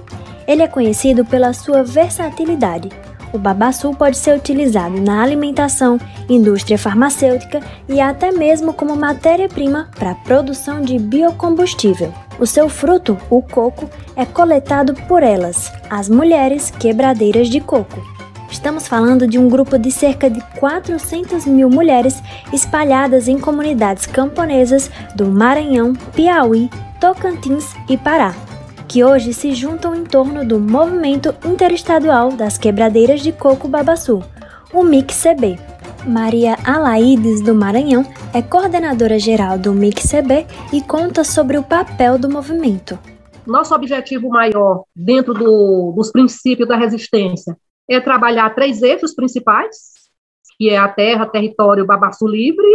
Ele 0.47 0.63
é 0.63 0.69
conhecido 0.69 1.25
pela 1.25 1.53
sua 1.53 1.83
versatilidade. 1.83 2.89
O 3.33 3.39
babaçu 3.39 3.95
pode 3.95 4.19
ser 4.19 4.37
utilizado 4.37 5.01
na 5.01 5.23
alimentação, 5.23 5.99
indústria 6.29 6.77
farmacêutica 6.77 7.61
e 7.89 8.01
até 8.01 8.31
mesmo 8.31 8.75
como 8.75 8.95
matéria-prima 8.95 9.89
para 9.99 10.11
a 10.11 10.15
produção 10.15 10.83
de 10.83 10.99
biocombustível. 10.99 12.13
O 12.39 12.47
seu 12.47 12.69
fruto, 12.69 13.17
o 13.31 13.41
coco, 13.41 13.89
é 14.15 14.27
coletado 14.27 14.95
por 15.09 15.23
elas, 15.23 15.73
as 15.89 16.11
mulheres 16.11 16.71
quebradeiras 16.71 17.49
de 17.49 17.61
coco. 17.61 18.12
Estamos 18.53 18.87
falando 18.87 19.27
de 19.27 19.39
um 19.39 19.49
grupo 19.49 19.79
de 19.79 19.91
cerca 19.91 20.29
de 20.29 20.39
400 20.59 21.47
mil 21.47 21.71
mulheres 21.71 22.23
espalhadas 22.53 23.27
em 23.27 23.39
comunidades 23.39 24.05
camponesas 24.05 24.91
do 25.17 25.25
Maranhão, 25.25 25.95
Piauí, 26.15 26.69
Tocantins 27.01 27.75
e 27.89 27.97
Pará, 27.97 28.35
que 28.87 29.03
hoje 29.03 29.33
se 29.33 29.55
juntam 29.55 29.95
em 29.95 30.05
torno 30.05 30.47
do 30.47 30.61
Movimento 30.61 31.35
Interestadual 31.47 32.31
das 32.33 32.59
Quebradeiras 32.59 33.23
de 33.23 33.33
Coco 33.33 33.67
Babaçu, 33.67 34.23
o 34.71 34.85
MIC-CB. 34.85 35.59
Maria 36.07 36.59
Alaídes 36.63 37.41
do 37.41 37.55
Maranhão 37.55 38.05
é 38.35 38.43
coordenadora 38.43 39.19
geral 39.19 39.57
do 39.57 39.73
MIC-CB 39.73 40.47
e 40.75 40.83
conta 40.83 41.25
sobre 41.25 41.57
o 41.57 41.63
papel 41.63 42.19
do 42.19 42.29
movimento. 42.29 42.99
Nosso 43.47 43.75
objetivo 43.75 44.29
maior, 44.29 44.85
dentro 44.95 45.33
do, 45.33 45.93
dos 45.97 46.13
princípios 46.13 46.69
da 46.69 46.77
resistência, 46.77 47.57
é 47.89 48.01
trabalhar 48.01 48.55
três 48.55 48.83
eixos 48.83 49.15
principais, 49.15 49.93
que 50.57 50.71
é 50.71 50.79
a 50.79 50.89
terra, 50.89 51.27
território, 51.27 51.87
babaço 51.87 52.27
livre, 52.27 52.67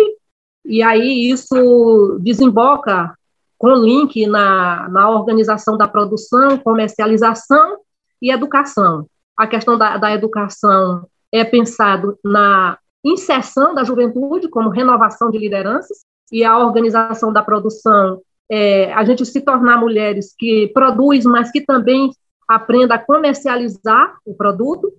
e 0.66 0.84
aí 0.84 1.30
isso 1.30 2.20
desemboca 2.22 3.16
com 3.58 3.74
link 3.74 4.28
na, 4.28 4.88
na 4.89 5.10
organização 5.10 5.78
da 5.78 5.88
produção, 5.88 6.58
comercialização 6.58 7.78
e 8.22 8.32
educação. 8.32 9.08
A 9.36 9.47
questão 9.47 9.78
da, 9.78 9.97
da 9.97 10.14
educação 10.14 11.08
é 11.32 11.43
pensado 11.43 12.18
na 12.24 12.78
inserção 13.03 13.74
da 13.74 13.84
juventude 13.84 14.49
como 14.49 14.70
renovação 14.70 15.32
de 15.32 15.38
lideranças 15.38 15.99
e 16.32 16.43
a 16.43 16.58
organização 16.58 17.32
da 17.32 17.41
produção, 17.41 18.22
é, 18.49 18.93
a 18.93 19.03
gente 19.03 19.26
se 19.26 19.41
tornar 19.41 19.78
mulheres 19.78 20.34
que 20.38 20.68
produzem, 20.74 21.32
mas 21.32 21.51
que 21.51 21.62
também 21.62 22.12
aprenda 22.48 22.95
a 22.95 23.00
comercializar 23.00 24.16
o 24.26 24.34
produto. 24.34 24.91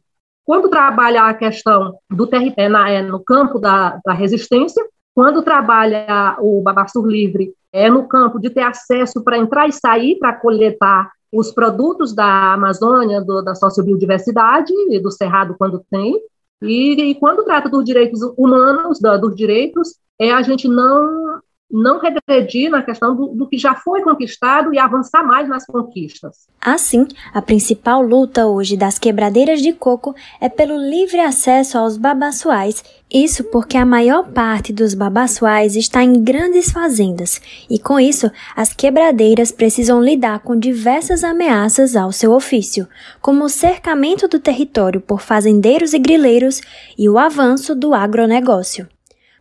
Quando 0.44 0.68
trabalha 0.68 1.24
a 1.24 1.34
questão 1.34 1.98
do 2.10 2.26
território 2.26 2.76
é, 2.76 2.94
é, 2.96 3.02
no 3.02 3.20
campo 3.20 3.58
da, 3.58 3.98
da 4.04 4.12
resistência, 4.12 4.84
quando 5.14 5.42
trabalha 5.42 6.36
o 6.40 6.62
Babassur 6.62 7.06
Livre 7.06 7.52
é 7.72 7.90
no 7.90 8.06
campo 8.06 8.38
de 8.38 8.50
ter 8.50 8.62
acesso 8.62 9.22
para 9.22 9.36
entrar 9.36 9.68
e 9.68 9.72
sair 9.72 10.18
para 10.18 10.34
coletar 10.34 11.10
os 11.32 11.50
produtos 11.52 12.14
da 12.14 12.54
Amazônia, 12.54 13.20
do, 13.20 13.42
da 13.42 13.54
sociobiodiversidade 13.54 14.72
e 14.90 14.98
do 14.98 15.10
Cerrado 15.10 15.54
quando 15.58 15.84
tem, 15.90 16.18
e, 16.62 17.10
e, 17.10 17.14
quando 17.14 17.44
trata 17.44 17.68
dos 17.68 17.84
direitos 17.84 18.20
humanos, 18.36 18.98
da, 18.98 19.16
dos 19.16 19.36
direitos, 19.36 19.96
é 20.18 20.32
a 20.32 20.42
gente 20.42 20.66
não 20.66 21.40
não 21.70 22.00
regredir 22.00 22.70
na 22.70 22.82
questão 22.82 23.14
do, 23.14 23.26
do, 23.28 23.46
que 23.46 23.58
já 23.58 23.74
foi 23.74 24.02
conquistado 24.02 24.72
e 24.72 24.78
avançar 24.78 25.22
mais 25.22 25.48
nas 25.48 25.66
conquistas. 25.66 26.48
Assim, 26.60 27.06
a 27.34 27.42
principal 27.42 28.00
luta 28.00 28.46
hoje 28.46 28.76
das 28.76 28.98
quebradeiras 28.98 29.60
de 29.60 29.72
coco 29.72 30.14
é 30.40 30.48
pelo 30.48 30.76
livre 30.76 31.20
acesso 31.20 31.76
aos 31.76 31.98
babaçuais. 31.98 32.82
Isso 33.12 33.44
porque 33.44 33.76
a 33.76 33.86
maior 33.86 34.28
parte 34.32 34.72
dos 34.72 34.94
babaçuais 34.94 35.76
está 35.76 36.02
em 36.02 36.22
grandes 36.22 36.70
fazendas, 36.70 37.40
e 37.68 37.78
com 37.78 37.98
isso, 37.98 38.30
as 38.54 38.74
quebradeiras 38.74 39.50
precisam 39.50 40.02
lidar 40.02 40.40
com 40.40 40.58
diversas 40.58 41.24
ameaças 41.24 41.96
ao 41.96 42.12
seu 42.12 42.32
ofício, 42.32 42.86
como 43.20 43.44
o 43.44 43.48
cercamento 43.48 44.28
do 44.28 44.38
território 44.38 45.00
por 45.00 45.22
fazendeiros 45.22 45.94
e 45.94 45.98
grileiros 45.98 46.60
e 46.98 47.08
o 47.08 47.18
avanço 47.18 47.74
do 47.74 47.94
agronegócio. 47.94 48.86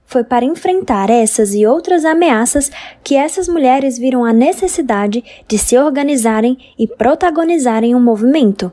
Foi 0.07 0.23
para 0.23 0.45
enfrentar 0.45 1.09
essas 1.09 1.53
e 1.53 1.67
outras 1.67 2.05
ameaças 2.05 2.71
que 3.03 3.15
essas 3.15 3.49
mulheres 3.49 3.99
viram 3.99 4.23
a 4.23 4.31
necessidade 4.31 5.23
de 5.45 5.57
se 5.57 5.77
organizarem 5.77 6.57
e 6.79 6.87
protagonizarem 6.87 7.93
um 7.93 7.99
movimento. 7.99 8.71